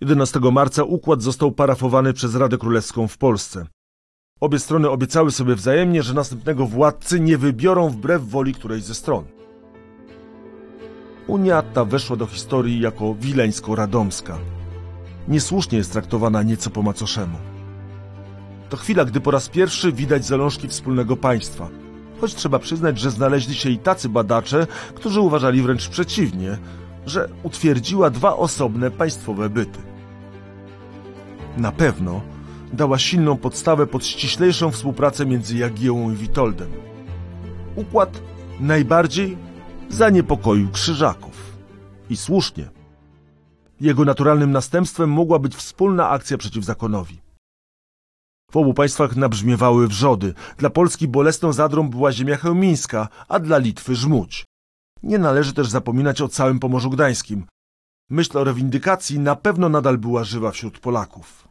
11 0.00 0.40
marca 0.52 0.84
układ 0.84 1.22
został 1.22 1.52
parafowany 1.52 2.12
przez 2.12 2.34
Radę 2.34 2.58
Królewską 2.58 3.08
w 3.08 3.18
Polsce. 3.18 3.66
Obie 4.40 4.58
strony 4.58 4.90
obiecały 4.90 5.30
sobie 5.30 5.54
wzajemnie, 5.54 6.02
że 6.02 6.14
następnego 6.14 6.66
władcy 6.66 7.20
nie 7.20 7.38
wybiorą 7.38 7.88
wbrew 7.88 8.28
woli 8.28 8.54
którejś 8.54 8.84
ze 8.84 8.94
stron. 8.94 9.24
Unia 11.26 11.62
ta 11.62 11.84
weszła 11.84 12.16
do 12.16 12.26
historii 12.26 12.80
jako 12.80 13.14
wileńsko-radomska. 13.14 14.38
Niesłusznie 15.28 15.78
jest 15.78 15.92
traktowana 15.92 16.42
nieco 16.42 16.70
po 16.70 16.82
macoszemu. 16.82 17.36
To 18.68 18.76
chwila, 18.76 19.04
gdy 19.04 19.20
po 19.20 19.30
raz 19.30 19.48
pierwszy 19.48 19.92
widać 19.92 20.26
zalążki 20.26 20.68
wspólnego 20.68 21.16
państwa. 21.16 21.68
Choć 22.20 22.34
trzeba 22.34 22.58
przyznać, 22.58 22.98
że 22.98 23.10
znaleźli 23.10 23.54
się 23.54 23.70
i 23.70 23.78
tacy 23.78 24.08
badacze, 24.08 24.66
którzy 24.94 25.20
uważali 25.20 25.62
wręcz 25.62 25.88
przeciwnie, 25.88 26.58
że 27.06 27.28
utwierdziła 27.42 28.10
dwa 28.10 28.36
osobne 28.36 28.90
państwowe 28.90 29.50
byty. 29.50 29.89
Na 31.56 31.72
pewno 31.72 32.20
dała 32.72 32.98
silną 32.98 33.36
podstawę 33.36 33.86
pod 33.86 34.06
ściślejszą 34.06 34.70
współpracę 34.70 35.26
między 35.26 35.56
Jagiełą 35.56 36.12
i 36.12 36.16
Witoldem. 36.16 36.70
Układ 37.76 38.22
najbardziej 38.60 39.36
zaniepokoił 39.88 40.70
krzyżaków. 40.70 41.56
I 42.10 42.16
słusznie. 42.16 42.70
Jego 43.80 44.04
naturalnym 44.04 44.50
następstwem 44.50 45.10
mogła 45.10 45.38
być 45.38 45.54
wspólna 45.54 46.08
akcja 46.08 46.38
przeciw 46.38 46.64
zakonowi. 46.64 47.20
W 48.50 48.56
obu 48.56 48.74
państwach 48.74 49.16
nabrzmiewały 49.16 49.88
wrzody. 49.88 50.34
Dla 50.58 50.70
Polski 50.70 51.08
bolesną 51.08 51.52
zadrą 51.52 51.88
była 51.88 52.12
ziemia 52.12 52.36
chełmińska, 52.36 53.08
a 53.28 53.38
dla 53.38 53.58
Litwy 53.58 53.94
Żmudź. 53.94 54.44
Nie 55.02 55.18
należy 55.18 55.52
też 55.52 55.68
zapominać 55.68 56.20
o 56.20 56.28
całym 56.28 56.58
Pomorzu 56.58 56.90
Gdańskim. 56.90 57.46
Myśl 58.10 58.38
o 58.38 58.44
rewindykacji 58.44 59.18
na 59.18 59.36
pewno 59.36 59.68
nadal 59.68 59.98
była 59.98 60.24
żywa 60.24 60.50
wśród 60.50 60.78
Polaków. 60.78 61.48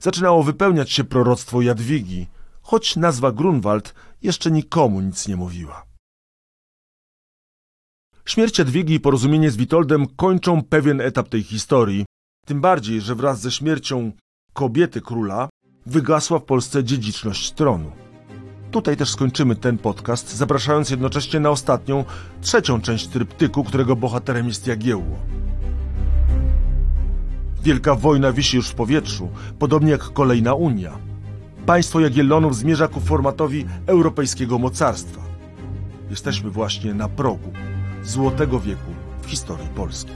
Zaczynało 0.00 0.42
wypełniać 0.42 0.92
się 0.92 1.04
proroctwo 1.04 1.62
Jadwigi, 1.62 2.26
choć 2.62 2.96
nazwa 2.96 3.32
Grunwald 3.32 3.94
jeszcze 4.22 4.50
nikomu 4.50 5.00
nic 5.00 5.28
nie 5.28 5.36
mówiła. 5.36 5.86
Śmierć 8.24 8.58
Jadwigi 8.58 8.94
i 8.94 9.00
porozumienie 9.00 9.50
z 9.50 9.56
Witoldem 9.56 10.06
kończą 10.06 10.62
pewien 10.62 11.00
etap 11.00 11.28
tej 11.28 11.42
historii, 11.42 12.04
tym 12.46 12.60
bardziej, 12.60 13.00
że 13.00 13.14
wraz 13.14 13.40
ze 13.40 13.50
śmiercią 13.50 14.12
kobiety 14.52 15.00
króla 15.00 15.48
wygasła 15.86 16.38
w 16.38 16.44
Polsce 16.44 16.84
dziedziczność 16.84 17.52
tronu. 17.52 18.03
Tutaj 18.74 18.96
też 18.96 19.10
skończymy 19.10 19.56
ten 19.56 19.78
podcast, 19.78 20.36
zapraszając 20.36 20.90
jednocześnie 20.90 21.40
na 21.40 21.50
ostatnią, 21.50 22.04
trzecią 22.40 22.80
część 22.80 23.06
tryptyku, 23.06 23.64
którego 23.64 23.96
bohaterem 23.96 24.46
jest 24.46 24.66
Jagiełło. 24.66 25.16
Wielka 27.62 27.94
wojna 27.94 28.32
wisi 28.32 28.56
już 28.56 28.68
w 28.68 28.74
powietrzu, 28.74 29.28
podobnie 29.58 29.90
jak 29.90 30.00
kolejna 30.00 30.54
Unia. 30.54 30.92
Państwo 31.66 32.00
Jagiellonów 32.00 32.56
zmierza 32.56 32.88
ku 32.88 33.00
formatowi 33.00 33.66
europejskiego 33.86 34.58
mocarstwa. 34.58 35.20
Jesteśmy 36.10 36.50
właśnie 36.50 36.94
na 36.94 37.08
progu 37.08 37.52
złotego 38.04 38.60
wieku 38.60 38.90
w 39.22 39.26
historii 39.26 39.68
Polski. 39.68 40.12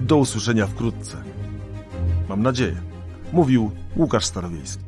Do 0.00 0.16
usłyszenia 0.16 0.66
wkrótce. 0.66 1.16
Mam 2.28 2.42
nadzieję. 2.42 2.76
Mówił 3.32 3.70
Łukasz 3.96 4.24
Starowiejski. 4.24 4.87